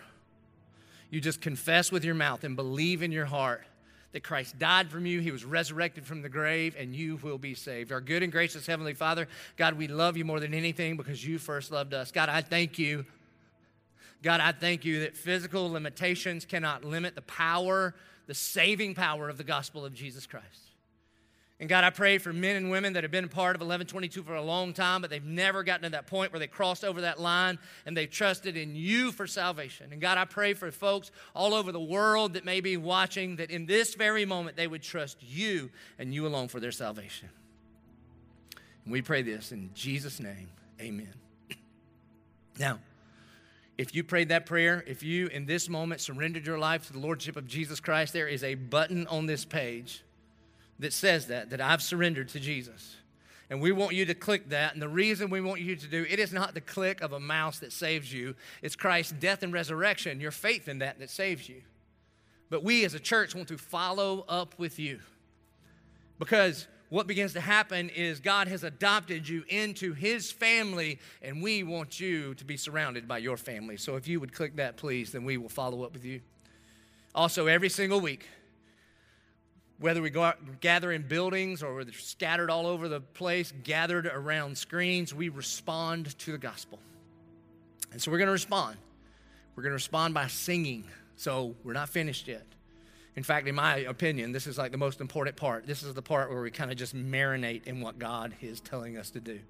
You 1.11 1.21
just 1.21 1.41
confess 1.41 1.91
with 1.91 2.05
your 2.05 2.15
mouth 2.15 2.45
and 2.45 2.57
believe 2.57 3.03
in 3.03 3.13
your 3.13 3.27
heart 3.27 3.65
that 4.13 4.23
Christ 4.23 4.59
died 4.59 4.91
from 4.91 5.05
you, 5.05 5.21
He 5.21 5.31
was 5.31 5.45
resurrected 5.45 6.07
from 6.07 6.23
the 6.23 6.29
grave, 6.29 6.75
and 6.79 6.95
you 6.95 7.17
will 7.17 7.39
be 7.39 7.55
saved. 7.55 7.93
Our 7.93 8.01
good 8.01 8.23
and 8.23 8.33
gracious 8.33 8.67
Heavenly 8.67 8.95
Father, 8.95 9.29
God, 9.57 9.75
we 9.75 9.89
love 9.89 10.17
you 10.17 10.25
more 10.25 10.41
than 10.41 10.55
anything 10.55 10.97
because 10.97 11.27
you 11.27 11.39
first 11.39 11.71
loved 11.71 11.93
us. 11.93 12.13
God, 12.13 12.29
I 12.29 12.41
thank 12.41 12.79
you 12.79 13.05
God, 14.23 14.41
I 14.41 14.53
thank 14.53 14.85
you 14.85 15.01
that 15.01 15.17
physical 15.17 15.71
limitations 15.71 16.45
cannot 16.45 16.85
limit 16.85 17.14
the 17.14 17.23
power, 17.23 17.95
the 18.27 18.35
saving 18.35 18.95
power 18.95 19.29
of 19.29 19.39
the 19.39 19.45
gospel 19.45 19.85
of 19.85 19.95
Jesus 19.95 20.27
Christ. 20.27 20.67
And 21.59 21.71
God, 21.71 21.85
I 21.85 21.91
pray 21.91 22.19
for 22.19 22.35
men 22.35 22.57
and 22.57 22.71
women 22.71 22.93
that 22.95 23.05
have 23.05 23.11
been 23.11 23.29
part 23.29 23.57
of 23.57 23.61
1122 23.61 24.23
for 24.25 24.35
a 24.35 24.43
long 24.43 24.75
time, 24.75 25.01
but 25.01 25.09
they've 25.09 25.25
never 25.25 25.62
gotten 25.62 25.85
to 25.85 25.91
that 25.91 26.07
point 26.07 26.31
where 26.31 26.39
they 26.39 26.47
crossed 26.47 26.85
over 26.85 27.01
that 27.01 27.19
line 27.19 27.59
and 27.87 27.97
they've 27.97 28.11
trusted 28.11 28.59
in 28.59 28.77
you 28.77 29.11
for 29.11 29.27
salvation. 29.27 29.91
And 29.91 30.01
God, 30.01 30.19
I 30.19 30.27
pray 30.27 30.53
for 30.53 30.71
folks 30.71 31.11
all 31.35 31.55
over 31.55 31.73
the 31.73 31.81
world 31.81 32.35
that 32.35 32.45
may 32.45 32.61
be 32.61 32.77
watching 32.77 33.37
that 33.37 33.51
in 33.51 33.64
this 33.64 33.95
very 33.95 34.27
moment 34.27 34.57
they 34.57 34.67
would 34.67 34.83
trust 34.83 35.17
you 35.23 35.71
and 35.99 36.12
you 36.12 36.27
alone 36.27 36.49
for 36.49 36.61
their 36.61 36.73
salvation. 36.73 37.31
And 38.85 38.93
we 38.93 39.01
pray 39.01 39.23
this 39.23 39.51
in 39.51 39.71
Jesus' 39.73 40.21
name. 40.21 40.51
Amen. 40.81 41.14
Now, 42.59 42.79
if 43.79 43.95
you 43.95 44.03
prayed 44.03 44.31
that 44.31 44.47
prayer, 44.47 44.83
if 44.87 45.03
you 45.03 45.27
in 45.27 45.47
this 45.47 45.68
moment 45.68 46.01
surrendered 46.01 46.47
your 46.47 46.59
life 46.59 46.87
to 46.87 46.93
the 46.93 46.99
Lordship 46.99 47.37
of 47.37 47.47
Jesus 47.47 47.81
Christ, 47.81 48.12
there 48.12 48.29
is 48.29 48.43
a 48.43 48.55
button 48.55 49.07
on 49.09 49.27
this 49.27 49.45
page 49.45 50.03
that 50.79 50.93
says 50.93 51.27
that, 51.27 51.51
that 51.51 51.61
I've 51.61 51.83
surrendered 51.83 52.29
to 52.31 52.41
Jesus. 52.41 52.97
And 53.49 53.61
we 53.61 53.72
want 53.72 53.95
you 53.95 54.05
to 54.07 54.14
click 54.14 54.49
that. 54.49 54.72
And 54.72 54.83
the 54.83 54.89
reason 54.89 55.31
we 55.31 55.41
want 55.41 55.61
you 55.61 55.77
to 55.77 55.87
do 55.87 56.07
it 56.09 56.18
is 56.18 56.33
not 56.33 56.55
the 56.55 56.61
click 56.61 57.01
of 57.01 57.12
a 57.12 57.20
mouse 57.20 57.59
that 57.61 57.72
saves 57.72 58.12
you, 58.12 58.35
it's 58.62 58.77
Christ's 58.77 59.12
death 59.12 59.43
and 59.43 59.53
resurrection, 59.53 60.20
your 60.20 60.33
faith 60.33 60.68
in 60.68 60.79
that 60.79 60.99
that 60.99 61.11
saves 61.11 61.49
you. 61.49 61.62
But 62.49 62.64
we 62.64 62.85
as 62.85 62.95
a 62.95 63.01
church 63.01 63.35
want 63.35 63.49
to 63.49 63.59
follow 63.59 64.24
up 64.29 64.59
with 64.59 64.79
you 64.79 65.01
because 66.18 66.66
what 66.89 67.07
begins 67.07 67.32
to 67.32 67.41
happen 67.41 67.89
is 67.91 68.20
God 68.20 68.49
has 68.49 68.62
adopted 68.62 69.28
you 69.28 69.45
into 69.49 69.93
His 69.93 70.30
family, 70.30 71.01
and 71.20 71.43
we 71.43 71.62
want 71.62 71.99
you 71.99 72.34
to 72.34 72.45
be 72.45 72.57
surrounded 72.57 73.09
by 73.09 73.18
your 73.18 73.37
family. 73.37 73.76
So 73.76 73.97
if 73.97 74.07
you 74.07 74.20
would 74.20 74.32
click 74.32 74.57
that, 74.57 74.76
please, 74.76 75.11
then 75.11 75.24
we 75.24 75.37
will 75.37 75.49
follow 75.49 75.82
up 75.82 75.93
with 75.93 76.05
you. 76.05 76.20
Also, 77.14 77.47
every 77.47 77.68
single 77.68 78.01
week, 78.01 78.28
whether 79.78 80.01
we 80.01 80.11
go 80.11 80.22
out, 80.22 80.61
gather 80.61 80.93
in 80.93 81.03
buildings 81.03 81.62
or 81.62 81.74
we're 81.74 81.91
scattered 81.93 82.51
all 82.51 82.66
over 82.66 82.89
the 82.89 83.01
place, 83.01 83.53
gathered 83.64 84.07
around 84.07 84.57
screens, 84.57 85.14
we 85.14 85.28
respond 85.28 86.18
to 86.20 86.32
the 86.32 86.39
gospel. 86.39 86.78
And 87.93 88.01
so 88.01 88.11
we're 88.11 88.18
going 88.18 88.26
to 88.26 88.32
respond. 88.32 88.76
We're 89.55 89.62
going 89.62 89.72
to 89.72 89.76
respond 89.76 90.14
by 90.14 90.28
singing. 90.28 90.84
So 91.16 91.55
we're 91.64 91.72
not 91.72 91.89
finished 91.89 92.28
yet. 92.28 92.47
In 93.17 93.23
fact, 93.23 93.49
in 93.49 93.55
my 93.55 93.79
opinion, 93.79 94.33
this 94.33 94.47
is 94.47 94.59
like 94.59 94.73
the 94.73 94.79
most 94.79 95.01
important 95.01 95.37
part. 95.37 95.67
This 95.67 95.83
is 95.83 95.95
the 95.95 96.03
part 96.03 96.31
where 96.31 96.43
we 96.43 96.51
kind 96.51 96.71
of 96.71 96.77
just 96.77 96.95
marinate 96.95 97.64
in 97.64 97.81
what 97.81 97.99
God 97.99 98.35
is 98.43 98.61
telling 98.61 98.99
us 98.99 99.11
to 99.11 99.21
do. 99.21 99.41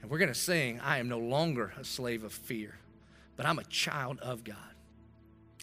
And 0.00 0.10
we're 0.10 0.18
going 0.18 0.32
to 0.32 0.34
sing, 0.34 0.80
I 0.80 0.98
am 0.98 1.08
no 1.08 1.18
longer 1.18 1.74
a 1.78 1.84
slave 1.84 2.24
of 2.24 2.32
fear, 2.32 2.78
but 3.36 3.44
I'm 3.44 3.58
a 3.58 3.64
child 3.64 4.18
of 4.20 4.44
God. 4.44 4.56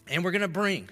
And 0.06 0.24
we're 0.24 0.30
going 0.30 0.42
to 0.42 0.48
bring, 0.48 0.88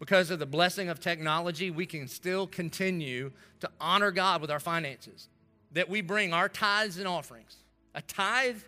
because 0.00 0.32
of 0.32 0.40
the 0.40 0.46
blessing 0.46 0.88
of 0.88 0.98
technology, 0.98 1.70
we 1.70 1.86
can 1.86 2.08
still 2.08 2.48
continue 2.48 3.30
to 3.60 3.70
honor 3.80 4.10
God 4.10 4.40
with 4.40 4.50
our 4.50 4.60
finances. 4.60 5.28
That 5.72 5.88
we 5.88 6.00
bring 6.00 6.34
our 6.34 6.48
tithes 6.48 6.98
and 6.98 7.06
offerings. 7.06 7.56
A 7.94 8.02
tithe 8.02 8.58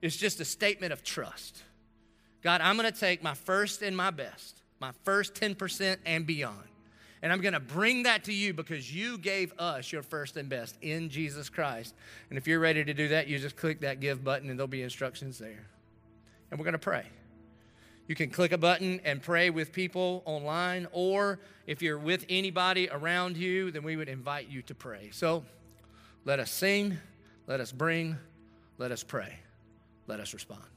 is 0.00 0.16
just 0.16 0.38
a 0.38 0.44
statement 0.44 0.92
of 0.92 1.02
trust. 1.02 1.60
God, 2.42 2.60
I'm 2.60 2.76
going 2.76 2.90
to 2.90 2.96
take 2.96 3.24
my 3.24 3.34
first 3.34 3.82
and 3.82 3.96
my 3.96 4.12
best 4.12 4.62
my 4.86 4.92
first 5.02 5.34
10% 5.34 5.96
and 6.06 6.24
beyond. 6.26 6.62
And 7.20 7.32
I'm 7.32 7.40
going 7.40 7.54
to 7.54 7.60
bring 7.60 8.04
that 8.04 8.22
to 8.24 8.32
you 8.32 8.54
because 8.54 8.94
you 8.94 9.18
gave 9.18 9.52
us 9.58 9.90
your 9.90 10.02
first 10.02 10.36
and 10.36 10.48
best 10.48 10.76
in 10.80 11.08
Jesus 11.08 11.48
Christ. 11.48 11.92
And 12.30 12.38
if 12.38 12.46
you're 12.46 12.60
ready 12.60 12.84
to 12.84 12.94
do 12.94 13.08
that, 13.08 13.26
you 13.26 13.36
just 13.40 13.56
click 13.56 13.80
that 13.80 13.98
give 13.98 14.22
button 14.22 14.48
and 14.48 14.56
there'll 14.56 14.68
be 14.68 14.82
instructions 14.82 15.38
there. 15.38 15.66
And 16.50 16.60
we're 16.60 16.64
going 16.64 16.74
to 16.74 16.78
pray. 16.78 17.04
You 18.06 18.14
can 18.14 18.30
click 18.30 18.52
a 18.52 18.58
button 18.58 19.00
and 19.04 19.20
pray 19.20 19.50
with 19.50 19.72
people 19.72 20.22
online, 20.24 20.86
or 20.92 21.40
if 21.66 21.82
you're 21.82 21.98
with 21.98 22.24
anybody 22.28 22.88
around 22.88 23.36
you, 23.36 23.72
then 23.72 23.82
we 23.82 23.96
would 23.96 24.08
invite 24.08 24.48
you 24.48 24.62
to 24.62 24.76
pray. 24.76 25.10
So 25.10 25.44
let 26.24 26.38
us 26.38 26.52
sing, 26.52 26.96
let 27.48 27.58
us 27.58 27.72
bring, 27.72 28.16
let 28.78 28.92
us 28.92 29.02
pray, 29.02 29.36
let 30.06 30.20
us 30.20 30.32
respond. 30.32 30.75